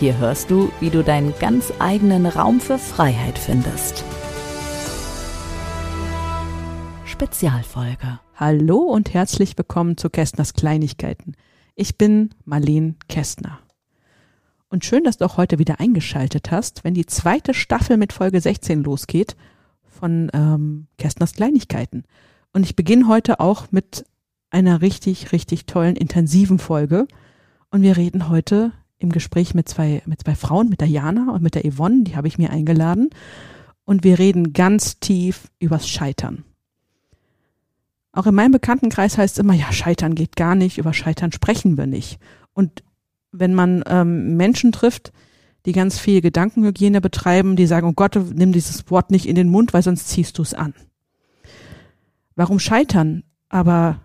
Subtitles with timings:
[0.00, 4.02] Hier hörst du, wie du deinen ganz eigenen Raum für Freiheit findest.
[7.04, 8.18] Spezialfolge.
[8.34, 11.34] Hallo und herzlich willkommen zu Kästners Kleinigkeiten.
[11.74, 13.58] Ich bin Marlene Kästner.
[14.70, 18.40] Und schön, dass du auch heute wieder eingeschaltet hast, wenn die zweite Staffel mit Folge
[18.40, 19.36] 16 losgeht
[19.84, 22.04] von ähm, Kästners Kleinigkeiten.
[22.54, 24.06] Und ich beginne heute auch mit
[24.48, 27.06] einer richtig, richtig tollen, intensiven Folge.
[27.70, 31.42] Und wir reden heute im Gespräch mit zwei, mit zwei Frauen, mit der Jana und
[31.42, 33.10] mit der Yvonne, die habe ich mir eingeladen.
[33.84, 36.44] Und wir reden ganz tief übers Scheitern.
[38.12, 41.78] Auch in meinem Bekanntenkreis heißt es immer, ja, Scheitern geht gar nicht, über Scheitern sprechen
[41.78, 42.18] wir nicht.
[42.52, 42.84] Und
[43.32, 45.12] wenn man ähm, Menschen trifft,
[45.66, 49.48] die ganz viel Gedankenhygiene betreiben, die sagen, oh Gott, nimm dieses Wort nicht in den
[49.48, 50.74] Mund, weil sonst ziehst du es an.
[52.34, 54.00] Warum Scheitern aber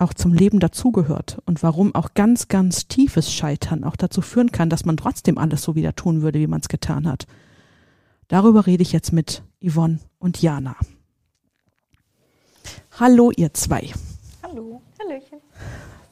[0.00, 4.70] auch zum Leben dazugehört und warum auch ganz, ganz tiefes Scheitern auch dazu führen kann,
[4.70, 7.26] dass man trotzdem alles so wieder tun würde, wie man es getan hat.
[8.28, 10.76] Darüber rede ich jetzt mit Yvonne und Jana.
[12.98, 13.90] Hallo, ihr zwei.
[14.42, 14.82] Hallo.
[14.98, 15.40] Hallöchen.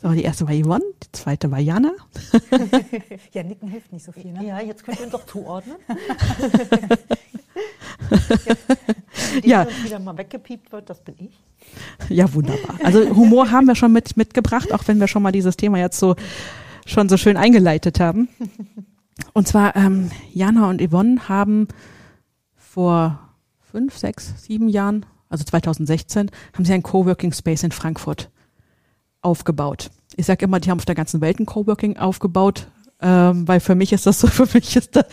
[0.01, 1.93] So, die erste war Yvonne, die zweite war Jana.
[3.33, 4.47] ja, Nicken hilft nicht so viel, ne?
[4.47, 5.77] Ja, jetzt könnt ihr uns doch zuordnen.
[9.45, 9.67] Die ja.
[9.83, 11.41] wieder mal weggepiept wird, das bin ich.
[12.09, 12.77] Ja, wunderbar.
[12.83, 15.99] Also Humor haben wir schon mit, mitgebracht, auch wenn wir schon mal dieses Thema jetzt
[15.99, 16.15] so
[16.87, 18.29] schon so schön eingeleitet haben.
[19.33, 21.69] Und zwar, ähm, Jana und Yvonne haben
[22.57, 23.21] vor
[23.71, 28.31] fünf, sechs, sieben Jahren, also 2016, haben sie einen Coworking Space in Frankfurt
[29.21, 29.91] aufgebaut.
[30.17, 32.69] Ich sage immer, die haben auf der ganzen Welt ein Coworking aufgebaut,
[33.01, 35.05] ähm, weil für mich ist das so, für mich ist da,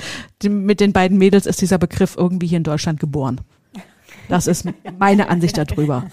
[0.42, 3.42] die, mit den beiden Mädels ist dieser Begriff irgendwie hier in Deutschland geboren.
[4.30, 6.06] Das ist meine Ansicht darüber.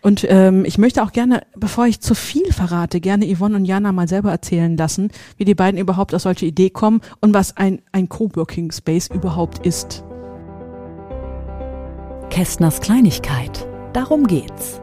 [0.00, 3.92] Und ähm, ich möchte auch gerne, bevor ich zu viel verrate, gerne Yvonne und Jana
[3.92, 7.80] mal selber erzählen lassen, wie die beiden überhaupt auf solche Idee kommen und was ein,
[7.92, 10.02] ein Coworking Space überhaupt ist.
[12.30, 13.68] Kästners Kleinigkeit.
[13.92, 14.80] Darum geht's.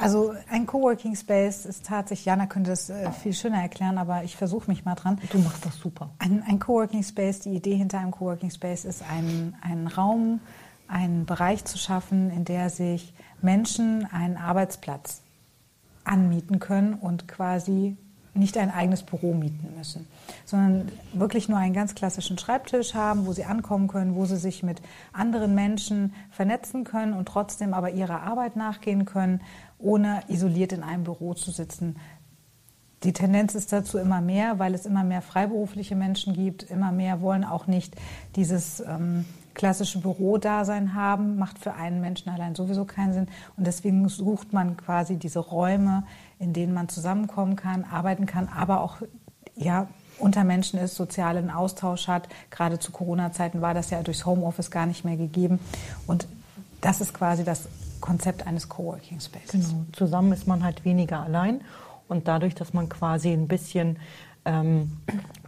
[0.00, 4.36] Also ein Coworking Space ist tatsächlich, Jana könnte das äh, viel schöner erklären, aber ich
[4.36, 5.20] versuche mich mal dran.
[5.30, 6.10] Du machst das super.
[6.18, 10.40] Ein, ein Coworking Space, die Idee hinter einem Coworking Space ist, einen, einen Raum,
[10.88, 13.12] einen Bereich zu schaffen, in der sich
[13.42, 15.20] Menschen einen Arbeitsplatz
[16.04, 17.96] anmieten können und quasi
[18.32, 20.06] nicht ein eigenes Büro mieten müssen,
[20.44, 24.62] sondern wirklich nur einen ganz klassischen Schreibtisch haben, wo sie ankommen können, wo sie sich
[24.62, 24.80] mit
[25.12, 29.40] anderen Menschen vernetzen können und trotzdem aber ihrer Arbeit nachgehen können
[29.80, 31.96] ohne isoliert in einem Büro zu sitzen.
[33.02, 36.64] Die Tendenz ist dazu immer mehr, weil es immer mehr freiberufliche Menschen gibt.
[36.64, 37.96] Immer mehr wollen auch nicht
[38.36, 39.24] dieses ähm,
[39.54, 43.28] klassische Bürodasein haben, macht für einen Menschen allein sowieso keinen Sinn.
[43.56, 46.04] Und deswegen sucht man quasi diese Räume,
[46.38, 48.98] in denen man zusammenkommen kann, arbeiten kann, aber auch
[49.56, 52.28] ja, unter Menschen ist, sozialen Austausch hat.
[52.50, 55.58] Gerade zu Corona-Zeiten war das ja durchs Homeoffice gar nicht mehr gegeben.
[56.06, 56.26] Und
[56.80, 57.68] das ist quasi das
[58.00, 59.70] Konzept eines Coworking Spaces.
[59.70, 59.84] Genau.
[59.92, 61.60] Zusammen ist man halt weniger allein
[62.08, 63.98] und dadurch, dass man quasi ein bisschen
[64.44, 64.90] ähm,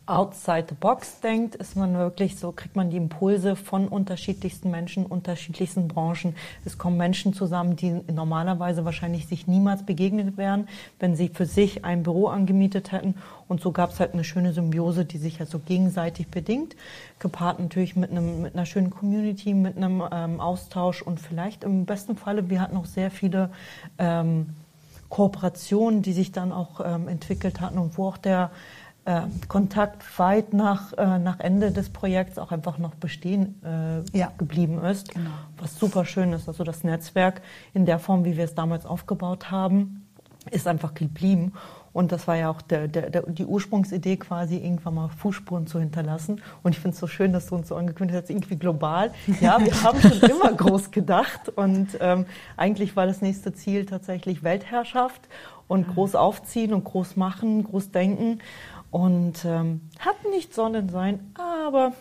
[0.06, 5.06] outside the box denkt, ist man wirklich so, kriegt man die Impulse von unterschiedlichsten Menschen,
[5.06, 6.34] unterschiedlichsten Branchen.
[6.64, 10.68] Es kommen Menschen zusammen, die normalerweise wahrscheinlich sich niemals begegnet wären,
[10.98, 13.14] wenn sie für sich ein Büro angemietet hätten.
[13.46, 16.74] Und so gab es halt eine schöne Symbiose, die sich also gegenseitig bedingt,
[17.20, 21.84] gepaart natürlich mit, einem, mit einer schönen Community, mit einem ähm, Austausch und vielleicht im
[21.84, 23.50] besten Falle, wir hatten auch sehr viele
[23.98, 24.48] ähm,
[25.12, 28.50] Kooperationen, die sich dann auch ähm, entwickelt hatten und wo auch der
[29.04, 34.30] äh, Kontakt weit nach, äh, nach Ende des Projekts auch einfach noch bestehen äh, ja.
[34.38, 35.30] geblieben ist, genau.
[35.58, 36.48] was super schön ist.
[36.48, 37.42] Also das Netzwerk
[37.74, 40.06] in der Form, wie wir es damals aufgebaut haben,
[40.50, 41.52] ist einfach geblieben.
[41.92, 45.78] Und das war ja auch der, der, der, die Ursprungsidee, quasi irgendwann mal Fußspuren zu
[45.78, 46.40] hinterlassen.
[46.62, 49.12] Und ich finde es so schön, dass du uns so angekündigt hast, irgendwie global.
[49.40, 51.50] Ja, wir haben schon immer groß gedacht.
[51.54, 52.24] Und ähm,
[52.56, 55.20] eigentlich war das nächste Ziel tatsächlich Weltherrschaft
[55.68, 58.40] und groß aufziehen und groß machen, groß denken.
[58.92, 61.92] Und ähm, hat nicht Sonnensein, aber.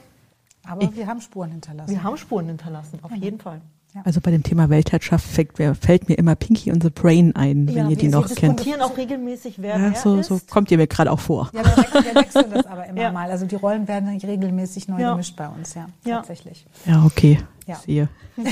[0.67, 1.89] Aber ich, wir haben Spuren hinterlassen.
[1.89, 3.23] Wir haben Spuren hinterlassen, auf genau.
[3.23, 3.61] jeden Fall.
[3.95, 4.01] Ja.
[4.05, 7.89] Also bei dem Thema Weltherrschaft fällt, fällt, mir immer Pinky und the Brain ein, wenn
[7.89, 8.41] ihr die noch kennt.
[8.41, 10.27] Wir diskutieren auch regelmäßig, wer ja, so, ist.
[10.27, 11.49] So kommt ihr mir gerade auch vor.
[11.53, 13.11] Ja, wir wechseln, das aber immer.
[13.11, 13.31] mal.
[13.31, 15.11] Also die Rollen werden regelmäßig neu Ja.
[15.11, 16.17] gemischt bei uns, ja, Ja.
[16.17, 16.65] tatsächlich.
[16.85, 17.39] Ja, okay.
[17.71, 17.77] Ja.
[17.77, 18.09] Sehe.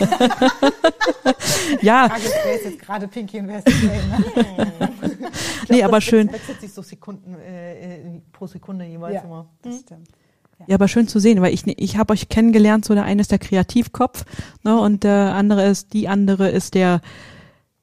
[1.81, 2.10] ja,
[2.45, 3.63] jetzt gerade Pinky und Jane?
[5.69, 6.31] nee, aber schön.
[6.31, 9.50] wechselt sich so Sekunden äh, äh, pro Sekunde jeweils Ja, immer.
[9.62, 10.07] das stimmt.
[10.68, 13.31] Ja, aber schön zu sehen, weil ich, ich habe euch kennengelernt, so der eine ist
[13.31, 14.25] der Kreativkopf,
[14.63, 17.00] ne, und der andere ist, die andere ist der,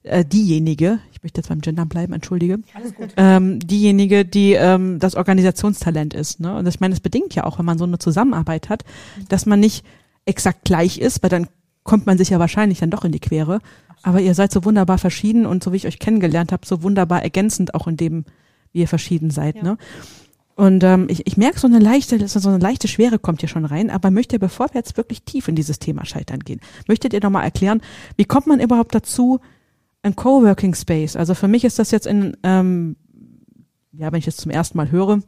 [0.06, 3.08] äh, diejenige, ich möchte jetzt beim Gendern bleiben, entschuldige, Alles gut.
[3.16, 6.40] ähm, diejenige, die ähm, das Organisationstalent ist.
[6.40, 6.56] Ne?
[6.56, 8.84] Und ich meine, das bedingt ja auch, wenn man so eine Zusammenarbeit hat,
[9.28, 9.84] dass man nicht
[10.26, 11.49] exakt gleich ist, weil dann
[11.84, 13.61] kommt man sich ja wahrscheinlich dann doch in die Quere.
[14.02, 17.23] Aber ihr seid so wunderbar verschieden und so wie ich euch kennengelernt habe, so wunderbar
[17.23, 18.25] ergänzend auch in dem,
[18.73, 19.56] wie ihr verschieden seid.
[19.56, 19.62] Ja.
[19.62, 19.78] Ne?
[20.55, 23.64] Und ähm, ich, ich merke so eine leichte, so eine leichte Schwere kommt hier schon
[23.64, 27.20] rein, aber möchte, bevor wir jetzt wirklich tief in dieses Thema Scheitern gehen, möchtet ihr
[27.23, 27.82] noch mal erklären,
[28.17, 29.40] wie kommt man überhaupt dazu,
[30.02, 31.14] ein Coworking Space?
[31.14, 32.96] Also für mich ist das jetzt in, ähm,
[33.93, 35.20] ja, wenn ich es zum ersten Mal höre,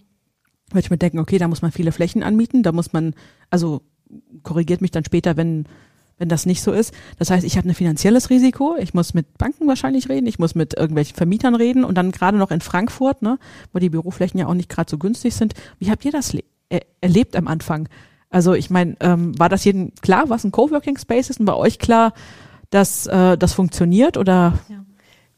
[0.71, 3.15] würde ich mir denken, okay, da muss man viele Flächen anmieten, da muss man,
[3.51, 3.83] also
[4.43, 5.67] korrigiert mich dann später, wenn
[6.19, 6.93] wenn das nicht so ist.
[7.19, 10.55] Das heißt, ich habe ein finanzielles Risiko, ich muss mit Banken wahrscheinlich reden, ich muss
[10.55, 13.39] mit irgendwelchen Vermietern reden und dann gerade noch in Frankfurt, ne,
[13.73, 15.55] wo die Büroflächen ja auch nicht gerade so günstig sind.
[15.79, 16.37] Wie habt ihr das
[16.69, 17.89] er erlebt am Anfang?
[18.31, 21.57] Also ich meine, ähm, war das jedem klar, was ein Coworking Space ist und war
[21.57, 22.13] euch klar,
[22.71, 24.85] dass äh, das funktioniert oder Ja.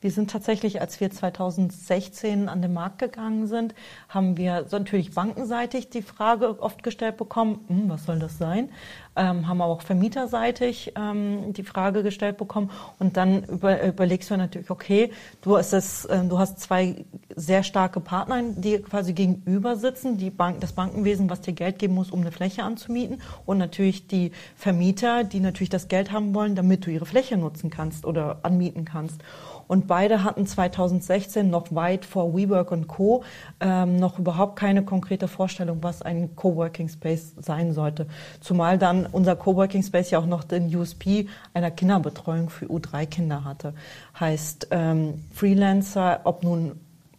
[0.03, 3.75] Wir sind tatsächlich, als wir 2016 an den Markt gegangen sind,
[4.09, 8.71] haben wir natürlich bankenseitig die Frage oft gestellt bekommen, hm, was soll das sein?
[9.15, 12.71] Ähm, haben aber auch vermieterseitig ähm, die Frage gestellt bekommen.
[12.99, 15.11] Und dann über, überlegst du natürlich, okay,
[15.43, 17.05] du hast, das, ähm, du hast zwei
[17.37, 21.93] sehr starke Partner, die quasi gegenüber sitzen, die Bank, das Bankenwesen, was dir Geld geben
[21.95, 26.55] muss, um eine Fläche anzumieten und natürlich die Vermieter, die natürlich das Geld haben wollen,
[26.55, 29.21] damit du ihre Fläche nutzen kannst oder anmieten kannst.
[29.71, 33.23] Und beide hatten 2016 noch weit vor WeWork und Co.
[33.61, 38.09] Ähm, noch überhaupt keine konkrete Vorstellung, was ein Coworking Space sein sollte.
[38.41, 43.73] Zumal dann unser Coworking Space ja auch noch den USP einer Kinderbetreuung für U3-Kinder hatte.
[44.19, 46.73] Heißt ähm, Freelancer, ob nun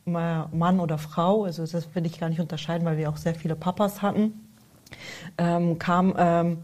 [0.03, 3.33] Ma- Mann oder Frau, also das will ich gar nicht unterscheiden, weil wir auch sehr
[3.33, 4.33] viele Papas hatten,
[5.37, 6.57] ähm, kam, ähm,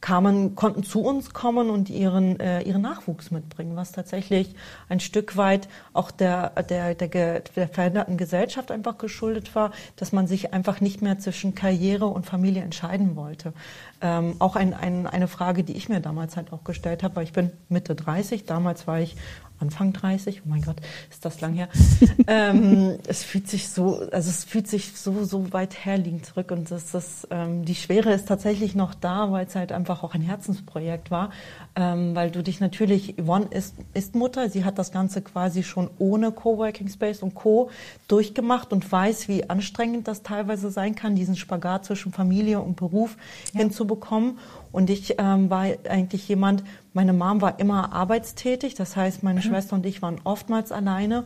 [0.00, 4.54] kamen, konnten zu uns kommen und ihren, äh, ihren Nachwuchs mitbringen, was tatsächlich
[4.88, 10.26] ein Stück weit auch der, der, der, der veränderten Gesellschaft einfach geschuldet war, dass man
[10.26, 13.52] sich einfach nicht mehr zwischen Karriere und Familie entscheiden wollte.
[14.00, 17.24] Ähm, auch ein, ein, eine Frage, die ich mir damals halt auch gestellt habe, weil
[17.24, 19.16] ich bin Mitte 30, damals war ich
[19.60, 20.76] Anfang 30, oh mein Gott,
[21.10, 21.68] ist das lang her.
[22.26, 26.70] ähm, es fühlt sich so, also es fühlt sich so, so weit herliegend zurück und
[26.70, 30.22] das, das, ähm, die Schwere ist tatsächlich noch da, weil es halt einfach auch ein
[30.22, 31.30] Herzensprojekt war,
[31.74, 35.90] ähm, weil du dich natürlich, Yvonne ist, ist Mutter, sie hat das Ganze quasi schon
[35.98, 37.70] ohne Coworking Space und Co.
[38.06, 43.16] durchgemacht und weiß, wie anstrengend das teilweise sein kann, diesen Spagat zwischen Familie und Beruf
[43.54, 44.38] hinzubekommen.
[44.70, 46.62] Und ich ähm, war eigentlich jemand,
[46.98, 51.22] meine Mom war immer arbeitstätig, das heißt, meine Schwester und ich waren oftmals alleine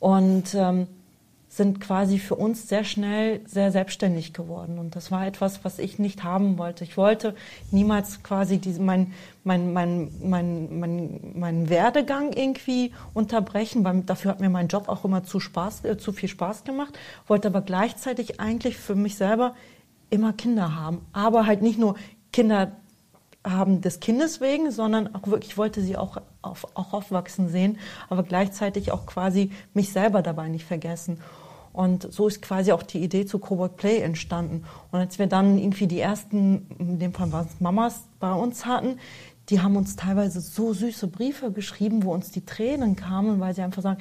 [0.00, 0.88] und ähm,
[1.46, 4.76] sind quasi für uns sehr schnell sehr selbstständig geworden.
[4.76, 6.82] Und das war etwas, was ich nicht haben wollte.
[6.82, 7.36] Ich wollte
[7.70, 9.12] niemals quasi diese, mein,
[9.44, 15.04] mein, mein, mein, mein, mein Werdegang irgendwie unterbrechen, weil dafür hat mir mein Job auch
[15.04, 19.54] immer zu, Spaß, äh, zu viel Spaß gemacht, wollte aber gleichzeitig eigentlich für mich selber
[20.10, 21.02] immer Kinder haben.
[21.12, 21.94] Aber halt nicht nur
[22.32, 22.72] Kinder
[23.44, 28.22] haben des Kindes wegen, sondern auch wirklich wollte sie auch, auf, auch aufwachsen sehen, aber
[28.22, 31.20] gleichzeitig auch quasi mich selber dabei nicht vergessen.
[31.72, 34.64] Und so ist quasi auch die Idee zu Cowork Play entstanden.
[34.92, 38.64] Und als wir dann irgendwie die ersten, in dem Fall waren es Mamas bei uns
[38.64, 38.98] hatten,
[39.48, 43.62] die haben uns teilweise so süße Briefe geschrieben, wo uns die Tränen kamen, weil sie
[43.62, 44.00] einfach sagen,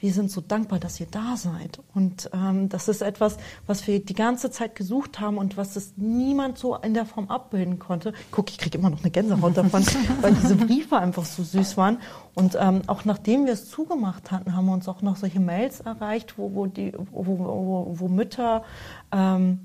[0.00, 1.80] wir sind so dankbar, dass ihr da seid.
[1.94, 3.36] Und ähm, das ist etwas,
[3.66, 7.28] was wir die ganze Zeit gesucht haben und was es niemand so in der Form
[7.28, 8.12] abbilden konnte.
[8.30, 9.84] Guck, ich kriege immer noch eine Gänsehaut davon,
[10.20, 11.98] weil diese Briefe einfach so süß waren.
[12.34, 15.80] Und ähm, auch nachdem wir es zugemacht hatten, haben wir uns auch noch solche Mails
[15.80, 18.62] erreicht, wo, wo, die, wo, wo, wo Mütter
[19.10, 19.58] ähm,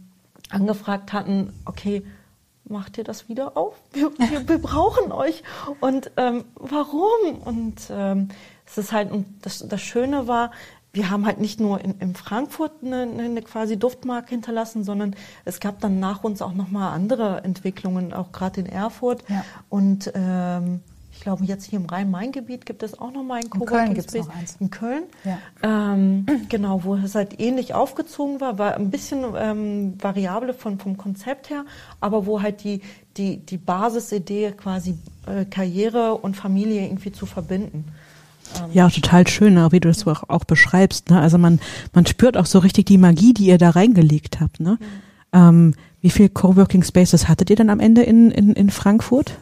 [0.50, 2.04] angefragt hatten, okay,
[2.66, 3.76] macht ihr das wieder auf?
[3.92, 5.44] Wir, wir, wir brauchen euch.
[5.80, 7.38] Und ähm, warum?
[7.44, 8.30] Und ähm,
[8.66, 10.52] es ist halt, und das, das Schöne war,
[10.94, 15.60] wir haben halt nicht nur in, in Frankfurt eine, eine quasi Duftmarke hinterlassen, sondern es
[15.60, 19.24] gab dann nach uns auch nochmal andere Entwicklungen, auch gerade in Erfurt.
[19.28, 19.44] Ja.
[19.70, 20.82] Und ähm,
[21.24, 24.28] glaube, jetzt hier im Rhein-Main-Gebiet gibt es auch nochmal einen Köln Coworking Space.
[24.28, 24.58] noch eins.
[24.60, 25.04] In Köln.
[25.24, 25.40] Ja.
[25.94, 30.98] Ähm, genau, wo es halt ähnlich aufgezogen war, war ein bisschen ähm, variable von, vom
[30.98, 31.66] Konzept her,
[32.00, 32.82] aber wo halt die,
[33.18, 37.86] die, die Basisidee quasi äh, Karriere und Familie irgendwie zu verbinden.
[38.72, 41.10] Ja, total schön, ne, wie du das so auch, auch beschreibst.
[41.10, 41.20] Ne?
[41.20, 41.60] Also man,
[41.94, 44.60] man spürt auch so richtig die Magie, die ihr da reingelegt habt.
[44.60, 44.78] Ne?
[45.32, 49.38] Ähm, wie viel Coworking Spaces hattet ihr dann am Ende in, in, in Frankfurt?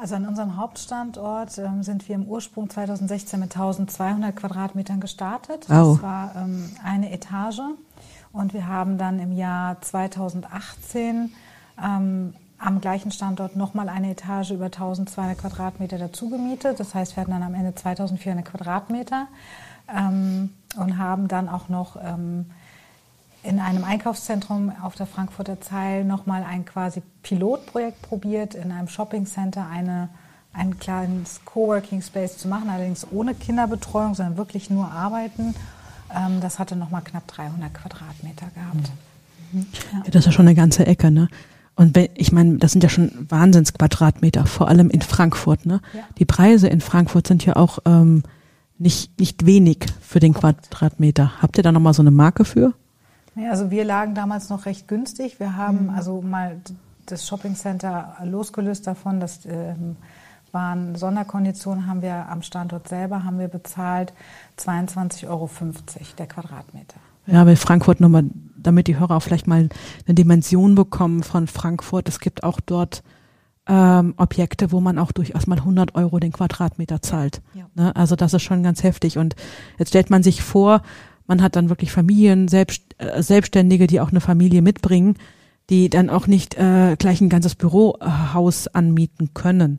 [0.00, 5.66] Also an unserem Hauptstandort ähm, sind wir im Ursprung 2016 mit 1200 Quadratmetern gestartet.
[5.68, 5.96] Wow.
[5.96, 7.60] Das war ähm, eine Etage.
[8.32, 11.32] Und wir haben dann im Jahr 2018
[11.84, 16.80] ähm, am gleichen Standort nochmal eine Etage über 1200 Quadratmeter dazu gemietet.
[16.80, 19.28] Das heißt, wir hatten dann am Ende 2400 Quadratmeter
[19.94, 22.46] ähm, und haben dann auch noch ähm,
[23.42, 29.66] in einem Einkaufszentrum auf der Frankfurter Zeil nochmal ein quasi Pilotprojekt probiert, in einem Shoppingcenter
[29.66, 30.10] eine,
[30.52, 35.54] ein kleines Coworking Space zu machen, allerdings ohne Kinderbetreuung, sondern wirklich nur arbeiten.
[36.14, 38.90] Ähm, das hatte nochmal knapp 300 Quadratmeter gehabt.
[39.52, 39.66] Mhm.
[39.92, 40.02] Ja.
[40.06, 41.28] das ist ja schon eine ganze Ecke, ne?
[41.76, 45.64] Und ich meine, das sind ja schon Wahnsinnsquadratmeter, vor allem in Frankfurt.
[45.64, 45.80] Ne?
[45.94, 46.02] Ja.
[46.18, 48.22] Die Preise in Frankfurt sind ja auch ähm,
[48.76, 51.40] nicht, nicht wenig für den Quadratmeter.
[51.40, 52.74] Habt ihr da nochmal so eine Marke für?
[53.34, 55.38] Ja, also wir lagen damals noch recht günstig.
[55.40, 55.90] Wir haben mhm.
[55.90, 56.60] also mal
[57.06, 59.96] das Shoppingcenter losgelöst davon, das ähm,
[60.52, 64.12] waren Sonderkonditionen, haben wir am Standort selber haben wir bezahlt
[64.58, 65.50] 22,50 Euro
[66.18, 66.96] der Quadratmeter.
[67.26, 68.24] Ja, bei Frankfurt nochmal,
[68.56, 69.68] damit die Hörer auch vielleicht mal
[70.06, 72.08] eine Dimension bekommen von Frankfurt.
[72.08, 73.02] Es gibt auch dort
[73.66, 77.40] ähm, Objekte, wo man auch durchaus mal 100 Euro den Quadratmeter zahlt.
[77.54, 77.66] Ja.
[77.74, 77.94] Ne?
[77.94, 79.18] Also das ist schon ganz heftig.
[79.18, 79.36] Und
[79.78, 80.82] jetzt stellt man sich vor,
[81.30, 85.14] man hat dann wirklich Familien, Selbst, äh, Selbstständige, die auch eine Familie mitbringen,
[85.70, 89.78] die dann auch nicht äh, gleich ein ganzes Bürohaus anmieten können.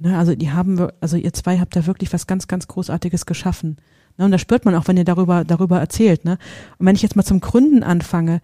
[0.00, 0.18] Ne?
[0.18, 3.76] Also die haben, also ihr zwei habt da wirklich was ganz, ganz Großartiges geschaffen.
[4.18, 6.24] Ne, und das spürt man auch, wenn ihr darüber, darüber erzählt.
[6.24, 6.38] Ne?
[6.78, 8.40] Und wenn ich jetzt mal zum Gründen anfange,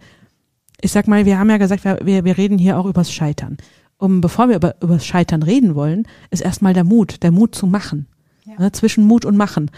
[0.79, 3.57] ich sag mal, wir haben ja gesagt, wir, wir reden hier auch übers Scheitern.
[3.97, 7.67] Um, bevor wir über, übers Scheitern reden wollen, ist erstmal der Mut, der Mut zu
[7.67, 8.07] machen.
[8.45, 8.53] Ja.
[8.57, 9.69] Ne, zwischen Mut und Machen.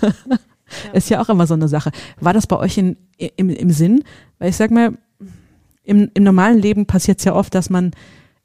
[0.86, 0.92] ja.
[0.92, 1.90] Ist ja auch immer so eine Sache.
[2.20, 2.96] War das bei euch in,
[3.36, 4.04] im, im Sinn?
[4.38, 4.96] Weil ich sag mal,
[5.84, 7.92] im, im normalen Leben passiert es ja oft, dass man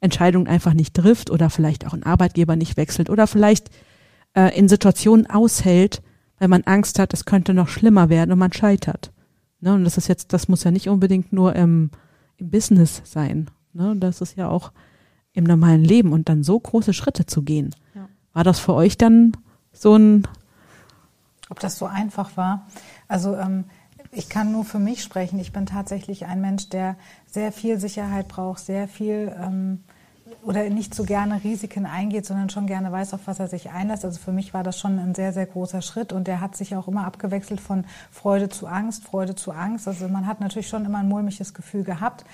[0.00, 3.70] Entscheidungen einfach nicht trifft oder vielleicht auch einen Arbeitgeber nicht wechselt oder vielleicht
[4.34, 6.02] äh, in Situationen aushält,
[6.38, 9.12] weil man Angst hat, es könnte noch schlimmer werden und man scheitert.
[9.60, 9.74] Ne?
[9.74, 11.90] Und das ist jetzt, das muss ja nicht unbedingt nur im,
[12.36, 13.50] im Business sein.
[13.72, 13.94] Ne?
[13.98, 14.72] Das ist ja auch
[15.32, 17.74] im normalen Leben und dann so große Schritte zu gehen.
[17.94, 18.08] Ja.
[18.32, 19.32] War das für euch dann
[19.72, 20.26] so ein
[21.48, 22.66] Ob das so einfach war?
[23.08, 23.64] Also ähm,
[24.12, 25.38] ich kann nur für mich sprechen.
[25.38, 29.84] Ich bin tatsächlich ein Mensch, der sehr viel Sicherheit braucht, sehr viel ähm,
[30.42, 34.04] oder nicht so gerne Risiken eingeht, sondern schon gerne weiß, auf was er sich einlässt.
[34.04, 36.74] Also für mich war das schon ein sehr, sehr großer Schritt und der hat sich
[36.74, 39.86] auch immer abgewechselt von Freude zu Angst, Freude zu Angst.
[39.86, 42.24] Also man hat natürlich schon immer ein mulmiges Gefühl gehabt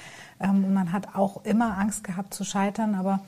[0.40, 3.20] ähm, und man hat auch immer Angst gehabt zu scheitern, aber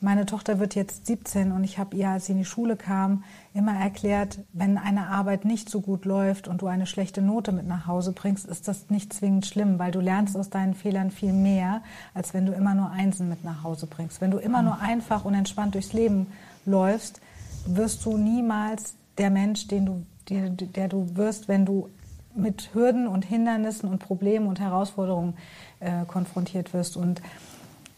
[0.00, 3.24] meine Tochter wird jetzt 17 und ich habe ihr, als sie in die Schule kam,
[3.56, 7.66] immer erklärt, wenn eine Arbeit nicht so gut läuft und du eine schlechte Note mit
[7.66, 11.32] nach Hause bringst, ist das nicht zwingend schlimm, weil du lernst aus deinen Fehlern viel
[11.32, 11.82] mehr,
[12.14, 14.20] als wenn du immer nur Einsen mit nach Hause bringst.
[14.20, 16.26] Wenn du immer nur einfach und entspannt durchs Leben
[16.66, 17.20] läufst,
[17.66, 21.88] wirst du niemals der Mensch, den du, der, der du wirst, wenn du
[22.34, 25.34] mit Hürden und Hindernissen und Problemen und Herausforderungen
[25.80, 26.96] äh, konfrontiert wirst.
[26.96, 27.22] Und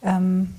[0.03, 0.55] ähm,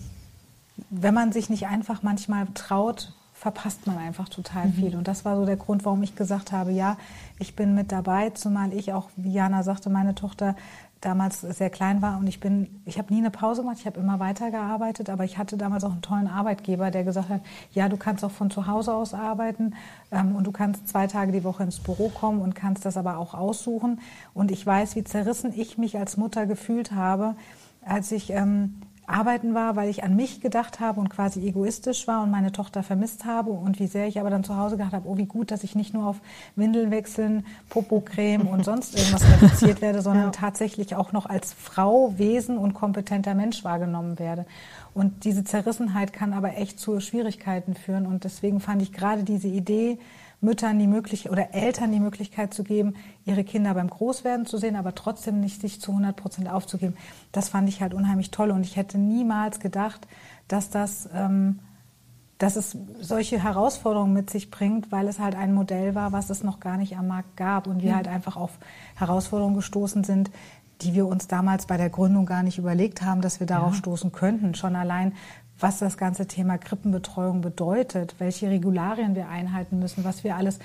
[0.89, 4.73] wenn man sich nicht einfach manchmal traut, verpasst man einfach total mhm.
[4.73, 4.95] viel.
[4.97, 6.97] Und das war so der Grund, warum ich gesagt habe, ja,
[7.39, 10.57] ich bin mit dabei, zumal ich auch, wie Jana sagte, meine Tochter
[10.99, 14.01] damals sehr klein war und ich bin, ich habe nie eine Pause gemacht, ich habe
[14.01, 17.39] immer weitergearbeitet, aber ich hatte damals auch einen tollen Arbeitgeber, der gesagt hat,
[17.71, 19.75] ja, du kannst auch von zu Hause aus arbeiten
[20.11, 23.17] ähm, und du kannst zwei Tage die Woche ins Büro kommen und kannst das aber
[23.17, 24.01] auch aussuchen.
[24.33, 27.35] Und ich weiß, wie zerrissen ich mich als Mutter gefühlt habe,
[27.85, 32.23] als ich ähm, arbeiten war, weil ich an mich gedacht habe und quasi egoistisch war
[32.23, 35.07] und meine Tochter vermisst habe und wie sehr ich aber dann zu Hause gedacht habe,
[35.07, 36.17] oh wie gut, dass ich nicht nur auf
[36.55, 40.31] Windeln wechseln, Popocreme und sonst irgendwas reduziert werde, sondern ja.
[40.31, 44.45] tatsächlich auch noch als Frau, Wesen und kompetenter Mensch wahrgenommen werde.
[44.93, 49.47] Und diese Zerrissenheit kann aber echt zu Schwierigkeiten führen und deswegen fand ich gerade diese
[49.47, 49.97] Idee,
[50.41, 54.75] Müttern die Möglichkeit oder Eltern die Möglichkeit zu geben, ihre Kinder beim Großwerden zu sehen,
[54.75, 56.95] aber trotzdem nicht sich zu 100 Prozent aufzugeben.
[57.31, 60.07] Das fand ich halt unheimlich toll und ich hätte niemals gedacht,
[60.47, 61.59] dass das, ähm,
[62.37, 66.41] dass es solche Herausforderungen mit sich bringt, weil es halt ein Modell war, was es
[66.41, 68.59] noch gar nicht am Markt gab und wir halt einfach auf
[68.95, 70.31] Herausforderungen gestoßen sind,
[70.81, 73.79] die wir uns damals bei der Gründung gar nicht überlegt haben, dass wir darauf ja.
[73.79, 74.55] stoßen könnten.
[74.55, 75.13] Schon allein,
[75.59, 80.59] was das ganze Thema Krippenbetreuung bedeutet, welche Regularien wir einhalten müssen, was wir alles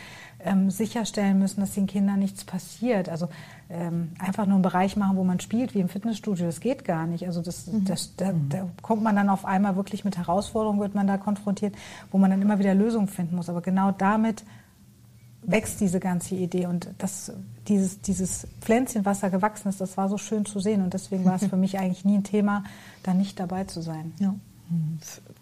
[0.45, 3.09] ähm, sicherstellen müssen, dass den Kindern nichts passiert.
[3.09, 3.29] Also
[3.71, 7.07] ähm, einfach nur einen Bereich machen, wo man spielt, wie im Fitnessstudio, das geht gar
[7.07, 7.27] nicht.
[7.27, 7.85] Also das, mhm.
[7.85, 8.49] das, da, mhm.
[8.49, 11.75] da kommt man dann auf einmal wirklich mit Herausforderungen, wird man da konfrontiert,
[12.11, 13.49] wo man dann immer wieder Lösungen finden muss.
[13.49, 14.45] Aber genau damit
[15.47, 17.33] wächst diese ganze Idee und das,
[17.69, 21.25] dieses, dieses Pflänzchen, was da gewachsen ist, das war so schön zu sehen und deswegen
[21.25, 22.65] war es für mich eigentlich nie ein Thema,
[23.03, 24.13] da nicht dabei zu sein.
[24.19, 24.35] Ja.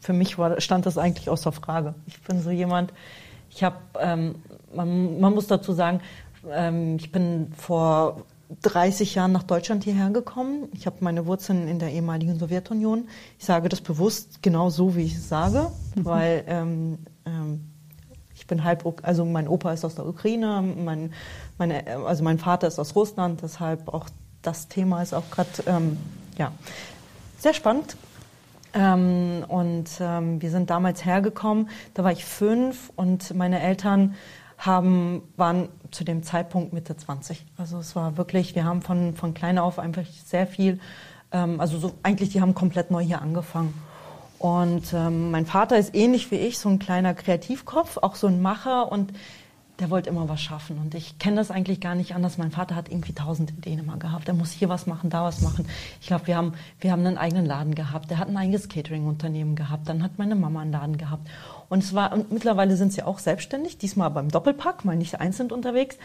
[0.01, 1.95] Für mich war, stand das eigentlich außer Frage.
[2.07, 2.93] Ich bin so jemand,
[3.51, 4.37] ich habe, ähm,
[4.75, 6.01] man, man, muss dazu sagen,
[6.51, 8.25] ähm, ich bin vor
[8.63, 10.69] 30 Jahren nach Deutschland hierher gekommen.
[10.73, 13.09] Ich habe meine Wurzeln in der ehemaligen Sowjetunion.
[13.39, 16.05] Ich sage das bewusst genau so, wie ich es sage, mhm.
[16.05, 17.73] weil ähm, ähm,
[18.35, 21.13] ich bin halb, also mein Opa ist aus der Ukraine, mein,
[21.59, 24.09] meine, also mein Vater ist aus Russland, deshalb auch
[24.43, 25.97] das Thema ist auch gerade, ähm,
[26.37, 26.53] ja,
[27.39, 27.97] sehr spannend.
[28.75, 34.15] Ähm, und ähm, wir sind damals hergekommen, da war ich fünf und meine Eltern
[34.59, 37.45] haben, waren zu dem Zeitpunkt Mitte 20.
[37.57, 40.81] Also es war wirklich, wir haben von, von klein auf einfach sehr viel,
[41.33, 43.75] ähm, also so, eigentlich, die haben komplett neu hier angefangen.
[44.39, 48.43] Und ähm, mein Vater ist ähnlich wie ich, so ein kleiner Kreativkopf, auch so ein
[48.43, 49.13] Macher und
[49.83, 50.79] der wollte immer was schaffen.
[50.79, 52.39] Und ich kenne das eigentlich gar nicht anders.
[52.39, 54.29] Mein Vater hat irgendwie tausend Ideen immer gehabt.
[54.29, 55.67] Er muss hier was machen, da was machen.
[56.01, 58.09] Ich glaube, wir haben, wir haben einen eigenen Laden gehabt.
[58.09, 59.89] Der hat ein eigenes Catering-Unternehmen gehabt.
[59.89, 61.29] Dann hat meine Mama einen Laden gehabt.
[61.69, 65.51] Und es war, und mittlerweile sind sie auch selbstständig, diesmal beim Doppelpack, mal nicht einzeln
[65.51, 65.99] unterwegs.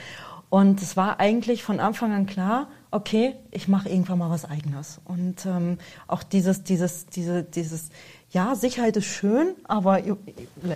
[0.49, 5.01] Und es war eigentlich von Anfang an klar, okay, ich mache irgendwann mal was Eigenes.
[5.05, 7.89] Und ähm, auch dieses, dieses, diese, dieses,
[8.31, 10.01] ja, Sicherheit ist schön, aber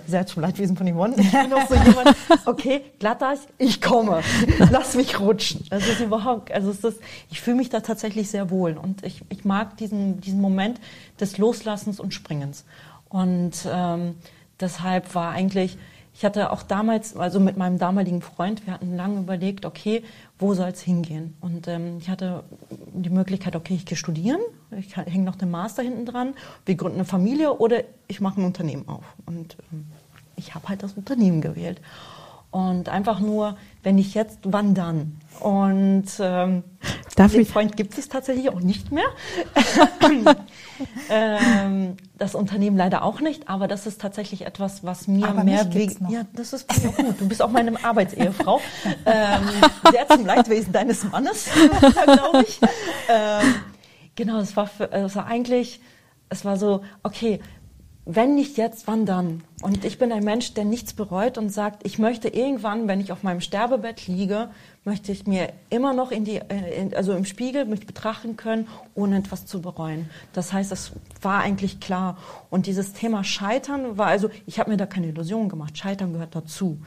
[0.06, 2.16] sehr zum Leidwesen von Yvonne, ich bin auch so jemand,
[2.46, 4.22] okay, Glatteis, ich komme,
[4.70, 5.66] lass mich rutschen.
[5.68, 9.22] Das ist überhaupt, also es ist, ich fühle mich da tatsächlich sehr wohl und ich,
[9.28, 10.80] ich mag diesen, diesen Moment
[11.20, 12.64] des Loslassens und Springens.
[13.10, 14.14] Und ähm,
[14.58, 15.76] deshalb war eigentlich,
[16.14, 20.02] ich hatte auch damals, also mit meinem damaligen Freund, wir hatten lange überlegt, okay,
[20.38, 21.34] wo soll es hingehen?
[21.40, 24.40] Und ähm, ich hatte die Möglichkeit, okay, ich gehe studieren,
[24.76, 26.34] ich hänge noch den Master hinten dran,
[26.66, 29.04] wir gründen eine Familie oder ich mache ein Unternehmen auf.
[29.26, 29.86] Und ähm,
[30.36, 31.80] ich habe halt das Unternehmen gewählt.
[32.52, 35.18] Und einfach nur, wenn ich jetzt, wann dann?
[35.40, 36.62] Und ähm,
[37.16, 39.06] Darf den Freund gibt es tatsächlich auch nicht mehr.
[41.10, 45.72] ähm, das Unternehmen leider auch nicht, aber das ist tatsächlich etwas, was mir aber mehr
[45.72, 45.98] wiegt.
[46.10, 47.20] Ja, das ist auch gut.
[47.20, 48.60] Du bist auch meine Arbeitsehefrau.
[49.06, 49.42] ähm,
[49.90, 51.48] sehr zum Leidwesen deines Mannes,
[52.04, 52.60] glaube ich.
[53.08, 53.54] Ähm,
[54.14, 55.80] genau, es war, für, es war eigentlich,
[56.28, 57.40] es war so, okay,
[58.04, 59.44] wenn nicht jetzt, wann dann?
[59.62, 63.12] Und ich bin ein Mensch, der nichts bereut und sagt, ich möchte irgendwann, wenn ich
[63.12, 64.48] auf meinem Sterbebett liege,
[64.84, 69.18] möchte ich mir immer noch in die, äh, also im Spiegel mich betrachten können, ohne
[69.18, 70.10] etwas zu bereuen.
[70.32, 72.18] Das heißt, es war eigentlich klar.
[72.50, 75.78] Und dieses Thema Scheitern war, also ich habe mir da keine Illusionen gemacht.
[75.78, 76.78] Scheitern gehört dazu.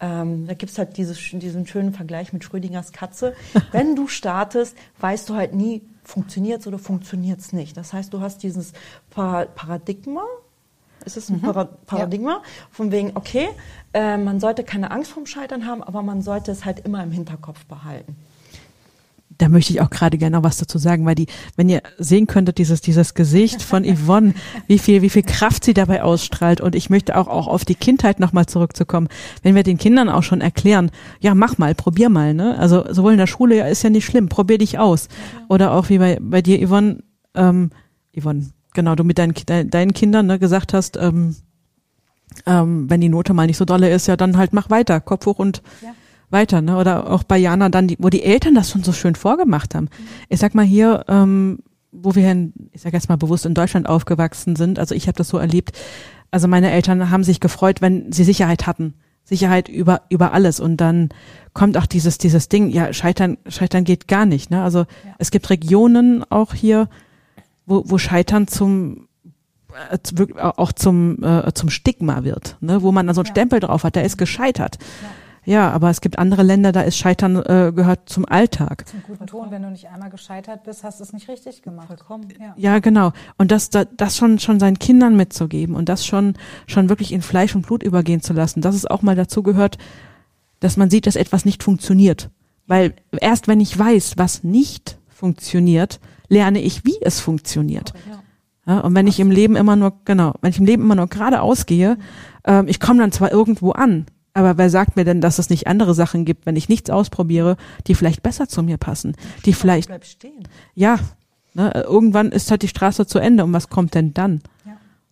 [0.00, 3.34] Ähm, da gibt's halt dieses, diesen schönen Vergleich mit Schrödingers Katze.
[3.70, 7.76] Wenn du startest, weißt du halt nie, funktioniert's oder funktioniert's nicht.
[7.76, 8.72] Das heißt, du hast dieses
[9.10, 10.24] Paradigma,
[11.06, 11.68] ist es ein mhm.
[11.86, 12.42] Paradigma, ja.
[12.70, 13.48] von wegen, okay,
[13.94, 17.12] äh, man sollte keine Angst vorm Scheitern haben, aber man sollte es halt immer im
[17.12, 18.16] Hinterkopf behalten.
[19.38, 22.26] Da möchte ich auch gerade gerne noch was dazu sagen, weil die, wenn ihr sehen
[22.26, 24.34] könntet, dieses, dieses Gesicht von Yvonne,
[24.66, 26.60] wie viel, wie viel Kraft sie dabei ausstrahlt.
[26.60, 29.08] Und ich möchte auch, auch auf die Kindheit nochmal zurückzukommen.
[29.42, 30.90] Wenn wir den Kindern auch schon erklären,
[31.20, 32.58] ja, mach mal, probier mal, ne?
[32.58, 35.08] Also, sowohl in der Schule, ja, ist ja nicht schlimm, probier dich aus.
[35.48, 37.02] Oder auch wie bei, bei dir, Yvonne,
[37.34, 37.70] ähm,
[38.18, 39.34] Yvonne, genau, du mit deinen,
[39.70, 41.34] deinen Kindern ne, gesagt hast, ähm,
[42.46, 45.26] ähm, wenn die Note mal nicht so dolle ist, ja, dann halt mach weiter, Kopf
[45.26, 45.94] hoch und ja.
[46.30, 46.60] weiter.
[46.60, 46.76] Ne?
[46.76, 49.86] Oder auch bei Jana dann, die, wo die Eltern das schon so schön vorgemacht haben.
[49.86, 50.06] Mhm.
[50.28, 51.58] Ich sag mal hier, ähm,
[51.90, 55.16] wo wir, in, ich sag jetzt mal bewusst in Deutschland aufgewachsen sind, also ich habe
[55.16, 55.76] das so erlebt,
[56.30, 58.94] also meine Eltern haben sich gefreut, wenn sie Sicherheit hatten.
[59.24, 60.60] Sicherheit über, über alles.
[60.60, 61.08] Und dann
[61.52, 64.50] kommt auch dieses, dieses Ding, ja, Scheitern, Scheitern geht gar nicht.
[64.50, 64.62] Ne?
[64.62, 64.86] Also ja.
[65.18, 66.88] es gibt Regionen auch hier,
[67.66, 69.08] wo, wo Scheitern zum
[69.90, 69.98] äh,
[70.40, 72.82] auch zum äh, zum Stigma wird, ne?
[72.82, 73.32] wo man dann so einen ja.
[73.32, 74.78] Stempel drauf hat, der ist gescheitert.
[75.02, 75.08] Ja.
[75.46, 78.84] Ja, aber es gibt andere Länder, da ist Scheitern äh, gehört zum Alltag.
[78.88, 81.86] Zum guten Ton, wenn du nicht einmal gescheitert bist, hast du es nicht richtig gemacht.
[81.86, 82.26] Vollkommen.
[82.38, 83.12] Ja, ja genau.
[83.38, 86.34] Und das, das schon, schon seinen Kindern mitzugeben und das schon,
[86.66, 89.78] schon wirklich in Fleisch und Blut übergehen zu lassen, dass es auch mal dazu gehört,
[90.58, 92.28] dass man sieht, dass etwas nicht funktioniert.
[92.66, 97.92] Weil erst wenn ich weiß, was nicht funktioniert, lerne ich, wie es funktioniert.
[98.66, 101.06] Ja, und wenn ich im Leben immer nur, genau, wenn ich im Leben immer nur
[101.06, 101.98] geradeaus gehe,
[102.44, 105.66] ähm, ich komme dann zwar irgendwo an, aber wer sagt mir denn, dass es nicht
[105.66, 109.88] andere Sachen gibt, wenn ich nichts ausprobiere, die vielleicht besser zu mir passen, die vielleicht,
[110.74, 110.98] ja,
[111.54, 114.42] ne, irgendwann ist halt die Straße zu Ende und was kommt denn dann?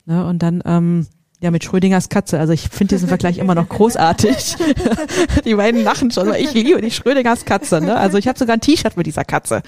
[0.04, 1.06] Ne, und dann, ähm,
[1.44, 2.40] Ja, mit Schrödingers Katze.
[2.40, 4.56] Also ich finde diesen Vergleich immer noch großartig.
[5.44, 7.82] die beiden lachen schon, weil ich liebe die Schrödingers Katze.
[7.82, 7.94] Ne?
[7.94, 9.62] Also ich habe sogar ein T-Shirt mit dieser Katze.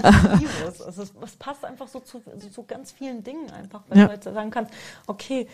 [0.02, 2.22] also es, passt einfach so zu
[2.54, 4.04] so ganz vielen Dingen einfach, weil ja.
[4.04, 4.72] du halt sagen kannst,
[5.08, 5.48] okay,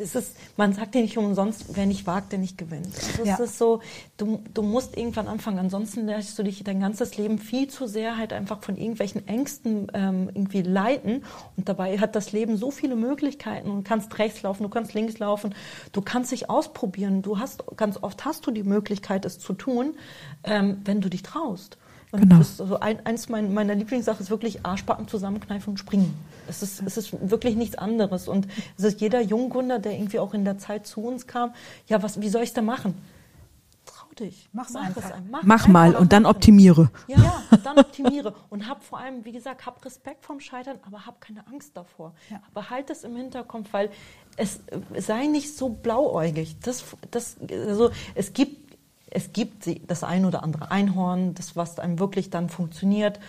[0.00, 2.88] es ist, man sagt ja nicht umsonst, wer nicht wagt, der nicht gewinnt.
[3.08, 3.34] Also ja.
[3.34, 3.80] es ist so,
[4.16, 8.16] du, du musst irgendwann anfangen, ansonsten lässt du dich dein ganzes Leben viel zu sehr
[8.16, 11.24] halt einfach von irgendwelchen Ängsten ähm, irgendwie leiten
[11.56, 15.18] und dabei hat das Leben so viele Möglichkeiten und kannst rechts laufen, du kannst links
[15.18, 15.54] laufen,
[15.92, 19.94] du kannst dich ausprobieren, du hast, ganz oft hast du die Möglichkeit, es zu tun,
[20.44, 21.78] ähm, wenn du dich traust.
[22.12, 22.38] Und genau.
[22.38, 26.14] das ist also ein, eins meiner, meiner Lieblingssachen ist wirklich Arschbacken zusammenkneifen und springen.
[26.48, 28.28] Es ist, es ist wirklich nichts anderes.
[28.28, 28.46] Und
[28.78, 31.52] es ist jeder Junggründer, der irgendwie auch in der Zeit zu uns kam,
[31.88, 32.94] ja, was, wie soll ich es da machen?
[33.84, 34.48] Trau dich.
[34.52, 35.04] Mach's mach einfach.
[35.04, 36.90] Es, mach, mach mal und dann optimiere.
[37.08, 38.34] Ja, ja, dann optimiere.
[38.50, 42.14] Und hab vor allem, wie gesagt, hab Respekt vom Scheitern, aber hab keine Angst davor.
[42.30, 42.40] Ja.
[42.54, 43.90] Behalt es im Hinterkopf, weil
[44.36, 44.60] es
[44.96, 46.56] sei nicht so blauäugig.
[46.60, 48.65] Das, das, also, es gibt
[49.08, 53.20] es gibt das ein oder andere Einhorn, das was einem wirklich dann funktioniert,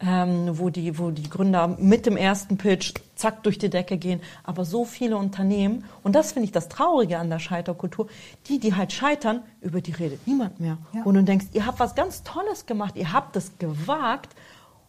[0.00, 4.20] ähm, wo, die, wo die Gründer mit dem ersten Pitch zack durch die Decke gehen.
[4.44, 8.08] Aber so viele Unternehmen, und das finde ich das Traurige an der Scheiterkultur,
[8.46, 10.76] die, die halt scheitern, über die redet niemand mehr.
[10.92, 11.02] Ja.
[11.04, 14.36] Und du denkst, ihr habt was ganz Tolles gemacht, ihr habt es gewagt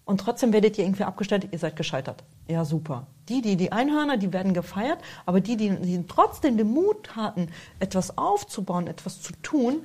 [0.03, 2.23] und trotzdem werdet ihr irgendwie abgestellt, ihr seid gescheitert.
[2.49, 3.07] Ja, super.
[3.29, 7.47] Die, die, die Einhörner, die werden gefeiert, aber die, die, die trotzdem den Mut hatten,
[7.79, 9.77] etwas aufzubauen, etwas zu tun,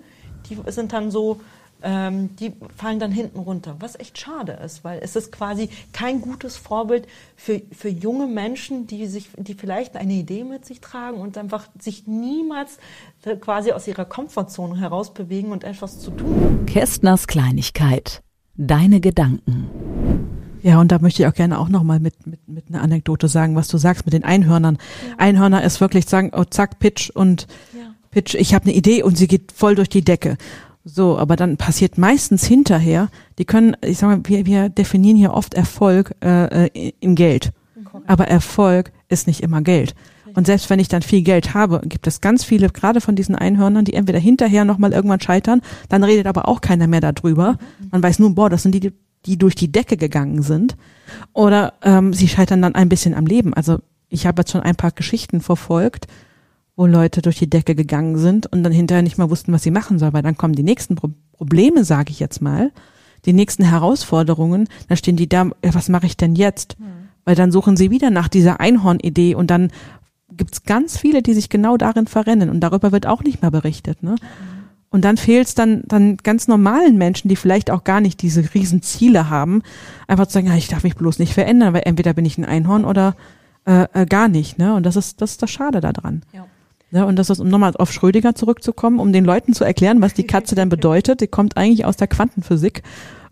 [0.48, 1.40] die sind dann so,
[1.82, 6.20] ähm, die fallen dann hinten runter, was echt schade ist, weil es ist quasi kein
[6.20, 11.18] gutes Vorbild für, für junge Menschen, die sich, die vielleicht eine Idee mit sich tragen
[11.18, 12.78] und einfach sich niemals
[13.40, 16.66] quasi aus ihrer Komfortzone herausbewegen und etwas zu tun.
[16.66, 18.22] Kästners Kleinigkeit.
[18.56, 19.70] Deine Gedanken.
[20.62, 23.54] Ja, und da möchte ich auch gerne auch nochmal mit, mit, mit einer Anekdote sagen,
[23.54, 24.78] was du sagst mit den Einhörnern.
[25.08, 25.14] Ja.
[25.18, 27.77] Einhörner ist wirklich sagen, oh, zack, Pitch und ja.
[28.18, 30.38] Pitch, ich habe eine Idee und sie geht voll durch die Decke.
[30.84, 35.34] So, aber dann passiert meistens hinterher, die können, ich sag mal, wir, wir definieren hier
[35.34, 37.52] oft Erfolg äh, äh in Geld.
[38.08, 39.94] Aber Erfolg ist nicht immer Geld.
[40.34, 43.36] Und selbst wenn ich dann viel Geld habe, gibt es ganz viele, gerade von diesen
[43.36, 47.52] Einhörnern, die entweder hinterher nochmal irgendwann scheitern, dann redet aber auch keiner mehr darüber.
[47.52, 47.88] Mhm.
[47.92, 48.92] Man weiß nur, boah, das sind die,
[49.26, 50.76] die durch die Decke gegangen sind.
[51.34, 53.54] Oder ähm, sie scheitern dann ein bisschen am Leben.
[53.54, 53.78] Also
[54.08, 56.08] ich habe jetzt schon ein paar Geschichten verfolgt,
[56.78, 59.72] wo Leute durch die Decke gegangen sind und dann hinterher nicht mehr wussten, was sie
[59.72, 62.72] machen sollen, weil dann kommen die nächsten Pro Probleme, sage ich jetzt mal,
[63.24, 66.78] die nächsten Herausforderungen, dann stehen die da, ja, was mache ich denn jetzt?
[66.80, 67.08] Mhm.
[67.24, 69.70] Weil dann suchen sie wieder nach dieser Einhornidee und dann
[70.32, 74.02] gibt's ganz viele, die sich genau darin verrennen und darüber wird auch nicht mehr berichtet.
[74.02, 74.12] Ne?
[74.12, 74.16] Mhm.
[74.90, 78.54] Und dann fehlt es dann, dann ganz normalen Menschen, die vielleicht auch gar nicht diese
[78.54, 79.62] riesen Ziele haben,
[80.06, 82.44] einfach zu sagen, ja, ich darf mich bloß nicht verändern, weil entweder bin ich ein
[82.44, 83.16] Einhorn oder
[83.64, 84.58] äh, äh, gar nicht.
[84.58, 84.74] Ne?
[84.74, 86.22] Und das ist, das ist das Schade daran.
[86.32, 86.46] Ja.
[86.90, 90.14] Ja, und das ist, um nochmal auf Schrödinger zurückzukommen, um den Leuten zu erklären, was
[90.14, 92.82] die Katze denn bedeutet, die kommt eigentlich aus der Quantenphysik,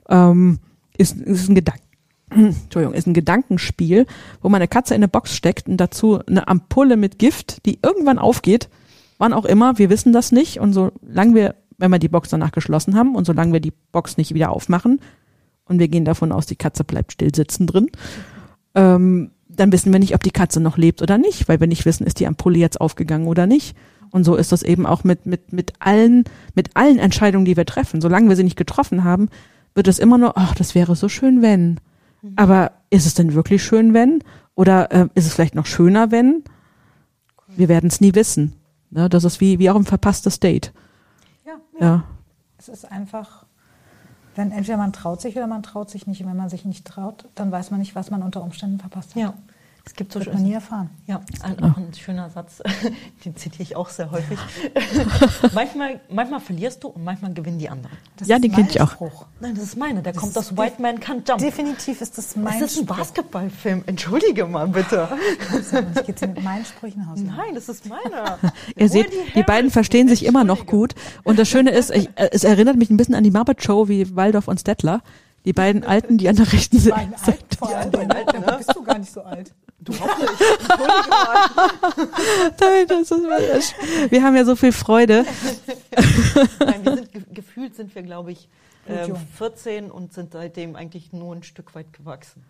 [0.09, 0.59] ähm,
[0.97, 1.83] ist, ist ein Gedanke.
[2.31, 4.07] Entschuldigung, ist ein Gedankenspiel,
[4.43, 7.79] wo man eine Katze in eine Box steckt und dazu eine Ampulle mit Gift, die
[7.83, 8.69] irgendwann aufgeht,
[9.19, 10.61] wann auch immer, wir wissen das nicht.
[10.61, 14.17] Und solange wir, wenn wir die Box danach geschlossen haben und solange wir die Box
[14.17, 15.01] nicht wieder aufmachen
[15.65, 17.91] und wir gehen davon aus, die Katze bleibt still sitzen drin,
[18.75, 21.87] ähm, dann wissen wir nicht, ob die Katze noch lebt oder nicht, weil wir nicht
[21.87, 23.77] wissen, ist die Ampulle jetzt aufgegangen oder nicht.
[24.11, 27.67] Und so ist das eben auch mit, mit, mit allen, mit allen Entscheidungen, die wir
[27.67, 28.01] treffen.
[28.01, 29.29] Solange wir sie nicht getroffen haben,
[29.75, 31.81] wird es immer nur, ach, das wäre so schön, wenn.
[32.23, 32.33] Mhm.
[32.37, 34.23] Aber ist es denn wirklich schön, wenn?
[34.55, 36.45] Oder äh, ist es vielleicht noch schöner, wenn?
[37.49, 38.55] Wir werden es nie wissen.
[38.91, 39.09] Ne?
[39.09, 40.73] Das ist wie, wie auch ein verpasstes Date.
[41.45, 41.87] Ja, ja.
[41.87, 42.05] ja.
[42.59, 43.46] Es ist einfach,
[44.37, 46.23] wenn entweder man traut sich oder man traut sich nicht.
[46.23, 49.15] Und wenn man sich nicht traut, dann weiß man nicht, was man unter Umständen verpasst
[49.15, 49.23] hat.
[49.23, 49.35] Ja.
[49.87, 50.91] Es gibt so man nie erfahren.
[51.07, 52.61] Ja, ein, auch ein schöner Satz,
[53.25, 54.37] den zitiere ich auch sehr häufig.
[55.55, 57.97] manchmal, manchmal verlierst du und manchmal gewinnen die anderen.
[58.17, 58.91] Das ja, den kenne ich auch.
[58.91, 59.27] Spruch.
[59.39, 60.03] Nein, das ist meine.
[60.03, 61.39] Der das kommt aus White Man Can't Jump.
[61.39, 63.85] Definitiv ist das mein Das ist ein Basketballfilm.
[63.87, 65.09] Entschuldige mal bitte.
[65.53, 67.21] Ich gehe jetzt mit meinen Sprüchen aus.
[67.21, 68.39] Nein, das ist meiner.
[68.77, 70.97] Ihr seht, die beiden verstehen sich immer noch gut.
[71.23, 73.89] Und das Schöne ist, ich, äh, es erinnert mich ein bisschen an die Muppet Show
[73.89, 75.03] wie Waldorf und Stettler.
[75.45, 77.09] Die beiden Alten, die an der rechten Seite.
[77.57, 78.55] Vor allem, die Alten, ne?
[78.59, 79.55] bist du gar nicht so alt.
[79.87, 79.93] Du
[84.11, 85.25] wir haben ja so viel Freude.
[86.59, 88.49] Nein, wir sind, gefühlt sind wir, glaube ich,
[88.89, 89.07] äh,
[89.39, 92.45] 14 und sind seitdem eigentlich nur ein Stück weit gewachsen.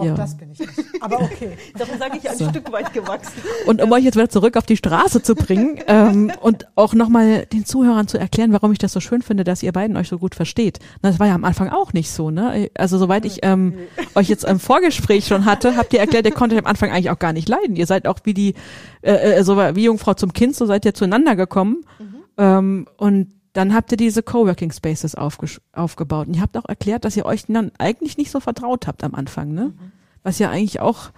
[0.00, 0.14] Auch ja.
[0.14, 0.72] das bin ich nicht.
[1.00, 1.58] Aber okay.
[1.78, 2.48] Darum sage ich ein so.
[2.48, 3.42] Stück weit gewachsen.
[3.66, 7.44] Und um euch jetzt wieder zurück auf die Straße zu bringen ähm, und auch nochmal
[7.44, 10.18] den Zuhörern zu erklären, warum ich das so schön finde, dass ihr beiden euch so
[10.18, 10.78] gut versteht.
[11.02, 12.70] Das war ja am Anfang auch nicht so, ne?
[12.74, 13.74] Also soweit ich ähm,
[14.14, 17.18] euch jetzt im Vorgespräch schon hatte, habt ihr erklärt, ihr konntet am Anfang eigentlich auch
[17.18, 17.76] gar nicht leiden.
[17.76, 18.54] Ihr seid auch wie die,
[19.02, 21.84] äh, äh so wie Jungfrau zum Kind, so seid ihr zueinander gekommen.
[21.98, 22.14] Mhm.
[22.38, 26.28] Ähm, und dann habt ihr diese Coworking Spaces aufgebaut.
[26.28, 29.14] Und ihr habt auch erklärt, dass ihr euch dann eigentlich nicht so vertraut habt am
[29.14, 29.66] Anfang, ne?
[29.66, 29.92] Mhm.
[30.22, 31.10] Was ja eigentlich auch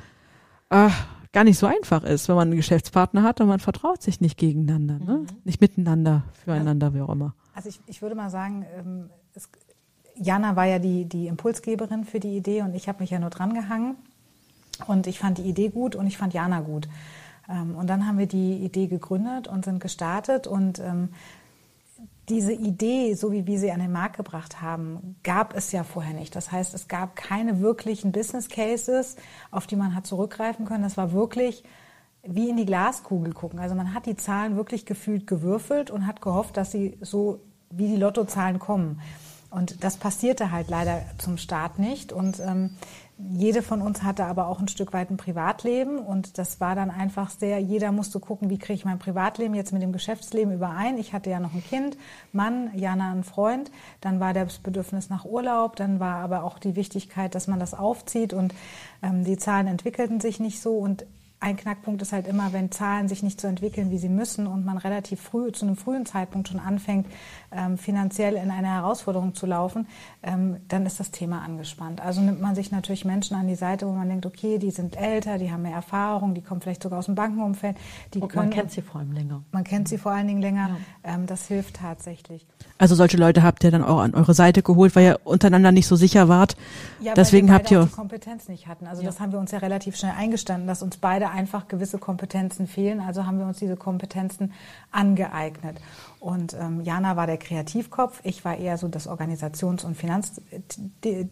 [0.70, 0.88] äh,
[1.32, 4.38] gar nicht so einfach ist, wenn man einen Geschäftspartner hat und man vertraut sich nicht
[4.38, 5.18] gegeneinander, ne?
[5.18, 5.26] Mhm.
[5.44, 7.34] Nicht miteinander, füreinander, also, wie auch immer.
[7.54, 9.48] Also ich, ich würde mal sagen, ähm, es,
[10.14, 13.30] Jana war ja die, die Impulsgeberin für die Idee und ich habe mich ja nur
[13.30, 13.96] dran gehangen.
[14.86, 16.88] Und ich fand die Idee gut und ich fand Jana gut.
[17.48, 21.10] Ähm, und dann haben wir die Idee gegründet und sind gestartet und ähm,
[22.32, 26.14] diese Idee, so wie wir sie an den Markt gebracht haben, gab es ja vorher
[26.14, 26.34] nicht.
[26.34, 29.16] Das heißt, es gab keine wirklichen Business Cases,
[29.50, 30.82] auf die man hat zurückgreifen können.
[30.82, 31.62] Das war wirklich
[32.24, 33.58] wie in die Glaskugel gucken.
[33.58, 37.40] Also man hat die Zahlen wirklich gefühlt gewürfelt und hat gehofft, dass sie so
[37.70, 39.00] wie die Lottozahlen kommen.
[39.50, 42.12] Und das passierte halt leider zum Start nicht.
[42.12, 42.70] Und ähm,
[43.30, 46.90] jede von uns hatte aber auch ein Stück weit ein Privatleben und das war dann
[46.90, 50.98] einfach sehr, jeder musste gucken, wie kriege ich mein Privatleben jetzt mit dem Geschäftsleben überein.
[50.98, 51.96] Ich hatte ja noch ein Kind,
[52.32, 56.76] Mann, Jana ein Freund, dann war das Bedürfnis nach Urlaub, dann war aber auch die
[56.76, 58.54] Wichtigkeit, dass man das aufzieht und
[59.02, 61.06] ähm, die Zahlen entwickelten sich nicht so und
[61.42, 64.64] ein Knackpunkt ist halt immer, wenn Zahlen sich nicht so entwickeln, wie sie müssen und
[64.64, 67.06] man relativ früh, zu einem frühen Zeitpunkt schon anfängt,
[67.50, 69.88] ähm, finanziell in eine Herausforderung zu laufen,
[70.22, 72.00] ähm, dann ist das Thema angespannt.
[72.00, 74.96] Also nimmt man sich natürlich Menschen an die Seite, wo man denkt, okay, die sind
[74.96, 77.76] älter, die haben mehr Erfahrung, die kommen vielleicht sogar aus dem Bankenumfeld.
[78.14, 79.42] Die und können, man kennt sie vor allem länger.
[79.50, 80.78] Man kennt sie vor allen Dingen länger.
[81.04, 81.14] Ja.
[81.14, 82.46] Ähm, das hilft tatsächlich.
[82.82, 85.86] Also solche Leute habt ihr dann auch an eure Seite geholt, weil ihr untereinander nicht
[85.86, 86.56] so sicher wart.
[86.98, 88.88] Ja, Deswegen weil wir habt ihr die Kompetenz nicht hatten.
[88.88, 89.06] Also ja.
[89.06, 92.98] das haben wir uns ja relativ schnell eingestanden, dass uns beide einfach gewisse Kompetenzen fehlen.
[92.98, 94.52] Also haben wir uns diese Kompetenzen
[94.90, 95.76] angeeignet.
[96.18, 101.30] Und ähm, Jana war der Kreativkopf, ich war eher so das Organisations- und Finanzteam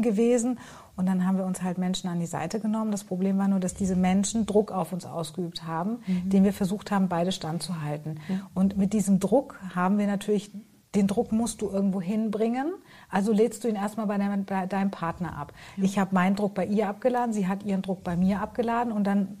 [0.00, 0.58] gewesen.
[0.96, 2.92] Und dann haben wir uns halt Menschen an die Seite genommen.
[2.92, 6.30] Das Problem war nur, dass diese Menschen Druck auf uns ausgeübt haben, mhm.
[6.30, 8.20] den wir versucht haben, beide standzuhalten.
[8.28, 8.48] Ja.
[8.54, 10.52] Und mit diesem Druck haben wir natürlich,
[10.94, 12.72] den Druck musst du irgendwo hinbringen.
[13.10, 15.52] Also lädst du ihn erstmal bei deinem, bei deinem Partner ab.
[15.76, 15.84] Ja.
[15.84, 19.04] Ich habe meinen Druck bei ihr abgeladen, sie hat ihren Druck bei mir abgeladen und
[19.04, 19.38] dann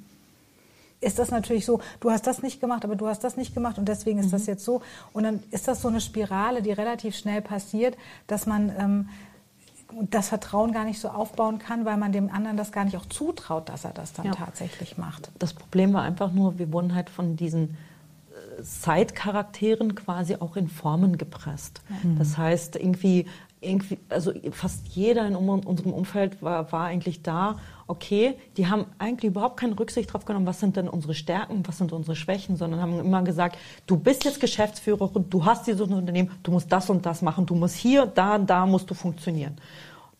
[1.00, 3.78] ist das natürlich so, du hast das nicht gemacht, aber du hast das nicht gemacht
[3.78, 4.30] und deswegen ist mhm.
[4.32, 4.80] das jetzt so.
[5.12, 9.08] Und dann ist das so eine Spirale, die relativ schnell passiert, dass man ähm,
[10.10, 13.06] das Vertrauen gar nicht so aufbauen kann, weil man dem anderen das gar nicht auch
[13.06, 14.32] zutraut, dass er das dann ja.
[14.32, 15.30] tatsächlich macht.
[15.38, 17.76] Das Problem war einfach nur, wir wurden halt von diesen
[18.62, 21.82] Zeitcharakteren äh, quasi auch in Formen gepresst.
[22.02, 22.18] Mhm.
[22.18, 23.26] Das heißt, irgendwie,
[23.64, 29.30] irgendwie, also fast jeder in unserem Umfeld war, war eigentlich da, okay, die haben eigentlich
[29.30, 32.80] überhaupt keine Rücksicht darauf genommen, was sind denn unsere Stärken, was sind unsere Schwächen, sondern
[32.80, 37.04] haben immer gesagt, du bist jetzt Geschäftsführerin, du hast dieses Unternehmen, du musst das und
[37.04, 39.56] das machen, du musst hier, da, da musst du funktionieren.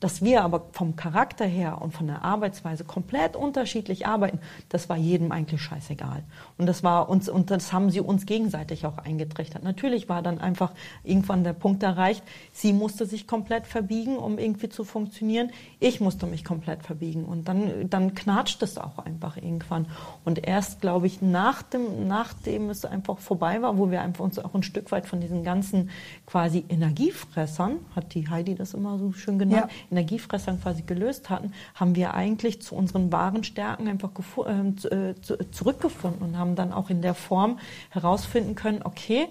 [0.01, 4.97] Dass wir aber vom Charakter her und von der Arbeitsweise komplett unterschiedlich arbeiten, das war
[4.97, 6.25] jedem eigentlich scheißegal.
[6.59, 9.63] Und das war uns, und das haben sie uns gegenseitig auch eingetrichtert.
[9.63, 10.73] Natürlich war dann einfach
[11.05, 15.51] irgendwann der Punkt erreicht, sie musste sich komplett verbiegen, um irgendwie zu funktionieren.
[15.81, 17.25] Ich musste mich komplett verbiegen.
[17.25, 19.87] Und dann, dann knatscht es auch einfach irgendwann.
[20.25, 24.39] Und erst, glaube ich, nach dem, nachdem es einfach vorbei war, wo wir einfach uns
[24.39, 25.91] auch ein Stück weit von diesen ganzen
[26.27, 31.53] quasi Energiefressern, hat die Heidi das immer so schön genannt, ja Energiefressern quasi gelöst hatten,
[31.75, 34.11] haben wir eigentlich zu unseren wahren Stärken einfach
[34.47, 35.15] ähm, äh,
[35.51, 37.59] zurückgefunden und haben dann auch in der Form
[37.91, 39.29] herausfinden können, okay,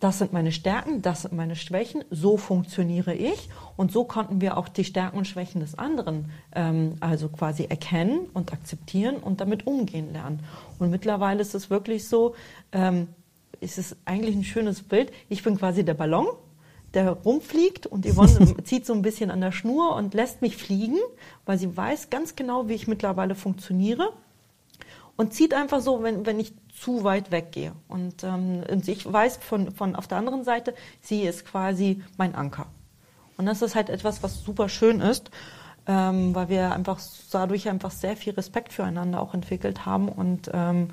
[0.00, 3.48] das sind meine Stärken, das sind meine Schwächen, so funktioniere ich.
[3.76, 8.26] Und so konnten wir auch die Stärken und Schwächen des anderen ähm, also quasi erkennen
[8.34, 10.40] und akzeptieren und damit umgehen lernen.
[10.78, 12.34] Und mittlerweile ist es wirklich so,
[12.72, 13.08] ähm,
[13.60, 15.12] ist es eigentlich ein schönes Bild.
[15.30, 16.26] Ich bin quasi der Ballon
[16.96, 20.98] der rumfliegt und Yvonne zieht so ein bisschen an der Schnur und lässt mich fliegen,
[21.44, 24.12] weil sie weiß ganz genau, wie ich mittlerweile funktioniere
[25.16, 27.72] und zieht einfach so, wenn, wenn ich zu weit weggehe.
[27.88, 32.34] Und, ähm, und ich weiß von, von auf der anderen Seite, sie ist quasi mein
[32.34, 32.66] Anker.
[33.36, 35.30] Und das ist halt etwas, was super schön ist,
[35.86, 36.98] ähm, weil wir einfach
[37.30, 40.88] dadurch einfach sehr viel Respekt füreinander auch entwickelt haben und ähm,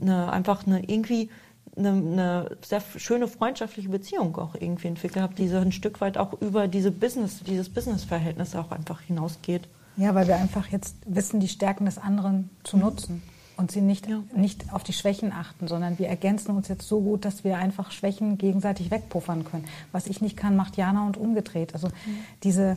[0.00, 1.30] eine, einfach eine irgendwie
[1.76, 6.18] eine, eine sehr schöne freundschaftliche Beziehung auch irgendwie entwickelt habe, die so ein Stück weit
[6.18, 9.62] auch über diese Business, dieses Business-Verhältnis auch einfach hinausgeht.
[9.96, 12.82] Ja, weil wir einfach jetzt wissen, die Stärken des anderen zu mhm.
[12.82, 13.22] nutzen
[13.56, 14.22] und sie nicht, ja.
[14.34, 17.90] nicht auf die Schwächen achten, sondern wir ergänzen uns jetzt so gut, dass wir einfach
[17.90, 19.64] Schwächen gegenseitig wegpuffern können.
[19.92, 21.72] Was ich nicht kann, macht Jana und umgedreht.
[21.74, 22.18] Also mhm.
[22.42, 22.76] diese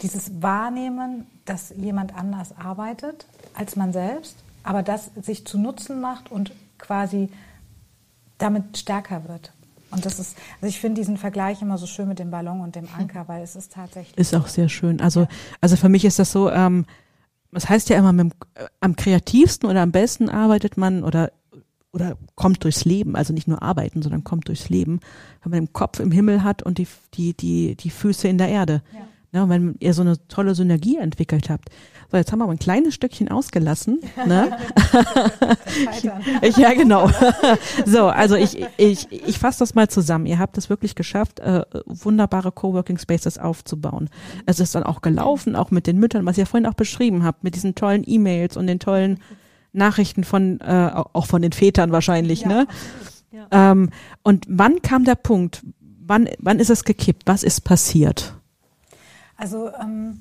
[0.00, 6.30] dieses Wahrnehmen, dass jemand anders arbeitet als man selbst, aber das sich zu Nutzen macht
[6.30, 7.28] und quasi
[8.42, 9.52] damit stärker wird.
[9.90, 12.74] Und das ist, also ich finde diesen Vergleich immer so schön mit dem Ballon und
[12.76, 14.16] dem Anker, weil es ist tatsächlich.
[14.16, 15.00] Ist auch sehr schön.
[15.00, 15.28] Also,
[15.60, 16.86] also für mich ist das so, ähm,
[17.52, 21.30] das heißt ja immer, mit, äh, am kreativsten oder am besten arbeitet man oder
[21.94, 25.00] oder kommt durchs Leben, also nicht nur arbeiten, sondern kommt durchs Leben,
[25.42, 28.48] wenn man den Kopf im Himmel hat und die, die, die, die Füße in der
[28.48, 28.82] Erde.
[28.94, 29.00] Ja.
[29.34, 31.70] Ne, wenn ihr so eine tolle Synergie entwickelt habt.
[32.10, 34.00] So, jetzt haben wir aber ein kleines Stückchen ausgelassen.
[34.26, 34.54] Ne?
[36.58, 37.08] ja, genau.
[37.86, 40.26] so, also ich, ich, ich fasse das mal zusammen.
[40.26, 44.10] Ihr habt es wirklich geschafft, äh, wunderbare Coworking Spaces aufzubauen.
[44.44, 47.42] Es ist dann auch gelaufen, auch mit den Müttern, was ihr vorhin auch beschrieben habt,
[47.42, 49.18] mit diesen tollen E-Mails und den tollen
[49.72, 52.66] Nachrichten von, äh, auch von den Vätern wahrscheinlich, ja, ne?
[53.30, 53.72] Ja.
[53.72, 53.88] Ähm,
[54.22, 55.64] und wann kam der Punkt?
[55.80, 57.22] Wann, wann ist es gekippt?
[57.24, 58.34] Was ist passiert?
[59.36, 60.20] Also ähm,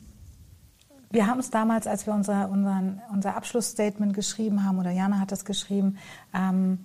[1.12, 5.32] wir haben es damals, als wir unser, unseren, unser Abschlussstatement geschrieben haben, oder Jana hat
[5.32, 5.98] das geschrieben,
[6.34, 6.80] ähm,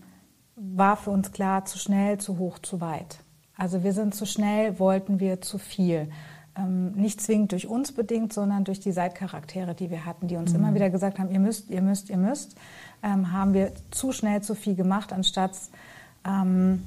[0.57, 3.19] war für uns klar, zu schnell, zu hoch, zu weit.
[3.57, 6.11] Also wir sind zu schnell, wollten wir zu viel.
[6.57, 10.53] Ähm, nicht zwingend durch uns bedingt, sondern durch die Seitcharaktere, die wir hatten, die uns
[10.53, 10.61] mhm.
[10.61, 12.57] immer wieder gesagt haben, ihr müsst, ihr müsst, ihr müsst,
[13.03, 15.53] ähm, haben wir zu schnell zu viel gemacht, anstatt
[16.27, 16.83] ähm,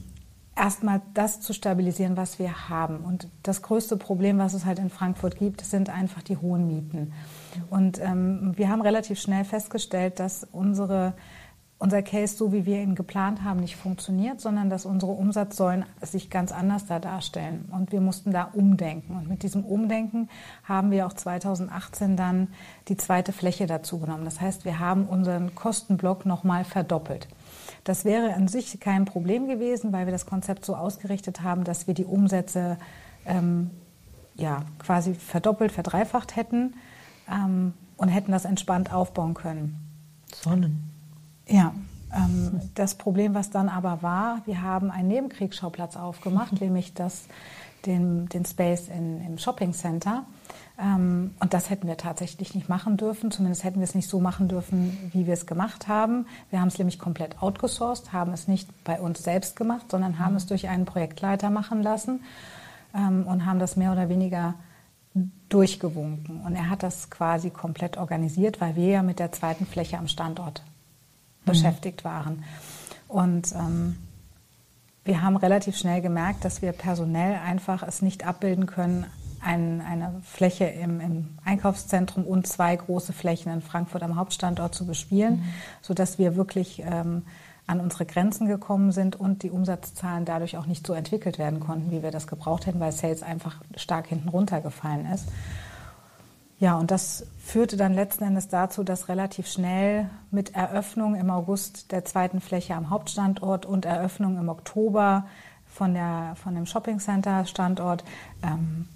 [0.60, 2.98] erstmal das zu stabilisieren, was wir haben.
[2.98, 7.14] Und das größte Problem, was es halt in Frankfurt gibt, sind einfach die hohen Mieten.
[7.70, 11.14] Und ähm, wir haben relativ schnell festgestellt, dass unsere,
[11.78, 16.30] unser Case, so wie wir ihn geplant haben, nicht funktioniert, sondern dass unsere Umsatzsäulen sich
[16.30, 17.70] ganz anders da darstellen.
[17.72, 19.16] Und wir mussten da umdenken.
[19.16, 20.30] Und mit diesem Umdenken
[20.66, 22.50] haben wir auch 2018 dann
[22.90, 24.26] die zweite Fläche dazu genommen.
[24.26, 27.30] Das heißt, wir haben unseren Kostenblock nochmal verdoppelt.
[27.90, 31.88] Das wäre an sich kein Problem gewesen, weil wir das Konzept so ausgerichtet haben, dass
[31.88, 32.78] wir die Umsätze
[33.26, 33.72] ähm,
[34.36, 36.76] ja, quasi verdoppelt, verdreifacht hätten
[37.28, 39.80] ähm, und hätten das entspannt aufbauen können.
[40.32, 40.88] Sonnen.
[41.48, 41.74] Ja.
[42.14, 47.24] Ähm, das Problem, was dann aber war, wir haben einen Nebenkriegsschauplatz aufgemacht, nämlich das,
[47.88, 50.28] den, den Space in, im Shopping Center.
[50.82, 53.32] Ähm, und das hätten wir tatsächlich nicht machen dürfen.
[53.32, 56.26] Zumindest hätten wir es nicht so machen dürfen, wie wir es gemacht haben.
[56.50, 60.36] Wir haben es nämlich komplett outgesourced, haben es nicht bei uns selbst gemacht, sondern haben
[60.36, 62.22] es durch einen Projektleiter machen lassen
[62.96, 64.56] ähm, und haben das mehr oder weniger
[65.50, 66.42] durchgewunken.
[66.42, 70.08] Und er hat das quasi komplett organisiert, weil wir ja mit der zweiten Fläche am
[70.08, 70.64] Standort
[71.42, 71.52] mhm.
[71.52, 72.44] beschäftigt waren.
[73.08, 73.98] Und ähm,
[75.04, 79.08] wir haben relativ schnell gemerkt, dass wir personell einfach es nicht abbilden können,
[79.42, 84.86] ein, eine Fläche im, im, Einkaufszentrum und zwei große Flächen in Frankfurt am Hauptstandort zu
[84.86, 85.44] bespielen, mhm.
[85.82, 87.24] sodass wir wirklich ähm,
[87.68, 91.92] an unsere Grenzen gekommen sind und die Umsatzzahlen dadurch auch nicht so entwickelt werden konnten,
[91.92, 95.28] wie wir das gebraucht hätten, weil Sales einfach stark hinten runtergefallen ist.
[96.60, 101.92] Ja, und das führte dann letzten Endes dazu, dass relativ schnell mit Eröffnung im August
[101.92, 105.26] der zweiten Fläche am Hauptstandort und Eröffnung im Oktober
[105.68, 108.04] von, der, von dem Shopping Center Standort
[108.44, 108.90] ähm,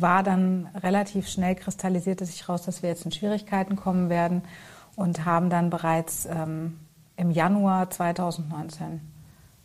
[0.00, 4.42] war dann relativ schnell kristallisierte sich raus, dass wir jetzt in Schwierigkeiten kommen werden
[4.96, 6.78] und haben dann bereits ähm,
[7.16, 9.00] im Januar 2019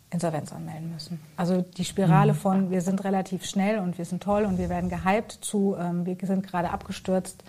[0.10, 1.20] Insolvenz anmelden müssen.
[1.36, 2.38] Also die Spirale mhm.
[2.38, 6.06] von wir sind relativ schnell und wir sind toll und wir werden gehypt zu ähm,
[6.06, 7.44] wir sind gerade abgestürzt,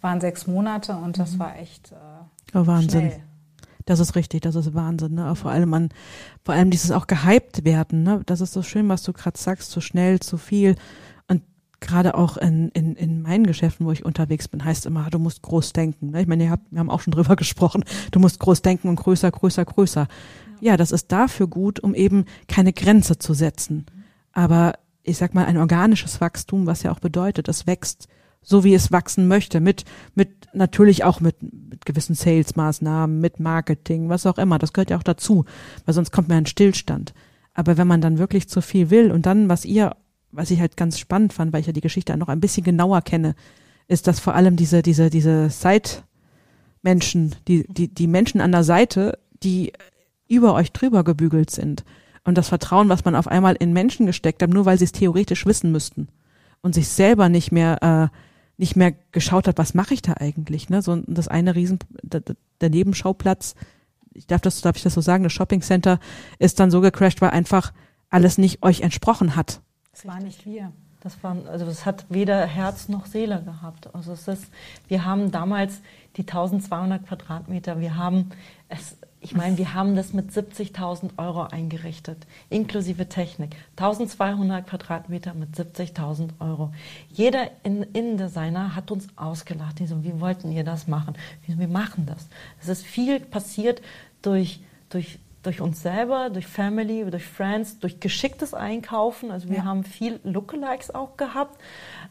[0.00, 1.38] waren sechs Monate und das mhm.
[1.40, 3.10] war echt äh, oh, Wahnsinn.
[3.10, 3.22] Schnell.
[3.86, 5.14] Das ist richtig, das ist Wahnsinn.
[5.14, 5.34] Ne?
[5.34, 5.88] Vor allem an,
[6.44, 8.04] vor allem dieses auch gehypt werden.
[8.04, 8.22] Ne?
[8.26, 10.76] Das ist so schön, was du gerade sagst, zu schnell, zu viel
[11.80, 15.42] gerade auch in, in, in meinen Geschäften, wo ich unterwegs bin, heißt immer, du musst
[15.42, 16.10] groß denken.
[16.10, 16.22] Ne?
[16.22, 18.96] Ich meine, ihr habt, wir haben auch schon drüber gesprochen, du musst groß denken und
[18.96, 20.06] größer, größer, größer.
[20.60, 23.86] Ja, das ist dafür gut, um eben keine Grenze zu setzen.
[24.32, 28.08] Aber ich sag mal, ein organisches Wachstum, was ja auch bedeutet, es wächst
[28.42, 34.08] so, wie es wachsen möchte, mit, mit natürlich auch mit, mit gewissen Sales-Maßnahmen, mit Marketing,
[34.08, 34.58] was auch immer.
[34.58, 35.44] Das gehört ja auch dazu,
[35.84, 37.12] weil sonst kommt man in Stillstand.
[37.54, 39.96] Aber wenn man dann wirklich zu viel will und dann, was ihr
[40.32, 43.02] was ich halt ganz spannend fand, weil ich ja die Geschichte noch ein bisschen genauer
[43.02, 43.34] kenne,
[43.88, 49.18] ist, dass vor allem diese, diese, diese Side-Menschen, die, die, die Menschen an der Seite,
[49.42, 49.72] die
[50.28, 51.84] über euch drüber gebügelt sind.
[52.24, 54.92] Und das Vertrauen, was man auf einmal in Menschen gesteckt hat, nur weil sie es
[54.92, 56.08] theoretisch wissen müssten.
[56.62, 58.16] Und sich selber nicht mehr, äh,
[58.58, 60.82] nicht mehr geschaut hat, was mache ich da eigentlich, ne?
[60.82, 62.22] So, das eine Riesen, der,
[62.60, 63.54] der Nebenschauplatz,
[64.12, 65.98] ich darf das, darf ich das so sagen, das Shopping Center
[66.38, 67.72] ist dann so gecrashed, weil einfach
[68.10, 69.62] alles nicht euch entsprochen hat.
[69.92, 70.72] Das war nicht wir.
[71.00, 73.94] Das war, also es hat weder Herz noch Seele gehabt.
[73.94, 74.46] Also es ist,
[74.88, 75.80] wir haben damals
[76.16, 78.30] die 1200 Quadratmeter, wir haben
[78.68, 83.56] es, ich meine, wir haben das mit 70.000 Euro eingerichtet, inklusive Technik.
[83.76, 86.72] 1200 Quadratmeter mit 70.000 Euro.
[87.10, 89.78] Jeder Innendesigner hat uns ausgelacht.
[89.78, 91.14] Die so, wie wollten ihr das machen?
[91.46, 92.28] Wir machen das.
[92.60, 93.82] Es ist viel passiert
[94.22, 99.30] durch, durch, durch uns selber, durch Family, durch Friends, durch geschicktes Einkaufen.
[99.30, 99.64] Also wir ja.
[99.64, 101.60] haben viel Lookalikes auch gehabt.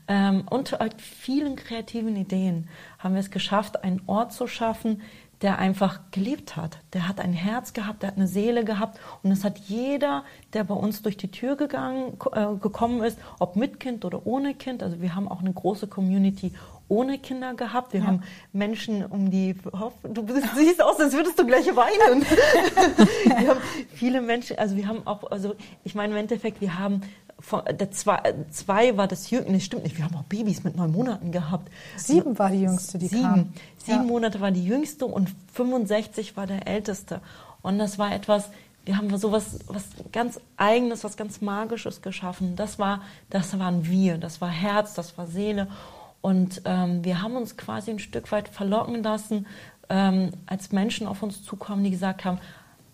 [0.07, 2.67] Ähm, und halt vielen kreativen Ideen
[2.97, 5.01] haben wir es geschafft, einen Ort zu schaffen,
[5.41, 6.79] der einfach geliebt hat.
[6.93, 10.65] Der hat ein Herz gehabt, der hat eine Seele gehabt und es hat jeder, der
[10.65, 14.83] bei uns durch die Tür gegangen, äh, gekommen ist, ob mit Kind oder ohne Kind.
[14.83, 16.53] Also wir haben auch eine große Community
[16.89, 17.93] ohne Kinder gehabt.
[17.93, 18.07] Wir ja.
[18.07, 19.55] haben Menschen um die,
[20.03, 20.25] du
[20.55, 22.21] siehst aus, als würdest du gleich weinen.
[23.23, 23.61] wir haben
[23.93, 27.01] viele Menschen, also wir haben auch, also ich meine im Endeffekt, wir haben
[27.39, 30.75] von, der zwei, zwei war das jüngste, nee, stimmt nicht, wir haben auch Babys mit
[30.75, 31.71] neun Monaten gehabt.
[31.95, 33.53] Sieben war die jüngste, die sieben, kam.
[33.77, 34.03] Sieben ja.
[34.03, 37.21] Monate war die jüngste und 65 war der älteste.
[37.61, 38.49] Und das war etwas,
[38.85, 42.55] wir haben so was, was ganz Eigenes, was ganz Magisches geschaffen.
[42.55, 45.67] Das war, das waren wir, das war Herz, das war Seele.
[46.21, 49.47] Und ähm, wir haben uns quasi ein Stück weit verlocken lassen,
[49.89, 52.39] ähm, als Menschen auf uns zukommen, die gesagt haben,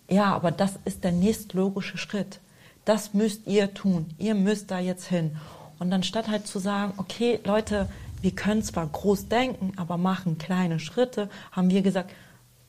[0.08, 2.40] ja, aber das ist der nächstlogische Schritt
[2.86, 5.36] das müsst ihr tun, ihr müsst da jetzt hin.
[5.78, 7.88] Und anstatt halt zu sagen, okay, Leute,
[8.22, 12.12] wir können zwar groß denken, aber machen kleine Schritte, haben wir gesagt,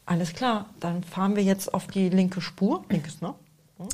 [0.06, 3.34] alles klar, dann fahren wir jetzt auf die linke Spur, linkes, ne?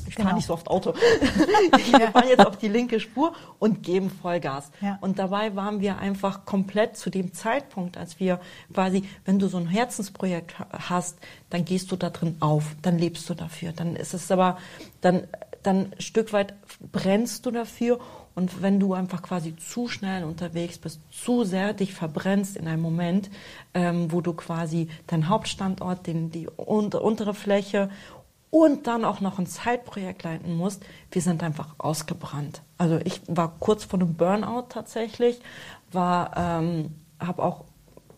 [0.06, 0.36] Ich fahre genau.
[0.36, 0.94] nicht so oft Auto.
[1.20, 4.70] wir fahren jetzt auf die linke Spur und geben Vollgas.
[4.80, 4.98] Ja.
[5.00, 8.40] Und dabei waren wir einfach komplett zu dem Zeitpunkt, als wir
[8.72, 11.18] quasi, wenn du so ein Herzensprojekt hast,
[11.50, 13.72] dann gehst du da drin auf, dann lebst du dafür.
[13.72, 14.58] Dann ist es aber,
[15.00, 15.24] dann
[15.64, 16.54] dann ein Stück weit
[16.92, 17.98] brennst du dafür.
[18.34, 22.82] Und wenn du einfach quasi zu schnell unterwegs bist, zu sehr dich verbrennst in einem
[22.82, 23.30] Moment,
[23.74, 27.90] ähm, wo du quasi deinen Hauptstandort, den, die unter, untere Fläche
[28.54, 32.62] und dann auch noch ein Zeitprojekt leiten musst, wir sind einfach ausgebrannt.
[32.78, 35.40] Also ich war kurz vor einem Burnout tatsächlich,
[35.90, 37.64] war, ähm, habe auch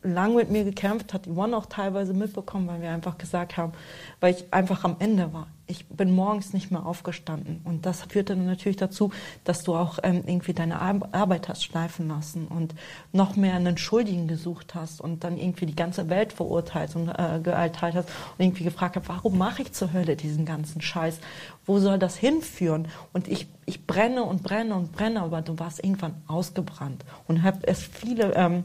[0.02, 3.72] lang mit mir gekämpft, hat Yvonne auch teilweise mitbekommen, weil wir einfach gesagt haben,
[4.20, 5.46] weil ich einfach am Ende war.
[5.68, 7.60] Ich bin morgens nicht mehr aufgestanden.
[7.64, 9.10] Und das führte dann natürlich dazu,
[9.44, 12.74] dass du auch ähm, irgendwie deine Arbeit hast schleifen lassen und
[13.12, 17.40] noch mehr einen Schuldigen gesucht hast und dann irgendwie die ganze Welt verurteilt und äh,
[17.42, 18.08] geurteilt hast
[18.38, 21.18] und irgendwie gefragt hast, warum mache ich zur Hölle diesen ganzen Scheiß?
[21.64, 22.88] Wo soll das hinführen?
[23.12, 27.66] Und ich, ich brenne und brenne und brenne, aber du warst irgendwann ausgebrannt und habe
[27.66, 28.64] es viele ähm,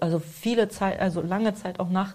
[0.00, 2.14] also viele Zeit, also lange Zeit auch nach,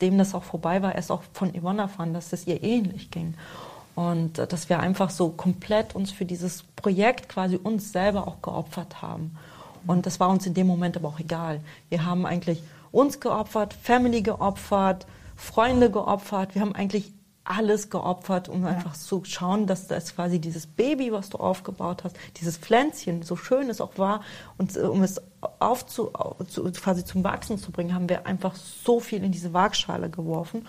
[0.00, 3.34] nachdem das auch vorbei war, erst auch von Yvonne erfahren, dass es ihr ähnlich ging.
[3.96, 8.40] Und äh, dass wir einfach so komplett uns für dieses Projekt quasi uns selber auch
[8.40, 9.36] geopfert haben.
[9.86, 11.60] Und das war uns in dem Moment aber auch egal.
[11.90, 16.54] Wir haben eigentlich uns geopfert, Family geopfert, Freunde geopfert.
[16.54, 17.12] Wir haben eigentlich
[17.44, 18.68] alles geopfert, um ja.
[18.70, 23.36] einfach zu schauen, dass das quasi dieses Baby, was du aufgebaut hast, dieses Pflänzchen, so
[23.36, 24.20] schön es auch war,
[24.58, 25.20] und äh, um es
[25.58, 26.10] aufzu,
[26.48, 30.66] zu, quasi zum Wachsen zu bringen, haben wir einfach so viel in diese Waagschale geworfen.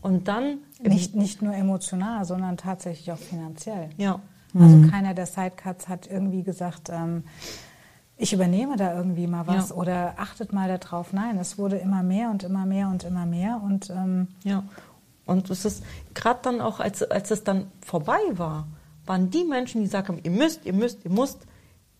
[0.00, 0.58] Und dann.
[0.80, 3.90] Nicht, nicht nur emotional, sondern tatsächlich auch finanziell.
[3.96, 4.20] Ja.
[4.54, 4.90] Also mhm.
[4.90, 7.24] keiner der Sidecuts hat irgendwie gesagt, ähm,
[8.16, 9.74] ich übernehme da irgendwie mal was ja.
[9.74, 11.12] oder achtet mal darauf.
[11.12, 13.60] Nein, es wurde immer mehr und immer mehr und immer mehr.
[13.62, 14.62] Und ähm, ja.
[15.26, 15.82] Und es ist
[16.14, 18.66] gerade dann auch, als, als es dann vorbei war,
[19.04, 21.40] waren die Menschen, die gesagt haben, ihr müsst, ihr müsst, ihr müsst,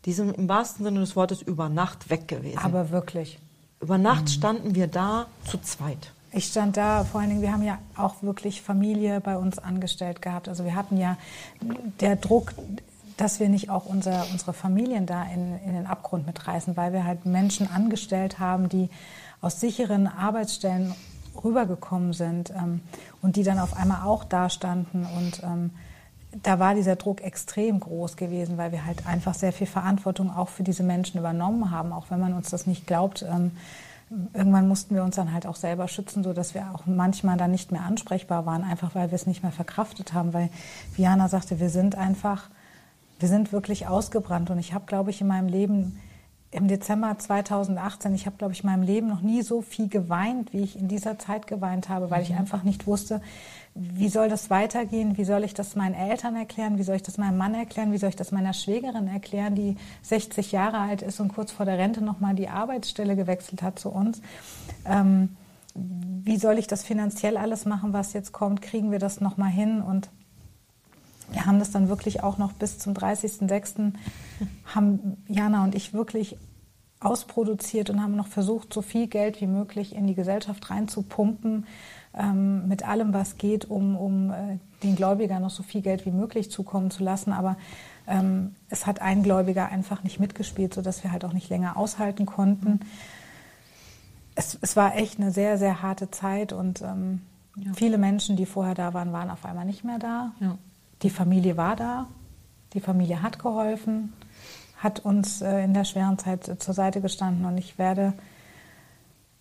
[0.04, 2.58] die sind im wahrsten Sinne des Wortes über Nacht weg gewesen.
[2.58, 3.38] Aber wirklich.
[3.80, 4.28] Über Nacht mhm.
[4.28, 6.12] standen wir da zu zweit.
[6.32, 10.22] Ich stand da, vor allen Dingen, wir haben ja auch wirklich Familie bei uns angestellt
[10.22, 10.48] gehabt.
[10.48, 11.16] Also wir hatten ja
[12.00, 12.52] der Druck,
[13.16, 17.04] dass wir nicht auch unser, unsere Familien da in, in den Abgrund mitreißen, weil wir
[17.04, 18.90] halt Menschen angestellt haben, die
[19.40, 20.94] aus sicheren Arbeitsstellen
[21.44, 22.80] rübergekommen sind ähm,
[23.22, 25.06] und die dann auf einmal auch da standen.
[25.16, 25.70] Und ähm,
[26.42, 30.48] da war dieser Druck extrem groß gewesen, weil wir halt einfach sehr viel Verantwortung auch
[30.48, 33.22] für diese Menschen übernommen haben, auch wenn man uns das nicht glaubt.
[33.22, 33.52] Ähm,
[34.34, 37.72] irgendwann mussten wir uns dann halt auch selber schützen, sodass wir auch manchmal dann nicht
[37.72, 40.32] mehr ansprechbar waren, einfach weil wir es nicht mehr verkraftet haben.
[40.32, 40.50] Weil
[40.94, 42.48] Viana sagte, wir sind einfach,
[43.18, 44.50] wir sind wirklich ausgebrannt.
[44.50, 45.98] Und ich habe, glaube ich, in meinem Leben
[46.50, 50.52] im Dezember 2018, ich habe, glaube ich, in meinem Leben noch nie so viel geweint,
[50.52, 52.38] wie ich in dieser Zeit geweint habe, weil ich mhm.
[52.38, 53.20] einfach nicht wusste,
[53.74, 57.18] wie soll das weitergehen, wie soll ich das meinen Eltern erklären, wie soll ich das
[57.18, 61.20] meinem Mann erklären, wie soll ich das meiner Schwägerin erklären, die 60 Jahre alt ist
[61.20, 64.22] und kurz vor der Rente nochmal die Arbeitsstelle gewechselt hat zu uns.
[64.86, 65.36] Ähm,
[65.74, 68.62] wie soll ich das finanziell alles machen, was jetzt kommt?
[68.62, 69.82] Kriegen wir das nochmal hin?
[69.82, 70.08] Und
[71.32, 73.92] wir haben das dann wirklich auch noch bis zum 30.06.
[74.74, 76.36] haben Jana und ich wirklich
[77.00, 81.66] ausproduziert und haben noch versucht, so viel Geld wie möglich in die Gesellschaft reinzupumpen,
[82.14, 86.10] ähm, mit allem, was geht, um, um äh, den Gläubigern noch so viel Geld wie
[86.10, 87.32] möglich zukommen zu lassen.
[87.32, 87.56] Aber
[88.06, 92.24] ähm, es hat ein Gläubiger einfach nicht mitgespielt, sodass wir halt auch nicht länger aushalten
[92.24, 92.80] konnten.
[94.34, 97.20] Es, es war echt eine sehr, sehr harte Zeit und ähm,
[97.56, 97.72] ja.
[97.74, 100.32] viele Menschen, die vorher da waren, waren auf einmal nicht mehr da.
[100.40, 100.56] Ja.
[101.02, 102.06] Die Familie war da,
[102.72, 104.12] die Familie hat geholfen,
[104.78, 108.14] hat uns äh, in der schweren Zeit äh, zur Seite gestanden und ich werde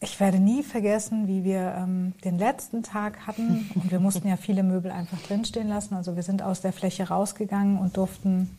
[0.02, 4.38] ich werde nie vergessen, wie wir ähm, den letzten Tag hatten und wir mussten ja
[4.38, 5.96] viele Möbel einfach drinstehen lassen.
[5.96, 8.56] Also wir sind aus der Fläche rausgegangen und durften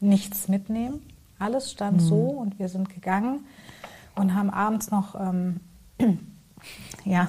[0.00, 1.02] nichts mitnehmen.
[1.38, 2.06] Alles stand mhm.
[2.06, 3.44] so und wir sind gegangen
[4.14, 5.60] und haben abends noch ähm,
[7.04, 7.28] ja,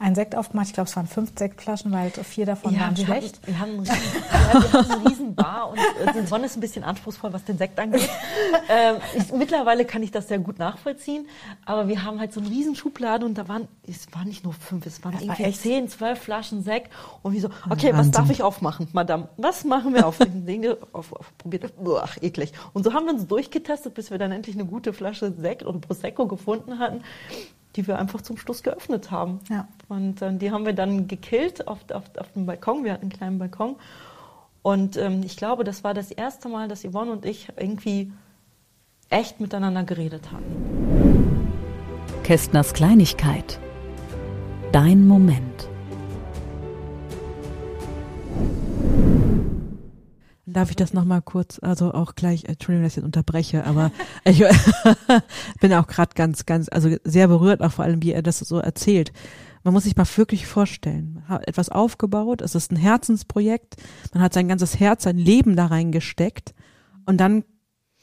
[0.00, 0.66] einen Sekt aufgemacht.
[0.68, 3.36] Ich glaube, es waren fünf Sektflaschen, weil vier davon ja, waren wir schlecht.
[3.36, 6.46] Hatten, wir, haben einen riesen, ja, wir haben einen riesen Bar und äh, die Sonne
[6.46, 8.08] ist ein bisschen anspruchsvoll, was den Sekt angeht.
[8.68, 11.26] Ähm, ich, mittlerweile kann ich das sehr gut nachvollziehen,
[11.64, 14.52] aber wir haben halt so eine riesen Schublade und da waren, es waren nicht nur
[14.52, 16.92] fünf, es waren das irgendwie war zehn, zwölf Flaschen Sekt
[17.22, 17.96] und wir so, okay, Wahnsinn.
[17.96, 19.28] was darf ich aufmachen, Madame?
[19.38, 20.18] Was machen wir auf?
[20.28, 22.52] Dinge auf, auf, probiert, ach, eklig.
[22.72, 25.80] Und so haben wir uns durchgetestet, bis wir dann endlich eine gute Flasche Sekt oder
[25.80, 27.02] Prosecco gefunden hatten
[27.76, 29.40] die wir einfach zum Schluss geöffnet haben.
[29.48, 29.68] Ja.
[29.88, 32.84] Und äh, die haben wir dann gekillt auf, auf, auf dem Balkon.
[32.84, 33.76] Wir hatten einen kleinen Balkon.
[34.62, 38.12] Und ähm, ich glaube, das war das erste Mal, dass Yvonne und ich irgendwie
[39.08, 40.44] echt miteinander geredet haben.
[42.24, 43.58] Kästners Kleinigkeit.
[44.72, 45.69] Dein Moment.
[50.52, 53.92] Darf ich das nochmal kurz, also auch gleich, Entschuldigung, dass ich jetzt unterbreche, aber
[54.24, 54.42] ich
[55.60, 58.58] bin auch gerade ganz, ganz, also sehr berührt, auch vor allem, wie er das so
[58.58, 59.12] erzählt.
[59.62, 63.76] Man muss sich mal wirklich vorstellen, man hat etwas aufgebaut, es ist ein Herzensprojekt,
[64.14, 66.54] man hat sein ganzes Herz, sein Leben da reingesteckt
[67.06, 67.44] und dann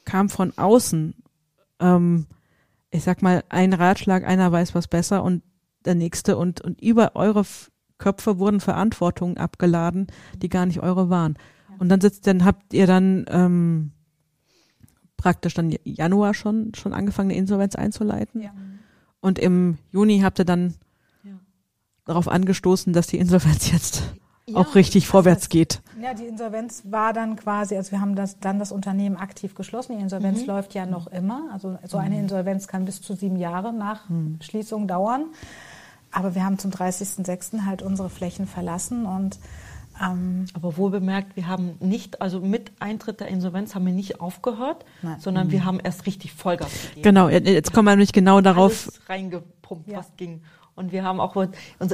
[0.06, 1.16] kam von außen,
[1.80, 2.28] ähm,
[2.92, 5.44] ich sag mal, ein Ratschlag, einer weiß was besser und
[5.86, 7.44] der nächste und, und über eure
[7.98, 11.38] Köpfe wurden Verantwortungen abgeladen, die gar nicht eure waren.
[11.80, 13.92] Und dann sitzt, dann habt ihr dann ähm,
[15.18, 18.42] praktisch dann Januar schon schon angefangen, eine Insolvenz einzuleiten.
[18.42, 18.52] Ja.
[19.20, 20.76] Und im Juni habt ihr dann
[21.24, 21.32] ja.
[22.06, 24.04] darauf angestoßen, dass die Insolvenz jetzt
[24.48, 25.82] ja, auch richtig vorwärts heißt, geht.
[26.02, 29.98] Ja, die Insolvenz war dann quasi, also wir haben das, dann das Unternehmen aktiv geschlossen.
[29.98, 30.48] Die Insolvenz mhm.
[30.48, 31.50] läuft ja noch immer.
[31.52, 32.22] Also so eine mhm.
[32.22, 34.40] Insolvenz kann bis zu sieben Jahre nach mhm.
[34.42, 35.26] Schließung dauern.
[36.12, 37.66] Aber wir haben zum 30.06.
[37.66, 39.40] halt unsere Flächen verlassen und
[40.02, 44.22] ähm, Aber wohl bemerkt, wir haben nicht, also mit Eintritt der Insolvenz haben wir nicht
[44.22, 45.20] aufgehört, Nein.
[45.20, 45.52] sondern mhm.
[45.52, 47.04] wir haben erst richtig Vollgas gegeben.
[47.04, 48.88] Genau, jetzt kommen wir nämlich genau darauf.
[48.88, 50.00] Alles reingepumpt, ja.
[50.00, 50.42] was ging.
[50.78, 51.36] Und wir haben auch,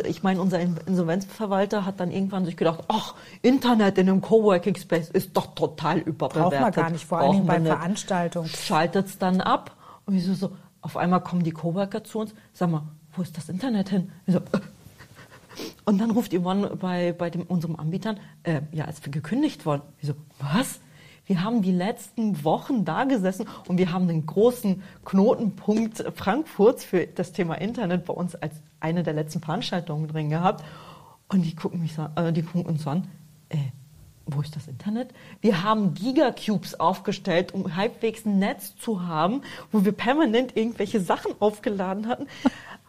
[0.05, 5.09] ich meine, unser Insolvenzverwalter hat dann irgendwann sich gedacht, ach, Internet in einem Coworking Space
[5.09, 6.51] ist doch total überbewertet.
[6.51, 8.49] Braucht man gar nicht, vor allem bei Veranstaltungen.
[8.49, 9.77] Schaltet es dann ab.
[10.05, 10.51] Und wir so, so,
[10.81, 12.83] auf einmal kommen die Coworker zu uns, sag mal,
[13.15, 14.11] wo ist das Internet hin?
[14.25, 14.61] Wir so, äh,
[15.85, 19.81] und dann ruft Yvonne bei, bei dem, unserem Anbietern, äh, ja, ist gekündigt worden.
[19.99, 20.79] Ich so, was?
[21.25, 27.07] Wir haben die letzten Wochen da gesessen und wir haben den großen Knotenpunkt Frankfurts für
[27.07, 30.63] das Thema Internet bei uns als eine der letzten Veranstaltungen drin gehabt.
[31.29, 33.07] Und die gucken, mich äh, die gucken uns an,
[33.47, 33.57] äh,
[34.25, 35.13] wo ist das Internet?
[35.41, 39.41] Wir haben Gigacubes aufgestellt, um halbwegs ein Netz zu haben,
[39.71, 42.27] wo wir permanent irgendwelche Sachen aufgeladen hatten.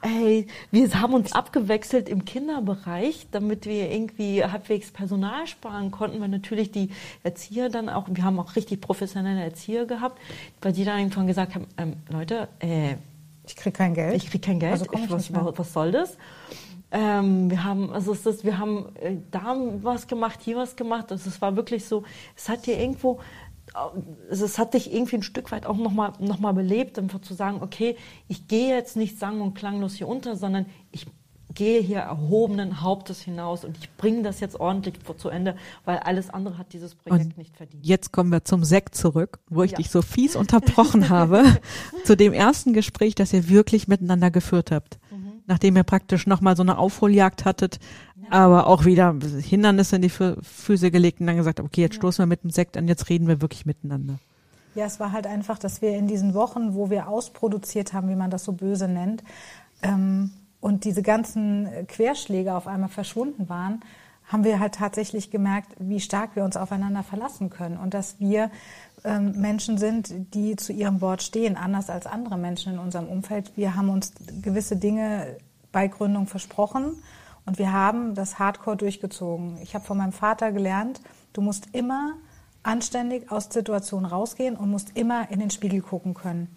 [0.05, 6.28] Ey, wir haben uns abgewechselt im Kinderbereich, damit wir irgendwie halbwegs Personal sparen konnten, weil
[6.28, 6.90] natürlich die
[7.22, 10.20] Erzieher dann auch, wir haben auch richtig professionelle Erzieher gehabt,
[10.61, 12.96] weil die dann irgendwann gesagt haben, ähm, Leute, äh,
[13.46, 14.14] ich krieg kein Geld.
[14.16, 14.72] Ich krieg kein Geld.
[14.72, 16.18] Also ich, was, was soll das?
[16.90, 21.11] Ähm, wir haben, also es ist, wir haben äh, da was gemacht, hier was gemacht.
[21.12, 22.05] Also es war wirklich so,
[22.36, 23.20] es hat dir irgendwo,
[24.30, 27.58] es hat dich irgendwie ein Stück weit auch nochmal noch mal belebt, einfach zu sagen,
[27.60, 27.96] okay,
[28.28, 31.06] ich gehe jetzt nicht sang- und klanglos hier unter, sondern ich
[31.54, 36.30] gehe hier erhobenen Hauptes hinaus und ich bringe das jetzt ordentlich zu Ende, weil alles
[36.30, 37.84] andere hat dieses Projekt und nicht verdient.
[37.86, 39.76] Jetzt kommen wir zum Sekt zurück, wo ich ja.
[39.76, 41.44] dich so fies unterbrochen habe,
[42.04, 44.98] zu dem ersten Gespräch, das ihr wirklich miteinander geführt habt
[45.47, 47.78] nachdem ihr praktisch nochmal so eine Aufholjagd hattet,
[48.16, 48.30] ja.
[48.30, 52.26] aber auch wieder Hindernisse in die Füße gelegt und dann gesagt, okay, jetzt stoßen wir
[52.26, 54.18] mit dem Sekt an, jetzt reden wir wirklich miteinander.
[54.74, 58.16] Ja, es war halt einfach, dass wir in diesen Wochen, wo wir ausproduziert haben, wie
[58.16, 59.22] man das so böse nennt,
[59.82, 60.30] ähm,
[60.61, 63.80] und diese ganzen Querschläge auf einmal verschwunden waren,
[64.26, 68.51] haben wir halt tatsächlich gemerkt, wie stark wir uns aufeinander verlassen können und dass wir
[69.05, 73.55] Menschen sind, die zu ihrem Wort stehen, anders als andere Menschen in unserem Umfeld.
[73.55, 75.36] Wir haben uns gewisse Dinge
[75.72, 76.96] bei Gründung versprochen
[77.44, 79.59] und wir haben das Hardcore durchgezogen.
[79.62, 81.02] Ich habe von meinem Vater gelernt,
[81.34, 82.14] du musst immer
[82.62, 86.48] anständig aus Situationen rausgehen und musst immer in den Spiegel gucken können.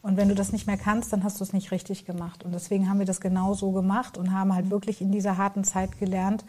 [0.00, 2.44] Und wenn du das nicht mehr kannst, dann hast du es nicht richtig gemacht.
[2.44, 5.64] Und deswegen haben wir das genau so gemacht und haben halt wirklich in dieser harten
[5.64, 6.44] Zeit gelernt,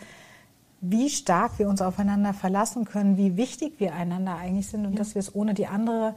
[0.82, 5.00] wie stark wir uns aufeinander verlassen können, wie wichtig wir einander eigentlich sind und ja.
[5.00, 6.16] dass wir es ohne die andere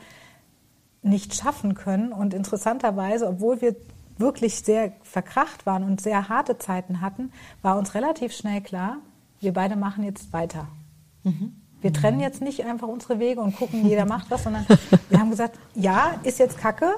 [1.02, 2.12] nicht schaffen können.
[2.12, 3.76] Und interessanterweise, obwohl wir
[4.18, 7.32] wirklich sehr verkracht waren und sehr harte Zeiten hatten,
[7.62, 8.98] war uns relativ schnell klar,
[9.40, 10.68] wir beide machen jetzt weiter.
[11.24, 11.56] Mhm.
[11.80, 14.66] Wir trennen jetzt nicht einfach unsere Wege und gucken, jeder macht was, sondern
[15.08, 16.92] wir haben gesagt, ja, ist jetzt Kacke.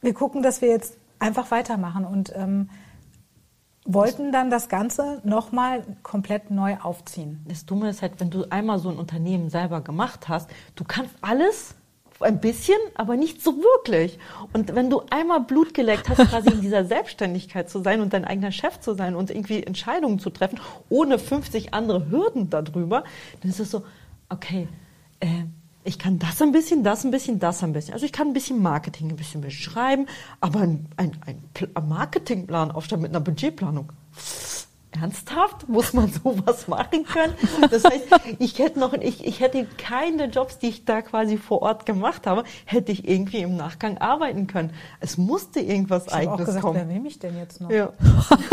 [0.00, 2.70] Wir gucken, dass wir jetzt einfach weitermachen und ähm,
[3.84, 7.44] wollten dann das Ganze nochmal komplett neu aufziehen.
[7.48, 11.14] Das Dumme ist halt, wenn du einmal so ein Unternehmen selber gemacht hast, du kannst
[11.22, 11.74] alles
[12.20, 14.18] ein bisschen, aber nicht so wirklich.
[14.52, 18.24] Und wenn du einmal Blut geleckt hast, quasi in dieser Selbstständigkeit zu sein und dein
[18.24, 23.04] eigener Chef zu sein und irgendwie Entscheidungen zu treffen, ohne 50 andere Hürden darüber,
[23.40, 23.84] dann ist es so,
[24.28, 24.68] okay,
[25.20, 25.44] äh,
[25.82, 27.94] ich kann das ein bisschen, das ein bisschen, das ein bisschen.
[27.94, 30.06] Also ich kann ein bisschen Marketing ein bisschen beschreiben,
[30.40, 33.92] aber ein, ein, ein Marketingplan aufstellen mit einer Budgetplanung
[34.92, 35.68] ernsthaft?
[35.68, 37.34] Muss man sowas machen können?
[37.70, 38.06] Das heißt,
[38.38, 42.26] ich hätte noch, ich, ich hätte keine Jobs, die ich da quasi vor Ort gemacht
[42.26, 44.72] habe, hätte ich irgendwie im Nachgang arbeiten können.
[45.00, 46.76] Es musste irgendwas ich eigenes auch gesagt, kommen.
[46.76, 47.70] Wer nehme ich denn jetzt noch?
[47.70, 47.90] Ja.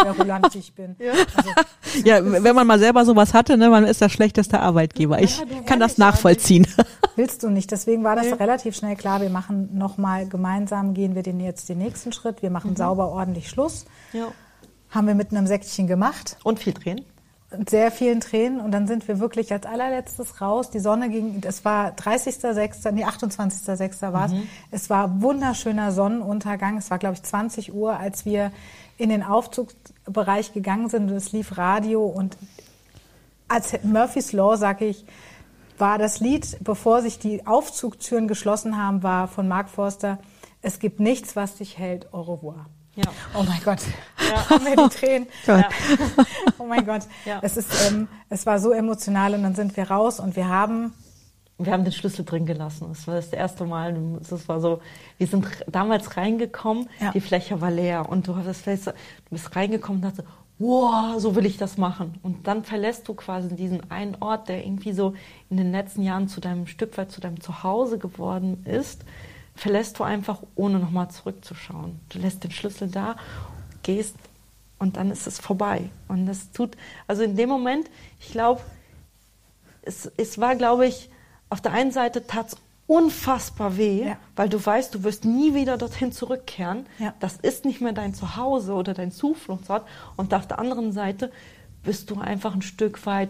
[0.04, 0.96] Wer Roland ich bin.
[1.00, 1.14] Ja.
[1.36, 1.50] Also,
[2.04, 5.22] ja, wenn man mal selber sowas hatte, ne, man ist der schlechteste Arbeitgeber.
[5.22, 6.68] Ich ja, kann das nachvollziehen.
[7.16, 7.72] Willst du nicht?
[7.72, 8.34] Deswegen war das nee.
[8.34, 9.22] relativ schnell klar.
[9.22, 12.42] Wir machen nochmal gemeinsam, gehen wir den jetzt den nächsten Schritt.
[12.42, 12.76] Wir machen mhm.
[12.76, 13.86] sauber ordentlich Schluss.
[14.14, 14.28] Ja
[14.90, 16.38] haben wir mit einem Säckchen gemacht.
[16.44, 17.06] Und viel Tränen?
[17.70, 18.60] Sehr vielen Tränen.
[18.60, 20.70] Und dann sind wir wirklich als allerletztes raus.
[20.70, 24.12] Die Sonne ging, es war 30.06., nee, 28.06.
[24.12, 24.34] war es.
[24.34, 24.48] Mhm.
[24.72, 26.78] Es war wunderschöner Sonnenuntergang.
[26.78, 28.52] Es war, glaube ich, 20 Uhr, als wir
[28.98, 31.10] in den Aufzugsbereich gegangen sind.
[31.10, 32.06] Und es lief Radio.
[32.06, 32.38] Und
[33.48, 35.06] als Murphy's Law, sage ich,
[35.78, 40.18] war das Lied, bevor sich die Aufzugtüren geschlossen haben, war von Mark Forster,
[40.62, 42.66] es gibt nichts, was dich hält, au revoir.
[42.98, 43.06] Ja.
[43.36, 43.80] Oh mein Gott,
[44.20, 44.50] ja.
[44.50, 45.28] haben wir die Tränen.
[45.46, 45.70] Ja.
[46.60, 47.40] Oh mein Gott, ja.
[47.44, 50.94] es ist, ähm, es war so emotional und dann sind wir raus und wir haben
[51.60, 52.88] wir haben den Schlüssel drin gelassen.
[52.90, 53.96] Das war das erste Mal.
[54.20, 54.80] Das war so,
[55.18, 57.12] wir sind damals reingekommen, ja.
[57.12, 58.94] die Fläche war leer und du hast du
[59.32, 60.28] bist reingekommen und dachte,
[60.60, 62.20] wow, so will ich das machen.
[62.22, 65.14] Und dann verlässt du quasi diesen einen Ort, der irgendwie so
[65.50, 69.06] in den letzten Jahren zu deinem Stück weit zu deinem Zuhause geworden ist
[69.58, 72.00] verlässt du einfach, ohne nochmal zurückzuschauen.
[72.10, 73.16] Du lässt den Schlüssel da,
[73.84, 74.16] gehst
[74.80, 75.90] und dann ist es vorbei.
[76.08, 76.78] Und das tut,
[77.08, 77.90] also in dem Moment,
[78.20, 78.62] ich glaube,
[79.82, 81.10] es, es war, glaube ich,
[81.50, 84.18] auf der einen Seite tat es unfassbar weh, ja.
[84.36, 86.86] weil du weißt, du wirst nie wieder dorthin zurückkehren.
[87.00, 87.14] Ja.
[87.20, 89.86] Das ist nicht mehr dein Zuhause oder dein Zufluchtsort.
[90.16, 91.32] Und auf der anderen Seite
[91.84, 93.30] bist du einfach ein Stück weit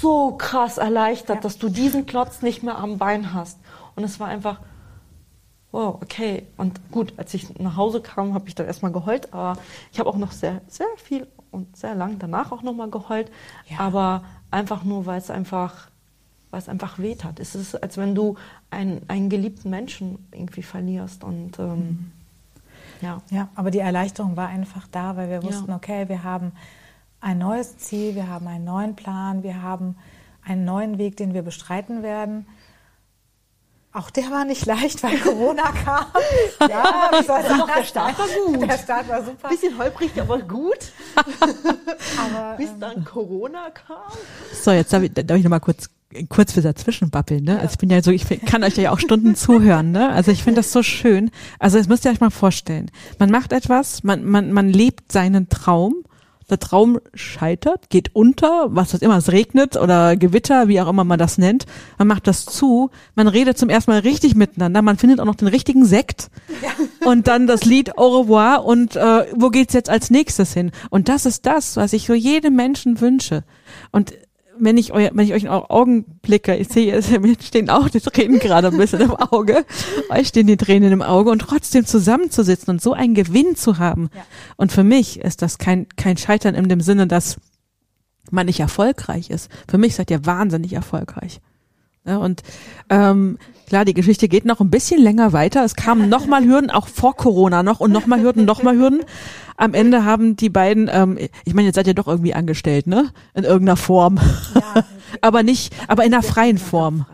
[0.00, 1.42] so krass erleichtert, ja.
[1.42, 3.58] dass du diesen Klotz nicht mehr am Bein hast.
[3.94, 4.60] Und es war einfach,
[5.72, 6.46] wow, okay.
[6.56, 9.60] Und gut, als ich nach Hause kam, habe ich dann erstmal geheult, aber
[9.92, 13.30] ich habe auch noch sehr, sehr viel und sehr lang danach auch nochmal geheult.
[13.68, 13.80] Ja.
[13.80, 15.88] Aber einfach nur, weil es einfach,
[16.50, 17.40] weil es einfach weht hat.
[17.40, 18.36] Es ist, als wenn du
[18.70, 22.12] einen, einen geliebten Menschen irgendwie verlierst und ähm, mhm.
[23.00, 23.22] ja.
[23.30, 25.76] Ja, aber die Erleichterung war einfach da, weil wir wussten, ja.
[25.76, 26.52] okay, wir haben
[27.20, 29.96] ein neues Ziel, wir haben einen neuen Plan, wir haben
[30.44, 32.46] einen neuen Weg, den wir bestreiten werden.
[33.96, 36.04] Auch der war nicht leicht, weil Corona kam.
[36.68, 37.62] Ja, wie soll ich sagen?
[37.74, 38.68] Der Start war gut.
[38.68, 39.48] Der Start war super.
[39.48, 40.92] Bisschen holprig, aber gut.
[41.16, 44.12] aber, Bis ähm, dann Corona kam.
[44.52, 45.88] So, jetzt darf ich, darf ich noch mal kurz
[46.28, 47.58] kurz für dazwischen babbeln, ne?
[47.58, 50.10] Also ich bin ja so, ich kann euch ja auch Stunden zuhören, ne?
[50.10, 51.30] Also ich finde das so schön.
[51.58, 52.90] Also das müsst ihr euch mal vorstellen.
[53.18, 56.04] Man macht etwas, man, man, man lebt seinen Traum
[56.48, 61.04] der Traum scheitert, geht unter, was das immer, es regnet oder Gewitter, wie auch immer
[61.04, 61.66] man das nennt.
[61.98, 65.34] Man macht das zu, man redet zum ersten Mal richtig miteinander, man findet auch noch
[65.34, 66.28] den richtigen Sekt
[66.62, 66.70] ja.
[67.08, 70.70] und dann das Lied Au revoir und äh, wo geht's jetzt als nächstes hin?
[70.90, 73.42] Und das ist das, was ich so jedem Menschen wünsche.
[73.90, 74.12] Und
[74.58, 77.88] wenn ich, euer, wenn ich euch in eure Augen blicke, ich sehe, mir stehen auch
[77.88, 79.64] die Tränen gerade ein bisschen im Auge,
[80.10, 84.10] euch stehen die Tränen im Auge und trotzdem zusammenzusitzen und so einen Gewinn zu haben.
[84.14, 84.24] Ja.
[84.56, 87.36] Und für mich ist das kein, kein Scheitern in dem Sinne, dass
[88.30, 89.50] man nicht erfolgreich ist.
[89.68, 91.40] Für mich seid ihr wahnsinnig erfolgreich.
[92.04, 92.42] Ja, und
[92.88, 95.64] ähm, klar, die Geschichte geht noch ein bisschen länger weiter.
[95.64, 99.02] Es kamen nochmal Hürden, auch vor Corona noch und nochmal Hürden, nochmal Hürden
[99.56, 103.10] am Ende haben die beiden, ähm, ich meine, jetzt seid ihr doch irgendwie angestellt, ne?
[103.34, 104.18] In irgendeiner Form.
[104.54, 104.84] Ja,
[105.20, 107.06] aber nicht, aber in einer freien Form.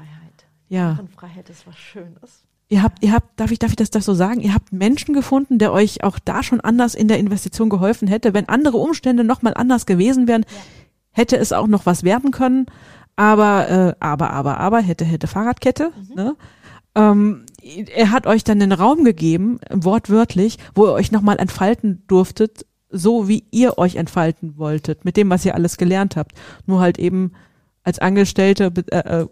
[0.69, 0.99] Ja.
[1.17, 2.45] Freiheit ist was Schönes.
[2.69, 4.41] Ihr habt, ihr habt, darf ich, darf ich das, das so sagen?
[4.41, 8.33] Ihr habt Menschen gefunden, der euch auch da schon anders in der Investition geholfen hätte.
[8.33, 10.57] Wenn andere Umstände nochmal anders gewesen wären, ja.
[11.11, 12.67] hätte es auch noch was werden können.
[13.17, 15.93] Aber, äh, aber, aber, aber, hätte, hätte Fahrradkette.
[16.09, 16.15] Mhm.
[16.15, 16.37] Ne?
[16.95, 17.47] Ähm,
[17.95, 23.29] er hat euch dann den Raum gegeben, wortwörtlich, wo ihr euch nochmal entfalten durftet, so
[23.29, 26.33] wie ihr euch entfalten wolltet, mit dem, was ihr alles gelernt habt.
[26.67, 27.33] Nur halt eben
[27.83, 29.27] als Angestellte, äh, äh,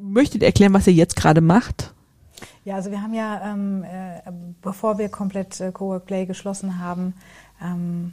[0.00, 1.94] möchtet ihr erklären, was ihr jetzt gerade macht?
[2.64, 4.20] Ja, also wir haben ja, ähm, äh,
[4.62, 7.14] bevor wir komplett äh, Cowork Play geschlossen haben,
[7.62, 8.12] ähm,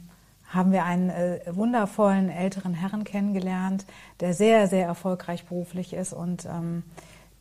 [0.52, 3.86] haben wir einen äh, wundervollen älteren Herrn kennengelernt,
[4.20, 6.82] der sehr, sehr erfolgreich beruflich ist und ähm,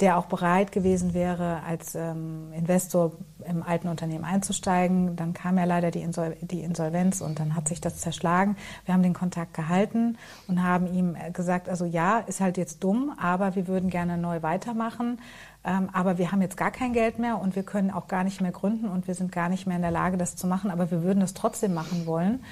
[0.01, 3.11] der auch bereit gewesen wäre, als ähm, Investor
[3.47, 5.15] im alten Unternehmen einzusteigen.
[5.15, 8.57] Dann kam ja leider die, Insol die, Insolvenz und dann hat sich das zerschlagen.
[8.85, 12.83] Wir haben den Kontakt gehalten und haben ihm äh, gesagt, also ja, ist halt jetzt
[12.83, 15.19] dumm, aber wir würden gerne neu weitermachen.
[15.63, 18.41] Ähm, aber wir haben jetzt gar kein Geld mehr und wir können auch gar nicht
[18.41, 20.71] mehr gründen und wir sind gar nicht mehr in der Lage, das zu machen.
[20.71, 22.43] Aber wir würden das trotzdem machen wollen,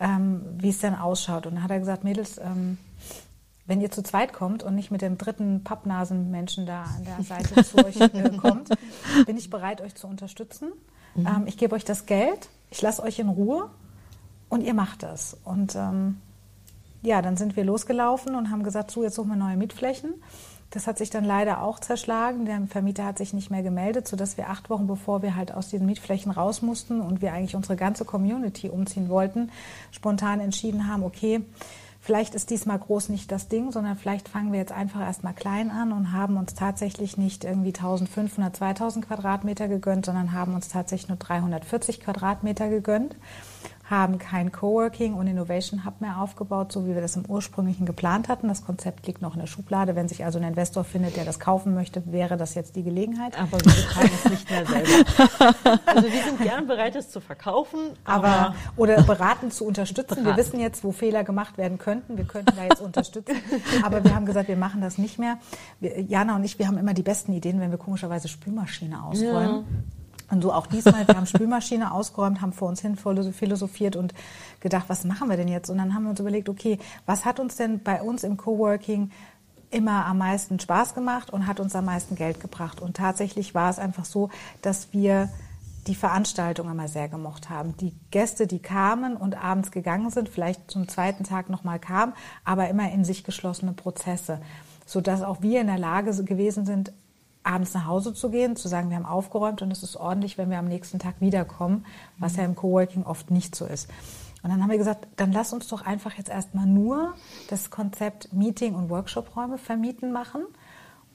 [0.00, 1.46] ähm, wie es denn ausschaut.
[1.46, 2.78] Und dann hat er gesagt, Mädels, ähm,
[3.66, 7.64] wenn ihr zu zweit kommt und nicht mit dem dritten Pappnasenmenschen da an der Seite
[7.64, 8.68] zu euch äh, kommt,
[9.26, 10.72] bin ich bereit, euch zu unterstützen.
[11.14, 11.26] Mhm.
[11.26, 13.70] Ähm, ich gebe euch das Geld, ich lasse euch in Ruhe
[14.48, 15.36] und ihr macht das.
[15.44, 16.20] Und ähm,
[17.02, 20.14] ja, dann sind wir losgelaufen und haben gesagt, so, jetzt suchen wir neue Mietflächen.
[20.74, 22.46] Das hat sich dann leider auch zerschlagen.
[22.46, 25.68] Der Vermieter hat sich nicht mehr gemeldet, sodass wir acht Wochen bevor wir halt aus
[25.68, 29.52] diesen Mietflächen raus mussten und wir eigentlich unsere ganze Community umziehen wollten,
[29.92, 31.42] spontan entschieden haben, okay,
[32.00, 35.70] vielleicht ist diesmal groß nicht das Ding, sondern vielleicht fangen wir jetzt einfach erstmal klein
[35.70, 41.08] an und haben uns tatsächlich nicht irgendwie 1500, 2000 Quadratmeter gegönnt, sondern haben uns tatsächlich
[41.08, 43.14] nur 340 Quadratmeter gegönnt
[43.84, 48.28] haben kein Coworking und Innovation Hub mehr aufgebaut, so wie wir das im ursprünglichen geplant
[48.28, 48.48] hatten.
[48.48, 49.94] Das Konzept liegt noch in der Schublade.
[49.94, 53.38] Wenn sich also ein Investor findet, der das kaufen möchte, wäre das jetzt die Gelegenheit.
[53.38, 54.88] Aber wir betreiben es nicht mehr selber.
[55.86, 60.16] Also wir sind gern bereit, es zu verkaufen, aber, aber oder beraten zu unterstützen.
[60.16, 60.26] Beraten.
[60.26, 62.16] Wir wissen jetzt, wo Fehler gemacht werden könnten.
[62.16, 63.36] Wir könnten da jetzt unterstützen.
[63.82, 65.38] Aber wir haben gesagt, wir machen das nicht mehr.
[65.80, 69.56] Wir, Jana und ich, wir haben immer die besten Ideen, wenn wir komischerweise Spülmaschine ausräumen.
[69.56, 70.03] Ja.
[70.30, 74.14] Und so auch diesmal, wir haben Spülmaschine ausgeräumt, haben vor uns hin philosophiert und
[74.60, 75.70] gedacht, was machen wir denn jetzt?
[75.70, 79.10] Und dann haben wir uns überlegt, okay, was hat uns denn bei uns im Coworking
[79.70, 82.80] immer am meisten Spaß gemacht und hat uns am meisten Geld gebracht?
[82.80, 84.30] Und tatsächlich war es einfach so,
[84.62, 85.28] dass wir
[85.86, 87.76] die Veranstaltung immer sehr gemocht haben.
[87.76, 92.14] Die Gäste, die kamen und abends gegangen sind, vielleicht zum zweiten Tag nochmal kamen,
[92.44, 94.40] aber immer in sich geschlossene Prozesse,
[94.86, 96.92] sodass auch wir in der Lage gewesen sind,
[97.44, 100.50] abends nach Hause zu gehen, zu sagen, wir haben aufgeräumt und es ist ordentlich, wenn
[100.50, 101.84] wir am nächsten Tag wiederkommen,
[102.18, 103.88] was ja im Coworking oft nicht so ist.
[104.42, 107.14] Und dann haben wir gesagt, dann lass uns doch einfach jetzt erstmal nur
[107.48, 110.42] das Konzept Meeting- und Workshop-Räume vermieten machen.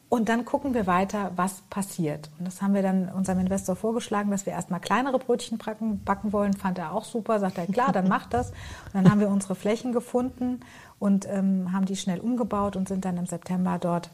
[0.10, 2.32] Und dann gucken wir weiter, was passiert.
[2.40, 6.54] Und das haben wir dann unserem Investor vorgeschlagen, dass wir erstmal kleinere Brötchen backen, wollen.
[6.54, 7.40] Fand er auch super.
[7.40, 8.50] Sagt er, klar, dann macht das.
[8.50, 10.62] Und dann haben wir unsere Flächen gefunden
[10.98, 14.10] und ähm, haben die schnell umgebaut und sind dann im September dort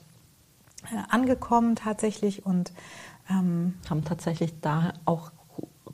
[1.09, 2.73] angekommen tatsächlich und
[3.29, 5.31] ähm, haben tatsächlich da auch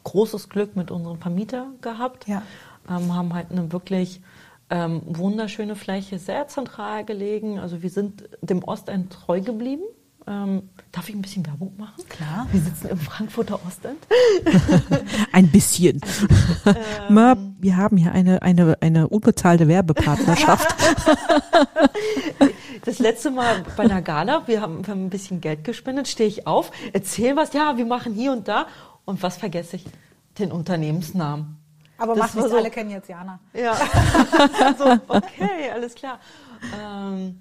[0.04, 2.28] großes Glück mit unserem Vermieter gehabt.
[2.28, 2.42] Ja.
[2.90, 4.22] Ähm, haben halt eine wirklich
[4.70, 7.60] ähm, wunderschöne Fläche, sehr zentral gelegen.
[7.60, 9.84] Also wir sind dem Ostend treu geblieben.
[10.28, 12.04] Ähm, darf ich ein bisschen Werbung machen?
[12.08, 12.48] Klar.
[12.52, 13.98] Wir sitzen im Frankfurter Ostend.
[15.32, 16.00] ein bisschen.
[17.10, 20.76] Ähm, wir haben hier eine, eine, eine unbezahlte Werbepartnerschaft.
[22.86, 26.28] das letzte Mal bei einer Gala, wir haben, wir haben ein bisschen Geld gespendet, stehe
[26.28, 28.68] ich auf, erzähle was, ja, wir machen hier und da.
[29.06, 29.86] Und was vergesse ich?
[30.40, 31.58] Den Unternehmensnamen.
[31.98, 33.40] Aber das macht nichts, so, alle kennen jetzt Jana.
[33.54, 33.76] Ja.
[34.78, 36.20] so, okay, alles klar.
[36.80, 37.40] Ähm,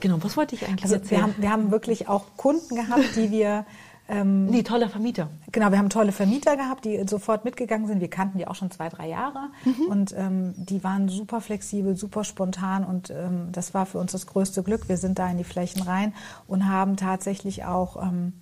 [0.00, 1.20] genau, was wollte ich eigentlich also erzählen?
[1.20, 3.64] Wir haben, wir haben wirklich auch Kunden gehabt, die wir
[4.06, 5.30] ähm, nee, tolle Vermieter.
[5.50, 8.00] Genau, wir haben tolle Vermieter gehabt, die sofort mitgegangen sind.
[8.00, 9.86] Wir kannten die auch schon zwei, drei Jahre mhm.
[9.88, 14.26] und ähm, die waren super flexibel, super spontan und ähm, das war für uns das
[14.26, 14.88] größte Glück.
[14.88, 16.12] Wir sind da in die Flächen rein
[16.46, 18.34] und haben tatsächlich auch ähm,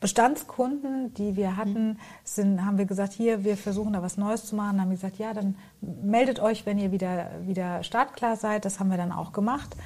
[0.00, 4.54] Bestandskunden, die wir hatten, sind, haben wir gesagt, hier, wir versuchen da was Neues zu
[4.54, 4.76] machen.
[4.76, 8.64] Dann haben wir gesagt, ja, dann meldet euch, wenn ihr wieder, wieder startklar seid.
[8.64, 9.76] Das haben wir dann auch gemacht.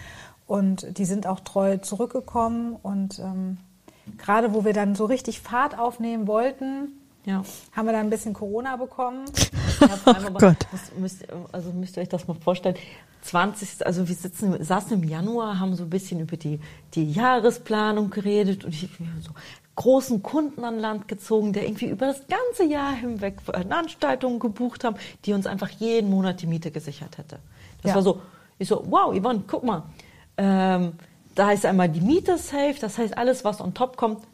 [0.47, 3.57] Und die sind auch treu zurückgekommen und ähm,
[4.19, 6.89] gerade wo wir dann so richtig Fahrt aufnehmen wollten,
[7.25, 7.43] ja.
[7.73, 9.25] haben wir dann ein bisschen Corona bekommen.
[9.81, 10.59] Ja, oh Gott.
[10.97, 12.77] Müsst, also müsst ihr euch das mal vorstellen.
[13.23, 16.61] 20, also wir sitzen, saßen im Januar, haben so ein bisschen über die,
[16.95, 18.89] die Jahresplanung geredet und ich
[19.21, 19.33] so
[19.75, 24.97] großen Kunden an Land gezogen, der irgendwie über das ganze Jahr hinweg Veranstaltungen gebucht haben,
[25.25, 27.39] die uns einfach jeden Monat die Miete gesichert hätte.
[27.83, 27.95] Das ja.
[27.97, 28.21] war so,
[28.59, 29.85] ich so, wow, Yvonne, guck mal,
[30.37, 30.93] ähm,
[31.35, 34.25] da ist einmal die Miete safe, das heißt, alles, was on top kommt,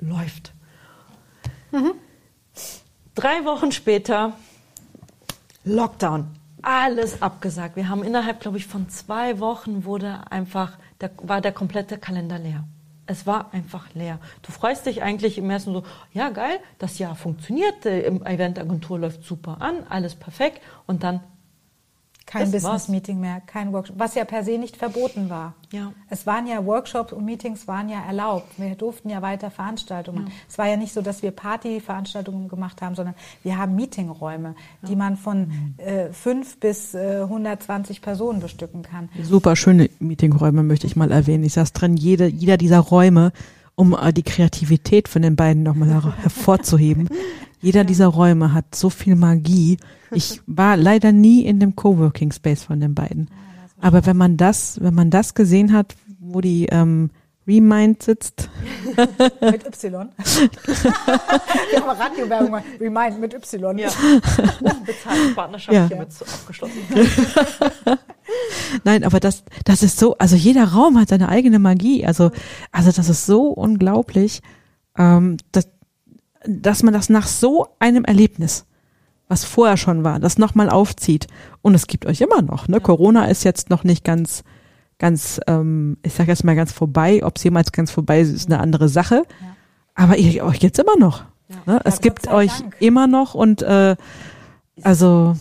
[0.00, 0.52] läuft.
[1.70, 1.92] Mhm.
[3.14, 4.32] Drei Wochen später,
[5.64, 6.26] Lockdown.
[6.62, 7.76] Alles abgesagt.
[7.76, 12.38] Wir haben innerhalb, glaube ich, von zwei Wochen wurde einfach, der, war der komplette Kalender
[12.38, 12.64] leer.
[13.06, 14.18] Es war einfach leer.
[14.42, 19.24] Du freust dich eigentlich im ersten so, ja geil, das Jahr funktioniert, die Eventagentur läuft
[19.24, 21.20] super an, alles perfekt und dann
[22.32, 25.54] kein Business-Meeting mehr, kein Workshop, was ja per se nicht verboten war.
[25.70, 25.92] Ja.
[26.08, 28.58] Es waren ja Workshops und Meetings waren ja erlaubt.
[28.58, 30.26] Wir durften ja weiter Veranstaltungen.
[30.26, 30.32] Ja.
[30.48, 34.88] Es war ja nicht so, dass wir Partyveranstaltungen gemacht haben, sondern wir haben Meetingräume, ja.
[34.88, 39.10] die man von äh, fünf bis äh, 120 Personen bestücken kann.
[39.22, 41.44] Super schöne Meetingräume möchte ich mal erwähnen.
[41.44, 43.32] Ich saß drin, jede, jeder dieser Räume
[43.74, 47.08] um äh, die Kreativität von den beiden nochmal hervorzuheben.
[47.60, 49.78] Jeder dieser Räume hat so viel Magie.
[50.10, 53.30] Ich war leider nie in dem Coworking Space von den beiden.
[53.80, 57.10] Aber wenn man das, wenn man das gesehen hat, wo die ähm,
[57.46, 58.48] Remind sitzt.
[59.40, 60.08] mit Y.
[61.70, 63.78] Wir haben Radiowerbung Remind mit Y.
[63.78, 63.88] Ja.
[64.60, 65.88] Unbezahlte Partnerschaft ja.
[65.88, 66.78] hiermit abgeschlossen.
[68.84, 72.06] Nein, aber das, das ist so, also jeder Raum hat seine eigene Magie.
[72.06, 72.30] Also,
[72.70, 74.40] also das ist so unglaublich,
[74.98, 75.68] ähm, dass,
[76.46, 78.66] dass man das nach so einem Erlebnis,
[79.28, 81.26] was vorher schon war, das nochmal aufzieht.
[81.62, 82.68] Und es gibt euch immer noch.
[82.68, 82.76] Ne?
[82.76, 82.82] Ja.
[82.82, 84.44] Corona ist jetzt noch nicht ganz,
[84.98, 87.24] ganz, ähm, ich sage jetzt mal ganz vorbei.
[87.24, 89.24] Ob es jemals ganz vorbei ist, ist eine andere Sache.
[89.40, 89.56] Ja.
[89.94, 91.24] Aber ihr, euch geht's immer noch.
[91.48, 91.74] Ja.
[91.74, 91.80] Ne?
[91.84, 92.76] es gibt euch Dank.
[92.80, 93.96] immer noch und äh,
[94.82, 95.36] also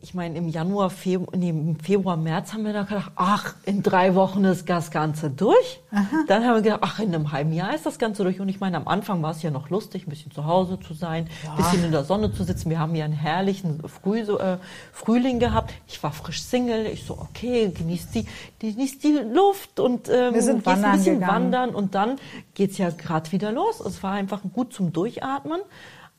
[0.00, 3.82] ich meine, im Januar, Februar, nee, im Februar, März haben wir da gedacht, ach, in
[3.82, 5.80] drei Wochen ist das Ganze durch.
[5.90, 6.24] Aha.
[6.28, 8.40] Dann haben wir gedacht, ach, in einem halben Jahr ist das Ganze durch.
[8.40, 10.94] Und ich meine, am Anfang war es ja noch lustig, ein bisschen zu Hause zu
[10.94, 11.56] sein, ein ja.
[11.56, 12.70] bisschen in der Sonne zu sitzen.
[12.70, 14.58] Wir haben ja einen herrlichen Früh, so, äh,
[14.92, 15.72] Frühling gehabt.
[15.86, 16.86] Ich war frisch Single.
[16.86, 18.26] Ich so, okay, genießt die,
[18.58, 21.44] genießt die Luft und ähm, wir sind wandern ein bisschen gegangen.
[21.44, 21.70] wandern.
[21.74, 22.16] Und dann
[22.54, 23.80] geht's ja gerade wieder los.
[23.80, 25.60] Es war einfach gut zum Durchatmen.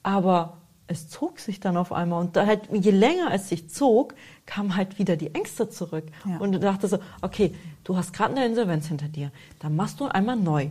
[0.04, 0.58] Aber
[0.88, 4.16] es zog sich dann auf einmal und da halt, je länger es sich zog,
[4.46, 6.06] kam halt wieder die Ängste zurück.
[6.28, 6.38] Ja.
[6.38, 10.06] Und du dachte so, okay, du hast gerade eine Insolvenz hinter dir, dann machst du
[10.06, 10.70] einmal neu.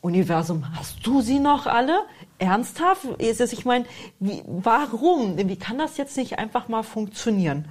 [0.00, 2.04] Universum, hast du sie noch alle?
[2.38, 3.06] Ernsthaft?
[3.18, 3.86] Ich meine,
[4.20, 5.36] warum?
[5.36, 7.66] Wie kann das jetzt nicht einfach mal funktionieren?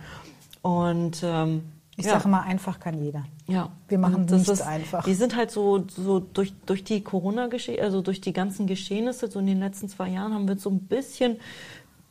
[0.62, 1.64] Und ähm,
[1.98, 2.14] ich ja.
[2.14, 3.24] sage mal, einfach kann jeder.
[3.48, 3.70] Ja.
[3.88, 5.06] Wir machen das nicht ist, einfach.
[5.06, 9.40] Wir sind halt so, so durch, durch die Corona-Geschehnisse, also durch die ganzen Geschehnisse, so
[9.40, 11.38] in den letzten zwei Jahren haben wir so ein bisschen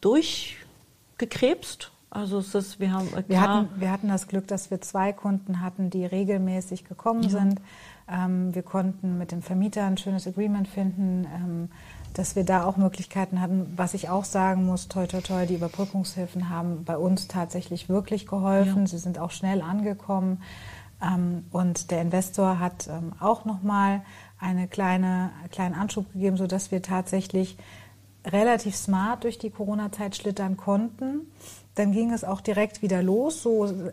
[0.01, 1.91] durchgekrebst.
[2.09, 5.61] Also es ist, wir haben wir hatten, wir hatten das Glück, dass wir zwei Kunden
[5.61, 7.29] hatten, die regelmäßig gekommen ja.
[7.31, 7.61] sind.
[8.09, 11.27] Ähm, wir konnten mit dem Vermieter ein schönes Agreement finden.
[11.35, 11.69] Ähm,
[12.15, 13.73] dass wir da auch Möglichkeiten hatten.
[13.77, 18.27] Was ich auch sagen muss, toi, toi, toi, die Überbrückungshilfen haben bei uns tatsächlich wirklich
[18.27, 18.83] geholfen.
[18.83, 18.87] Ja.
[18.87, 20.41] Sie sind auch schnell angekommen.
[21.03, 24.03] Ähm, und der Investor hat ähm, auch nochmal
[24.39, 27.57] einen kleine, kleinen Anschub gegeben, sodass wir tatsächlich
[28.25, 31.23] relativ smart durch die Corona-Zeit schlittern konnten.
[31.75, 33.43] Dann ging es auch direkt wieder los.
[33.43, 33.93] So äh,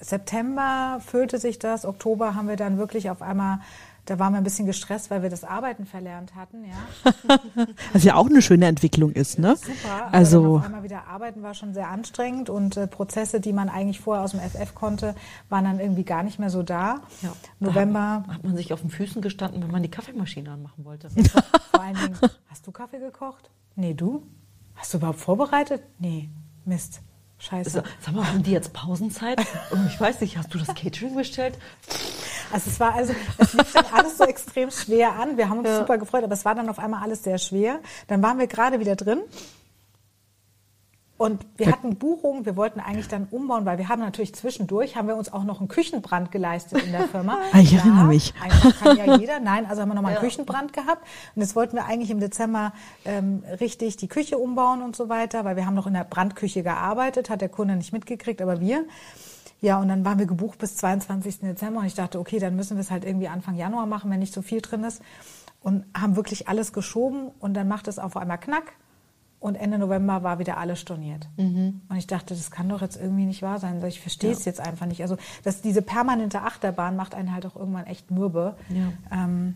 [0.00, 3.60] September füllte sich das, Oktober haben wir dann wirklich auf einmal
[4.08, 7.36] da waren wir ein bisschen gestresst, weil wir das Arbeiten verlernt hatten, ja.
[7.92, 9.56] Was ja auch eine schöne Entwicklung ist, ne?
[9.56, 10.08] Super.
[10.12, 14.00] Also auf einmal wieder arbeiten war schon sehr anstrengend und äh, Prozesse, die man eigentlich
[14.00, 15.14] vorher aus dem FF konnte,
[15.50, 17.02] waren dann irgendwie gar nicht mehr so da.
[17.20, 17.32] Ja.
[17.60, 21.10] November da hat man sich auf den Füßen gestanden, wenn man die Kaffeemaschine anmachen wollte.
[21.10, 23.50] Vor allen Dingen, hast du Kaffee gekocht?
[23.76, 24.22] Nee, du?
[24.74, 25.82] Hast du überhaupt vorbereitet?
[25.98, 26.30] Nee,
[26.64, 27.02] Mist.
[27.38, 27.84] Scheiße.
[28.00, 29.40] Sag mal, haben die jetzt Pausenzeit?
[29.70, 31.58] Oh, ich weiß nicht, hast du das Catering bestellt?
[32.50, 35.36] Also es war also, es lief dann alles so extrem schwer an.
[35.36, 35.78] Wir haben uns ja.
[35.80, 37.80] super gefreut, aber es war dann auf einmal alles sehr schwer.
[38.06, 39.20] Dann waren wir gerade wieder drin.
[41.18, 45.08] Und wir hatten Buchungen, wir wollten eigentlich dann umbauen, weil wir haben natürlich zwischendurch, haben
[45.08, 47.38] wir uns auch noch einen Küchenbrand geleistet in der Firma.
[47.52, 48.32] ah, ich erinnere mich.
[48.40, 49.40] Einfach kann ja jeder.
[49.40, 50.28] Nein, also haben wir nochmal einen ja.
[50.28, 51.04] Küchenbrand gehabt.
[51.34, 52.72] Und jetzt wollten wir eigentlich im Dezember
[53.04, 56.62] ähm, richtig die Küche umbauen und so weiter, weil wir haben noch in der Brandküche
[56.62, 58.84] gearbeitet, hat der Kunde nicht mitgekriegt, aber wir.
[59.60, 61.40] Ja, und dann waren wir gebucht bis 22.
[61.40, 64.20] Dezember und ich dachte, okay, dann müssen wir es halt irgendwie Anfang Januar machen, wenn
[64.20, 65.02] nicht so viel drin ist.
[65.62, 68.74] Und haben wirklich alles geschoben und dann macht es auf einmal Knack
[69.40, 71.28] und Ende November war wieder alles storniert.
[71.36, 71.82] Mhm.
[71.88, 73.82] Und ich dachte, das kann doch jetzt irgendwie nicht wahr sein.
[73.86, 74.50] Ich verstehe es ja.
[74.50, 75.02] jetzt einfach nicht.
[75.02, 78.56] Also dass diese permanente Achterbahn macht einen halt auch irgendwann echt mürbe.
[78.68, 78.92] Ja.
[79.24, 79.54] Ähm,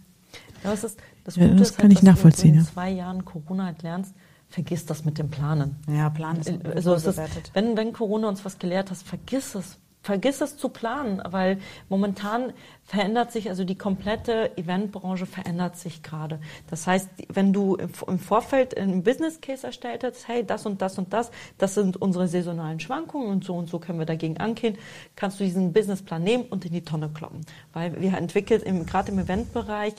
[0.62, 2.52] ja, das, ist, das, ja, das kann halt, ich nachvollziehen.
[2.52, 4.14] Wenn du in zwei Jahren Corona halt lernst,
[4.48, 5.76] vergiss das mit dem Planen.
[5.88, 7.20] Ja, Plan ist, also ist
[7.54, 12.52] wenn, wenn Corona uns was gelehrt hat, vergiss es vergiss es zu planen, weil momentan
[12.84, 16.40] verändert sich, also die komplette Eventbranche verändert sich gerade.
[16.68, 20.98] Das heißt, wenn du im Vorfeld einen Business Case erstellt hast, hey, das und das
[20.98, 24.76] und das, das sind unsere saisonalen Schwankungen und so und so können wir dagegen angehen,
[25.14, 27.46] kannst du diesen Businessplan nehmen und in die Tonne kloppen.
[27.72, 29.94] Weil wir entwickelt im, gerade im Eventbereich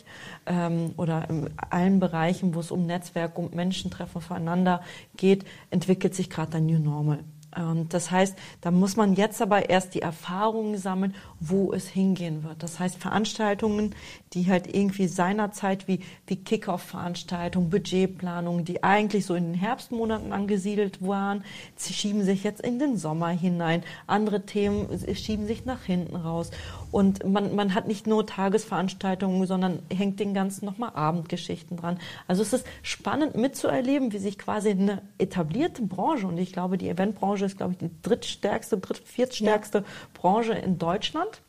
[0.46, 4.82] ähm, oder in allen Bereichen, wo es um Netzwerk, um Menschen treffen voneinander
[5.16, 7.20] geht, entwickelt sich gerade ein New Normal.
[7.56, 12.44] Und das heißt, da muss man jetzt aber erst die Erfahrungen sammeln, wo es hingehen
[12.44, 12.64] wird.
[12.64, 13.96] Das heißt, Veranstaltungen,
[14.34, 21.06] die halt irgendwie seinerzeit wie, wie Kick-Off-Veranstaltungen, Budgetplanungen, die eigentlich so in den Herbstmonaten angesiedelt
[21.06, 21.44] waren,
[21.78, 23.84] schieben sich jetzt in den Sommer hinein.
[24.08, 26.52] Andere Themen schieben sich nach hinten raus.
[26.92, 32.00] Und man, man hat nicht nur Tagesveranstaltungen, sondern hängt den ganzen nochmal Abendgeschichten dran.
[32.28, 36.90] Also es ist spannend mitzuerleben, wie sich quasi eine etablierte Branche, und ich glaube, die
[36.90, 39.84] Eventbranche ist, glaube ich, die drittstärkste, dritt, viertstärkste ja.
[40.14, 41.42] Branche in Deutschland.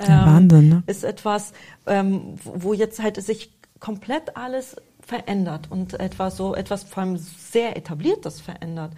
[0.00, 0.82] Ja, ähm, Wahnsinn, ne?
[0.86, 1.52] Ist etwas,
[1.86, 7.76] ähm, wo jetzt halt sich komplett alles verändert und etwas so, etwas vor allem sehr
[7.76, 8.92] etabliertes verändert.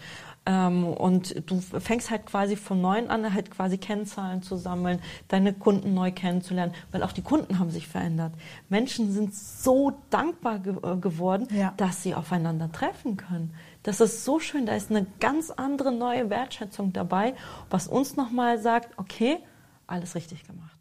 [0.47, 5.53] Ähm, und du fängst halt quasi von neuem an, halt quasi Kennzahlen zu sammeln, deine
[5.53, 8.33] Kunden neu kennenzulernen, weil auch die Kunden haben sich verändert.
[8.71, 11.75] Menschen sind so dankbar ge äh, geworden, ja.
[11.77, 13.53] dass sie aufeinander treffen können.
[13.83, 17.35] Das ist so schön, da ist eine ganz andere neue Wertschätzung dabei,
[17.69, 19.39] was uns nochmal sagt, okay,
[19.87, 20.78] alles richtig gemacht.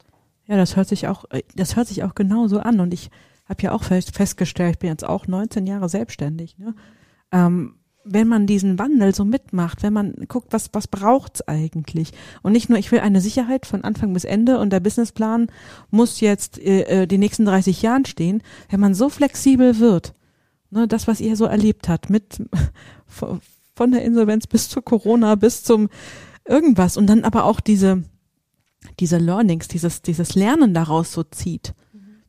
[0.48, 2.80] Ja, das hört sich auch, äh, das hört sich auch genauso an.
[2.80, 3.10] Und ich
[3.48, 6.58] habe ja auch festgestellt, ich bin jetzt auch 19 Jahre selbstständig.
[6.58, 6.76] Ne?
[7.32, 7.76] Ähm,
[8.10, 12.14] wenn man diesen Wandel so mitmacht, wenn man guckt, was, was braucht's eigentlich?
[12.42, 15.48] Und nicht nur, ich will eine Sicherheit von Anfang bis Ende und der Businessplan
[15.92, 18.42] muss jetzt äh, äh die nächsten 30 Jahren stehen.
[18.70, 20.14] Wenn man so flexibel wird,
[20.70, 22.42] ne, das, was ihr so erlebt habt, mit
[23.76, 25.90] von der Insolvenz bis zu Corona, bis zum
[26.46, 28.04] irgendwas und dann aber auch diese,
[29.00, 31.74] diese Learnings, dieses, dieses Lernen daraus so zieht.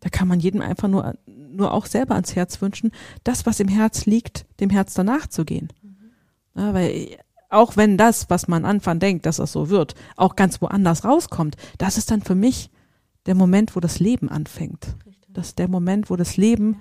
[0.00, 1.14] Da kann man jedem einfach nur
[1.58, 2.92] nur auch selber ans Herz wünschen,
[3.24, 5.68] das, was im Herz liegt, dem Herz danach zu gehen.
[5.82, 6.60] Mhm.
[6.60, 7.16] Ja, weil
[7.50, 11.56] auch wenn das, was man Anfang denkt, dass das so wird, auch ganz woanders rauskommt,
[11.78, 12.70] das ist dann für mich
[13.26, 14.96] der Moment, wo das Leben anfängt.
[15.06, 15.34] Richtig.
[15.34, 16.80] Das ist der Moment, wo das Leben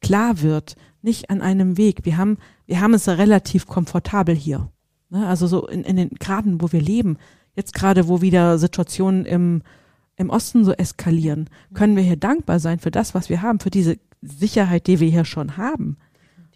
[0.00, 2.04] klar wird, nicht an einem Weg.
[2.04, 4.70] Wir haben, wir haben es relativ komfortabel hier.
[5.08, 5.26] Ne?
[5.26, 7.16] Also so in, in den Graden, wo wir leben,
[7.56, 9.62] jetzt gerade, wo wieder Situationen im
[10.16, 13.70] im Osten so eskalieren, können wir hier dankbar sein für das, was wir haben, für
[13.70, 15.98] diese Sicherheit, die wir hier schon haben.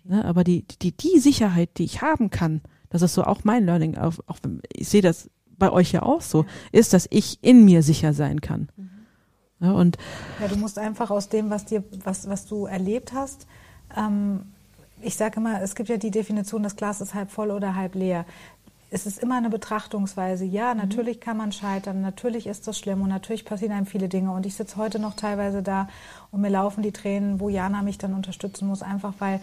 [0.05, 3.67] Ne, aber die, die, die Sicherheit, die ich haben kann, das ist so auch mein
[3.67, 4.39] Learning, auch, auch
[4.73, 8.41] ich sehe das bei euch ja auch so, ist, dass ich in mir sicher sein
[8.41, 8.71] kann.
[9.61, 9.99] Ja, und
[10.41, 13.47] ja, du musst einfach aus dem, was dir, was, was du erlebt hast,
[13.95, 14.41] ähm,
[15.03, 17.95] ich sage immer, es gibt ja die Definition, das Glas ist halb voll oder halb
[17.95, 18.27] leer
[18.91, 20.45] es ist immer eine Betrachtungsweise.
[20.45, 20.81] Ja, mhm.
[20.81, 24.33] natürlich kann man scheitern, natürlich ist das schlimm und natürlich passieren einem viele Dinge.
[24.33, 25.89] Und ich sitze heute noch teilweise da
[26.31, 29.41] und mir laufen die Tränen, wo Jana mich dann unterstützen muss, einfach weil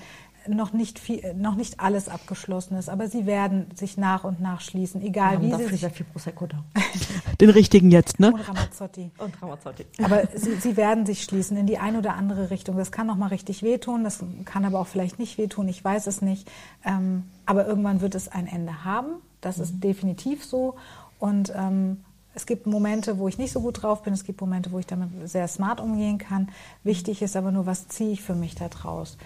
[0.49, 4.61] noch nicht viel, noch nicht alles abgeschlossen ist, aber sie werden sich nach und nach
[4.61, 6.63] schließen, egal wie sie sehr viel Prosecco da.
[7.41, 8.31] Den richtigen jetzt, ne?
[8.31, 9.11] Und Ramazzotti.
[9.17, 9.85] Und Ramazzotti.
[10.01, 12.77] Aber sie, sie werden sich schließen in die eine oder andere Richtung.
[12.77, 15.67] Das kann noch mal richtig wehtun, das kann aber auch vielleicht nicht wehtun.
[15.67, 16.49] Ich weiß es nicht.
[16.85, 19.63] Ähm, aber irgendwann wird es ein Ende haben das mhm.
[19.63, 20.75] ist definitiv so.
[21.19, 24.13] Und ähm, es gibt Momente, wo ich nicht so gut drauf bin.
[24.13, 26.49] Es gibt Momente, wo ich damit sehr smart umgehen kann.
[26.83, 29.17] Wichtig ist aber nur, was ziehe ich für mich da draus?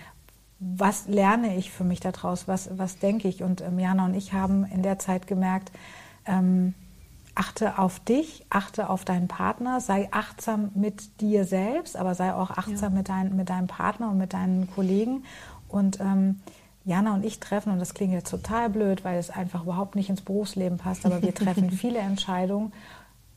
[0.59, 2.47] Was lerne ich für mich da draus?
[2.47, 3.43] Was, was denke ich?
[3.43, 5.71] Und ähm, Jana und ich haben in der Zeit gemerkt,
[6.25, 6.73] ähm,
[7.35, 12.51] achte auf dich, achte auf deinen Partner, sei achtsam mit dir selbst, aber sei auch
[12.51, 12.97] achtsam ja.
[12.97, 15.25] mit, dein, mit deinem Partner und mit deinen Kollegen.
[15.67, 16.39] Und ähm,
[16.83, 20.09] Jana und ich treffen, und das klingt jetzt total blöd, weil es einfach überhaupt nicht
[20.09, 22.73] ins Berufsleben passt, aber wir treffen viele Entscheidungen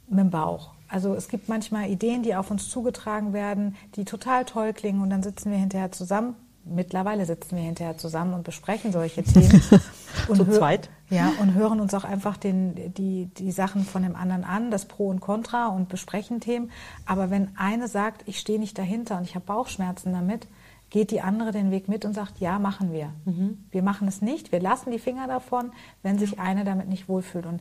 [0.08, 0.70] mit dem Bauch.
[0.88, 5.10] Also es gibt manchmal Ideen, die auf uns zugetragen werden, die total toll klingen und
[5.10, 6.36] dann sitzen wir hinterher zusammen.
[6.66, 9.60] Mittlerweile sitzen wir hinterher zusammen und besprechen solche Themen.
[10.28, 10.88] und Zu zweit?
[11.10, 14.86] Ja, und hören uns auch einfach den, die, die Sachen von dem anderen an, das
[14.86, 16.70] Pro und Contra und besprechen Themen.
[17.04, 20.46] Aber wenn eine sagt, ich stehe nicht dahinter und ich habe Bauchschmerzen damit,
[20.94, 23.12] geht die andere den Weg mit und sagt, ja, machen wir.
[23.24, 23.64] Mhm.
[23.72, 25.72] Wir machen es nicht, wir lassen die Finger davon,
[26.04, 27.46] wenn sich eine damit nicht wohlfühlt.
[27.46, 27.60] Und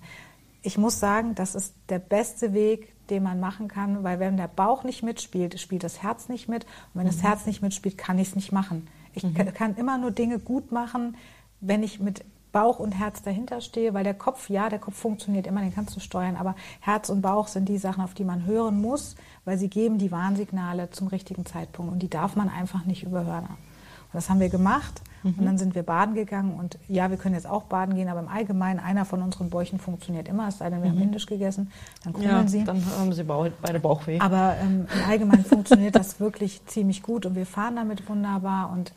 [0.61, 4.47] ich muss sagen, das ist der beste Weg, den man machen kann, weil wenn der
[4.47, 6.65] Bauch nicht mitspielt, spielt das Herz nicht mit.
[6.65, 7.07] Und wenn mhm.
[7.07, 8.87] das Herz nicht mitspielt, kann ich es nicht machen.
[9.15, 9.33] Ich mhm.
[9.55, 11.17] kann immer nur Dinge gut machen,
[11.59, 12.23] wenn ich mit
[12.53, 15.95] Bauch und Herz dahinter stehe, weil der Kopf, ja, der Kopf funktioniert immer, den kannst
[15.95, 19.57] du steuern, aber Herz und Bauch sind die Sachen, auf die man hören muss, weil
[19.57, 23.45] sie geben die Warnsignale zum richtigen Zeitpunkt und die darf man einfach nicht überhören.
[23.45, 25.33] Und das haben wir gemacht mhm.
[25.39, 28.19] und dann sind wir baden gegangen und ja, wir können jetzt auch baden gehen, aber
[28.19, 30.97] im Allgemeinen, einer von unseren Bäuchen funktioniert immer, es sei denn, wir mhm.
[30.97, 31.71] haben indisch gegessen,
[32.03, 32.63] dann krummeln ja, sie.
[32.63, 34.19] dann haben sie beide Bauchweh.
[34.19, 38.93] Aber ähm, im Allgemeinen funktioniert das wirklich ziemlich gut und wir fahren damit wunderbar und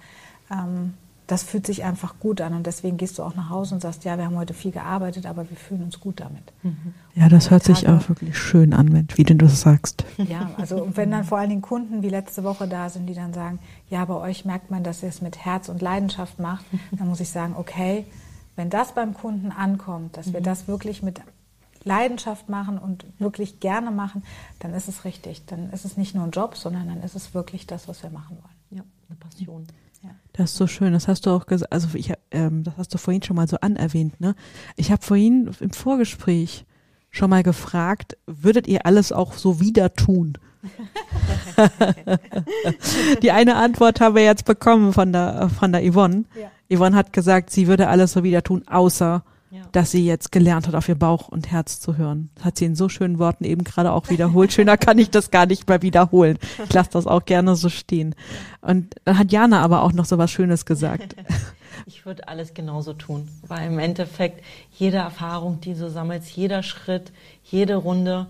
[0.51, 0.93] ähm,
[1.27, 4.05] das fühlt sich einfach gut an und deswegen gehst du auch nach Hause und sagst,
[4.05, 6.53] ja, wir haben heute viel gearbeitet, aber wir fühlen uns gut damit.
[6.63, 6.95] Mhm.
[7.15, 10.05] Ja, das hört sich auch wirklich schön an, wie du das sagst.
[10.19, 13.15] Ja, also und wenn dann vor allen Dingen Kunden wie letzte Woche da sind, die
[13.15, 13.59] dann sagen,
[13.91, 17.21] ja, bei euch merkt man, dass ihr es mit Herz und Leidenschaft macht, dann muss
[17.21, 18.05] ich sagen, okay,
[18.55, 21.21] wenn das beim Kunden ankommt, dass wir das wirklich mit
[21.85, 24.25] Leidenschaft machen und wirklich gerne machen,
[24.59, 25.45] dann ist es richtig.
[25.47, 28.11] Dann ist es nicht nur ein Job, sondern dann ist es wirklich das, was wir
[28.11, 28.57] machen wollen.
[28.79, 29.67] Ja, eine Passion.
[30.37, 30.93] Das ist so schön.
[30.93, 31.73] Das hast du auch gesagt.
[31.73, 34.21] Also ich, ähm, das hast du vorhin schon mal so anerwähnt.
[34.21, 34.35] Ne?
[34.77, 36.67] Ich habe vorhin im Vorgespräch
[37.11, 40.35] schon mal gefragt, würdet ihr alles auch so wieder tun?
[43.23, 46.25] Die eine Antwort haben wir jetzt bekommen von der von der Yvonne.
[46.35, 46.77] Ja.
[46.77, 49.23] Yvonne hat gesagt, sie würde alles so wieder tun, außer
[49.57, 49.63] Ja.
[49.73, 52.29] dass sie jetzt gelernt hat, auf ihr Bauch und Herz zu hören.
[52.35, 54.53] Das hat sie in so schönen Worten eben gerade auch wiederholt.
[54.53, 56.39] Schöner kann ich das gar nicht mehr wiederholen.
[56.63, 58.15] Ich lasse das auch gerne so stehen.
[58.61, 61.17] Und dann hat Jana aber auch noch so was Schönes gesagt.
[61.85, 64.43] Ich würde alles genauso tun, weil im Endeffekt
[64.73, 67.13] jede Erfahrung, die du sammelst, jeder Schritt,
[67.45, 68.27] jede Runde,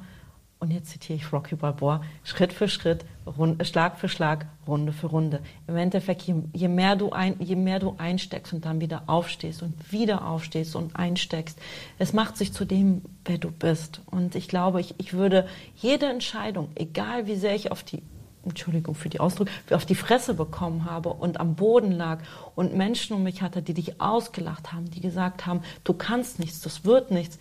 [0.66, 5.06] und jetzt zitiere ich Rocky Balboa, Schritt für Schritt, Rund, Schlag für Schlag, Runde für
[5.06, 5.40] Runde.
[5.68, 9.62] Im Endeffekt, je, je, mehr du ein, je mehr du einsteckst und dann wieder aufstehst
[9.62, 11.56] und wieder aufstehst und einsteckst,
[11.98, 14.00] es macht sich zu dem, wer du bist.
[14.06, 15.46] Und ich glaube, ich, ich würde
[15.76, 18.02] jede Entscheidung, egal wie sehr ich auf die
[18.44, 22.18] Entschuldigung für die Ausdruck, auf die Fresse bekommen habe und am Boden lag
[22.56, 26.60] und Menschen um mich hatte, die dich ausgelacht haben, die gesagt haben, du kannst nichts,
[26.60, 27.38] das wird nichts.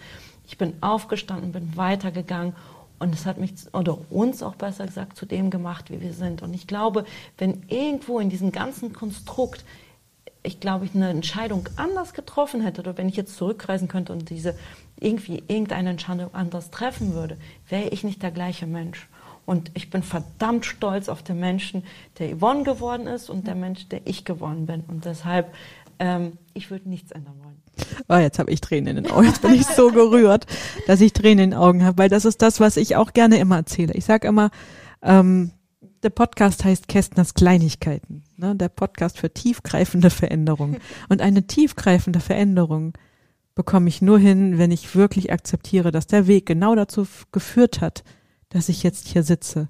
[0.48, 2.54] Ich bin aufgestanden, bin weitergegangen
[3.00, 6.42] und es hat mich oder uns auch besser gesagt zu dem gemacht, wie wir sind.
[6.42, 7.06] Und ich glaube,
[7.38, 9.64] wenn irgendwo in diesem ganzen Konstrukt
[10.46, 14.30] ich glaube, ich eine Entscheidung anders getroffen hätte oder wenn ich jetzt zurückreisen könnte und
[14.30, 14.56] diese
[15.00, 17.38] irgendwie irgendeine Entscheidung anders treffen würde,
[17.68, 19.08] wäre ich nicht der gleiche Mensch.
[19.46, 21.84] Und ich bin verdammt stolz auf den Menschen,
[22.18, 24.84] der Yvonne geworden ist und der Mensch, der ich geworden bin.
[24.88, 25.54] Und deshalb,
[26.00, 27.62] ähm, ich würde nichts ändern wollen.
[28.08, 29.26] Oh, jetzt habe ich Tränen in den Augen.
[29.26, 30.46] Jetzt bin ich so gerührt,
[30.88, 33.38] dass ich Tränen in den Augen habe, weil das ist das, was ich auch gerne
[33.38, 33.94] immer erzähle.
[33.94, 34.52] Ich sage immer,
[35.02, 35.52] ähm,
[36.04, 38.24] der Podcast heißt Kästners Kleinigkeiten.
[38.38, 38.56] Ne?
[38.56, 40.78] Der Podcast für tiefgreifende Veränderungen.
[41.10, 42.94] Und eine tiefgreifende Veränderung
[43.56, 48.04] bekomme ich nur hin, wenn ich wirklich akzeptiere, dass der Weg genau dazu geführt hat,
[48.50, 49.70] dass ich jetzt hier sitze.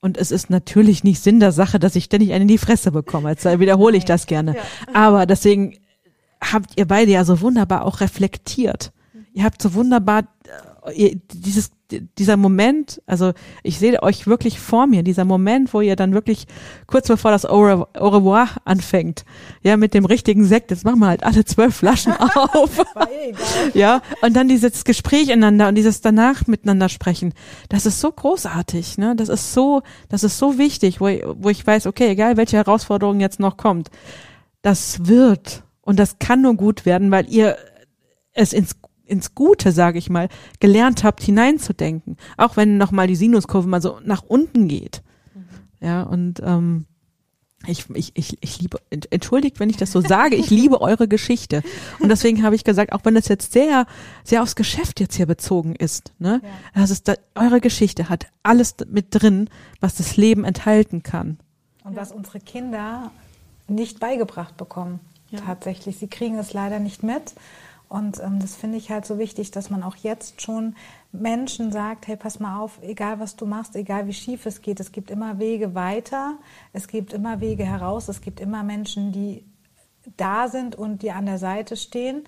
[0.00, 2.90] Und es ist natürlich nicht Sinn der Sache, dass ich ständig einen in die Fresse
[2.90, 3.30] bekomme.
[3.30, 4.56] Jetzt wiederhole ich das gerne.
[4.94, 5.76] Aber deswegen
[6.40, 8.92] habt ihr beide ja so wunderbar auch reflektiert.
[9.34, 10.24] Ihr habt so wunderbar
[11.32, 11.70] dieses
[12.16, 13.32] dieser Moment, also
[13.64, 16.46] ich sehe euch wirklich vor mir, dieser Moment, wo ihr dann wirklich
[16.86, 19.24] kurz bevor das Au re- Au revoir anfängt,
[19.64, 22.12] ja, mit dem richtigen Sekt, jetzt machen wir halt alle zwölf Flaschen
[22.52, 22.80] auf.
[23.74, 27.34] Ja, und dann dieses Gespräch ineinander und dieses danach miteinander sprechen,
[27.70, 29.16] das ist so großartig, ne?
[29.16, 32.56] Das ist so, das ist so wichtig, wo, ich- wo ich weiß, okay, egal welche
[32.56, 33.90] Herausforderung jetzt noch kommt,
[34.62, 37.56] das wird und das kann nur gut werden, weil ihr
[38.32, 38.79] es ins
[39.10, 40.28] ins Gute, sage ich mal,
[40.60, 42.16] gelernt habt, hineinzudenken.
[42.36, 45.02] Auch wenn nochmal die Sinuskurve mal so nach unten geht.
[45.80, 46.86] Ja, und ähm,
[47.66, 51.08] ich, ich, ich, ich liebe, ent- entschuldigt, wenn ich das so sage, ich liebe eure
[51.08, 51.62] Geschichte.
[51.98, 53.86] Und deswegen habe ich gesagt, auch wenn das jetzt sehr,
[54.24, 56.40] sehr aufs Geschäft jetzt hier bezogen ist, ne,
[56.74, 59.50] das ist da, eure Geschichte hat alles mit drin,
[59.80, 61.38] was das Leben enthalten kann.
[61.84, 63.10] Und was unsere Kinder
[63.68, 65.00] nicht beigebracht bekommen,
[65.46, 65.96] tatsächlich.
[65.98, 67.34] Sie kriegen es leider nicht mit.
[67.90, 70.76] Und ähm, das finde ich halt so wichtig, dass man auch jetzt schon
[71.10, 74.78] Menschen sagt, hey, pass mal auf, egal was du machst, egal wie schief es geht,
[74.78, 76.38] es gibt immer Wege weiter,
[76.72, 79.44] es gibt immer Wege heraus, es gibt immer Menschen, die
[80.16, 82.22] da sind und dir an der Seite stehen.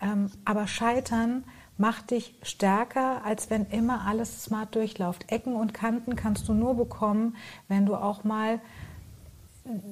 [0.00, 1.42] Ähm, aber Scheitern
[1.78, 5.32] macht dich stärker, als wenn immer alles smart durchläuft.
[5.32, 7.34] Ecken und Kanten kannst du nur bekommen,
[7.66, 8.60] wenn du auch mal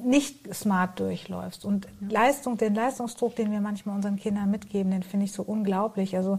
[0.05, 1.65] nicht smart durchläufst.
[1.65, 6.17] Und Leistung, den Leistungsdruck, den wir manchmal unseren Kindern mitgeben, den finde ich so unglaublich.
[6.17, 6.39] Also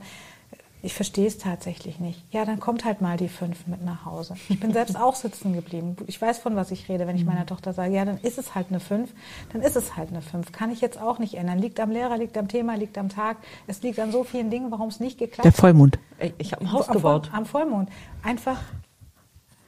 [0.84, 2.24] ich verstehe es tatsächlich nicht.
[2.32, 4.36] Ja, dann kommt halt mal die fünf mit nach Hause.
[4.48, 5.98] Ich bin selbst auch sitzen geblieben.
[6.06, 8.54] Ich weiß, von was ich rede, wenn ich meiner Tochter sage, ja, dann ist es
[8.54, 9.12] halt eine fünf,
[9.52, 10.52] dann ist es halt eine fünf.
[10.52, 11.60] Kann ich jetzt auch nicht ändern.
[11.60, 13.38] Liegt am Lehrer, liegt am Thema, liegt am Tag.
[13.66, 15.98] Es liegt an so vielen Dingen, warum es nicht geklappt Der Vollmond.
[16.38, 17.32] Ich habe ein Haus am, gebaut.
[17.34, 17.90] Am Vollmond.
[18.24, 18.60] Einfach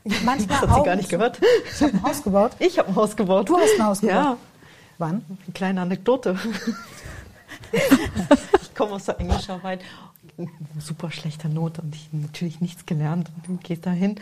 [0.04, 1.40] manchmal Das hat sie gar nicht gehört.
[1.74, 2.52] Ich habe ein Haus gebaut.
[2.60, 3.50] Ich habe ein Haus gebaut.
[3.50, 4.16] Du hast ein Haus gebaut.
[4.16, 4.38] Ja,
[4.98, 5.26] Wann?
[5.30, 6.38] eine kleine Anekdote.
[7.72, 9.82] ich komme aus der Englischarbeit,
[10.80, 13.30] super schlechter Note und ich natürlich nichts gelernt.
[13.36, 14.16] Und dann gehst da hin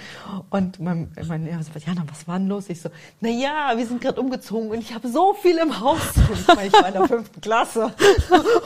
[0.49, 2.69] und mein, mein Lehrer sagt, Jana, was war denn los?
[2.69, 2.89] Ich so,
[3.21, 6.01] na ja, wir sind gerade umgezogen und ich habe so viel im Haus.
[6.15, 7.93] Und ich meine, ich war in der fünften Klasse.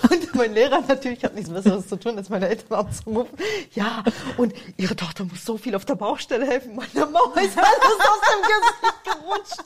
[0.09, 3.37] Und mein Lehrer natürlich hat nichts Besseres zu tun, als meine Eltern anzurufen.
[3.73, 4.03] Ja,
[4.37, 6.75] und ihre Tochter muss so viel auf der Baustelle helfen.
[6.75, 9.61] Meine Mauer ist alles aus dem Gesicht gerutscht.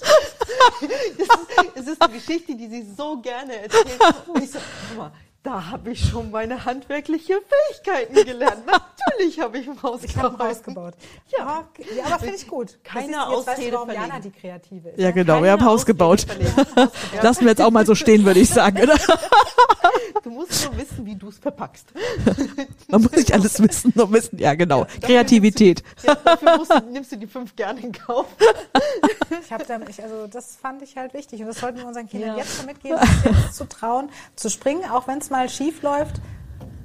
[1.18, 4.00] Das ist, es ist eine Geschichte, die sie so gerne erzählt.
[4.28, 5.12] Und ich so, guck mal,
[5.46, 8.64] Da habe ich schon meine handwerkliche Fähigkeiten gelernt.
[9.08, 10.96] Natürlich habe ich ein Haus Ich habe ein Haus gebaut.
[11.38, 11.46] Ja.
[11.46, 11.66] aber,
[11.96, 12.80] ja, aber finde ich gut.
[12.84, 15.00] Keine weißt Ausrede du, warum Jana die Kreative ist.
[15.00, 15.44] Ja, genau.
[15.44, 16.26] Wir haben ein Haus gebaut.
[17.22, 18.82] Lassen wir jetzt auch mal so stehen, würde ich sagen.
[18.82, 18.96] Oder?
[20.24, 21.86] Du musst nur wissen, wie du es verpackst.
[22.88, 24.40] Man muss nicht alles wissen, nur wissen.
[24.40, 24.88] Ja, genau.
[25.02, 25.84] Kreativität.
[26.02, 28.26] Ja, dafür musst du, nimmst du die fünf gerne in Kauf.
[29.44, 32.08] Ich habe da, ich, also das fand ich halt wichtig und das sollten wir unseren
[32.10, 32.38] Kindern Ja.
[32.38, 32.98] jetzt schon mitgeben,
[33.52, 36.22] zu trauen, zu springen, auch wenn es mal schief läuft.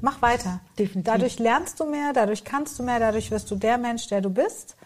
[0.01, 0.61] Mach weiter.
[0.79, 1.13] Definitiv.
[1.13, 4.31] Dadurch lernst du mehr, dadurch kannst du mehr, dadurch wirst du der Mensch, der du
[4.31, 4.77] bist,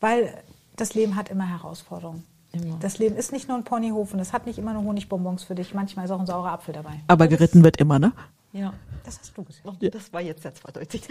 [0.00, 0.34] weil
[0.76, 2.24] das Leben hat immer Herausforderungen.
[2.52, 2.76] Immer.
[2.80, 5.54] Das Leben ist nicht nur ein Ponyhof und es hat nicht immer nur Honigbonbons für
[5.54, 5.74] dich.
[5.74, 7.00] Manchmal ist auch ein saurer Apfel dabei.
[7.06, 8.12] Aber geritten wird immer, ne?
[8.52, 8.72] Ja.
[9.04, 9.62] Das hast du gesehen.
[9.64, 11.02] Oh, Das war jetzt sehr zweideutig.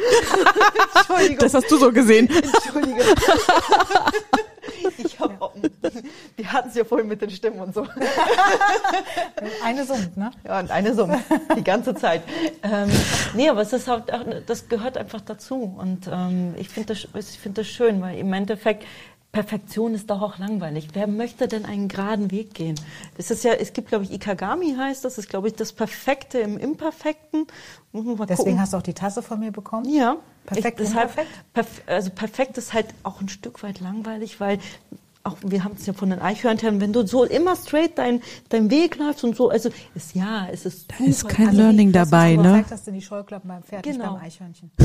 [0.95, 1.38] Entschuldigung.
[1.39, 2.30] Das hast du so gesehen.
[2.30, 3.03] Entschuldige.
[4.97, 5.53] Ich hab,
[6.38, 7.85] wir hatten es ja vorhin mit den Stimmen und so.
[9.63, 10.31] Eine summt, ne?
[10.43, 11.22] Ja, und eine Summe,
[11.55, 12.23] die ganze Zeit.
[12.63, 12.89] Ähm,
[13.35, 15.76] nee, aber es ist halt, auch- das gehört einfach dazu.
[15.77, 18.85] Und ähm, ich finde das, ich finde das schön, weil im Endeffekt,
[19.32, 20.90] Perfektion ist doch auch langweilig.
[20.94, 22.76] Wer möchte denn einen geraden Weg gehen?
[23.18, 26.40] Es ist ja, es gibt, glaube ich, Ikagami heißt das, ist, glaube ich, das Perfekte
[26.40, 27.48] im Imperfekten.
[27.94, 28.60] Deswegen gucken.
[28.60, 29.88] hast du auch die Tasse von mir bekommen.
[29.90, 30.18] Ja.
[30.45, 31.14] Perfekt, ich, deshalb,
[31.53, 34.60] perf also perfekt ist halt auch ein Stück weit langweilig, weil
[35.23, 38.69] auch wir haben es ja von den Eichhörnchen, wenn du so immer straight dein, dein
[38.69, 41.93] Weg läufst und so, also ist ja, es ist Da ist kein Also Learning wie,
[41.93, 42.41] dass du dabei, ne?
[42.43, 44.14] Perfekt hast du die Scheuklappen beim Pferd, nicht Genau.
[44.14, 44.72] beim Eichhörnchen.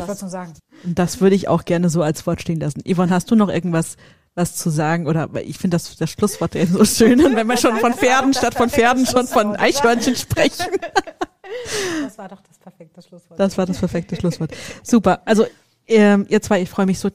[0.00, 0.54] Ich wollte nur sagen.
[0.84, 2.82] Das würde ich auch gerne so als Wort stehen lassen.
[2.90, 3.96] Yvonne, hast du noch irgendwas
[4.34, 5.06] was zu sagen?
[5.06, 8.32] Oder weil ich finde das, das Schlusswort ja so schön, wenn wir schon von Pferden
[8.32, 10.66] statt von Pferden schon von Eichhörnchen sprechen.
[12.02, 13.38] Das war doch das perfekte Schlusswort.
[13.38, 14.52] Das war das perfekte Schlusswort.
[14.82, 15.20] Super.
[15.26, 15.46] Also
[15.86, 17.10] ähm, ihr zwei, ich freue mich so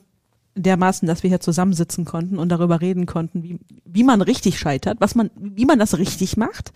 [0.55, 4.97] dermaßen, dass wir hier zusammensitzen konnten und darüber reden konnten, wie, wie man richtig scheitert,
[5.01, 6.71] was man, wie man das richtig macht,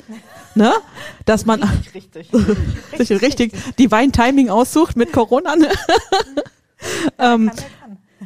[0.55, 0.71] ne?
[1.25, 2.29] Dass man Richtig.
[2.99, 5.55] richtig, richtig Divine Timing aussucht mit Corona.
[5.55, 5.69] Ne?
[7.19, 7.51] ähm.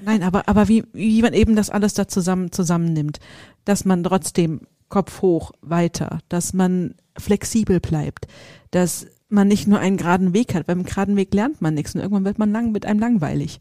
[0.06, 3.20] Nein, aber, aber wie, wie man eben das alles da zusammen, zusammennimmt,
[3.64, 8.28] dass man trotzdem Kopf hoch weiter, dass man flexibel bleibt,
[8.72, 10.68] dass man nicht nur einen geraden Weg hat.
[10.68, 13.60] Beim geraden Weg lernt man nichts und irgendwann wird man lang mit einem langweilig.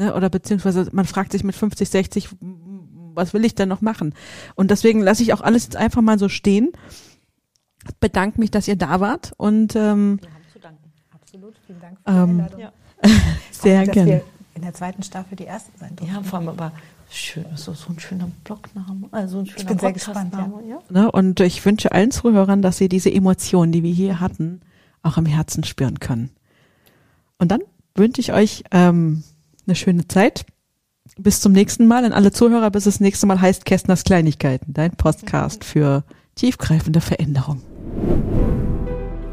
[0.00, 0.06] Ja.
[0.06, 0.14] Ne?
[0.14, 2.28] Oder beziehungsweise man fragt sich mit 50, 60,
[3.14, 4.14] was will ich denn noch machen?
[4.54, 6.70] Und deswegen lasse ich auch alles jetzt einfach mal so stehen.
[8.00, 10.92] Bedanke mich, dass ihr da wart und ähm, Wir haben zu danken.
[11.10, 11.54] Absolut.
[11.66, 12.60] Vielen Dank für die Ähm, Einladung.
[12.60, 12.72] Ja.
[13.50, 14.10] sehr dass gerne.
[14.10, 14.22] wir
[14.54, 16.14] in der zweiten Staffel die ersten sein durften.
[16.14, 16.72] Ja, vor allem aber
[17.08, 20.78] schön, so, so ein schöner Blogname, also ein schöner bin sehr gespannt, Podcastname, ja.
[20.90, 21.10] Ne?
[21.10, 24.60] Und ich wünsche allen Zuhörern, dass sie diese Emotionen, die wir hier hatten,
[25.02, 26.30] auch im Herzen spüren können.
[27.38, 27.62] Und dann
[27.94, 29.24] wünsche ich euch ähm,
[29.66, 30.44] eine schöne Zeit.
[31.18, 32.04] Bis zum nächsten Mal.
[32.04, 36.04] An alle Zuhörer, bis das nächste Mal heißt Kästners Kleinigkeiten, dein Podcast für
[36.34, 37.62] tiefgreifende Veränderung.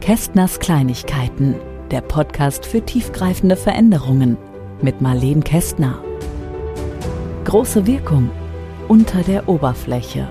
[0.02, 1.56] Kästners Kleinigkeiten,
[1.92, 4.38] der Podcast für tiefgreifende Veränderungen
[4.82, 6.02] mit Marleen Kästner.
[7.46, 8.30] Große Wirkung
[8.88, 10.30] unter der Oberfläche.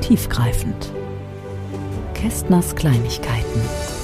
[0.00, 0.92] Tiefgreifend.
[2.14, 3.97] Kästners Kleinigkeiten.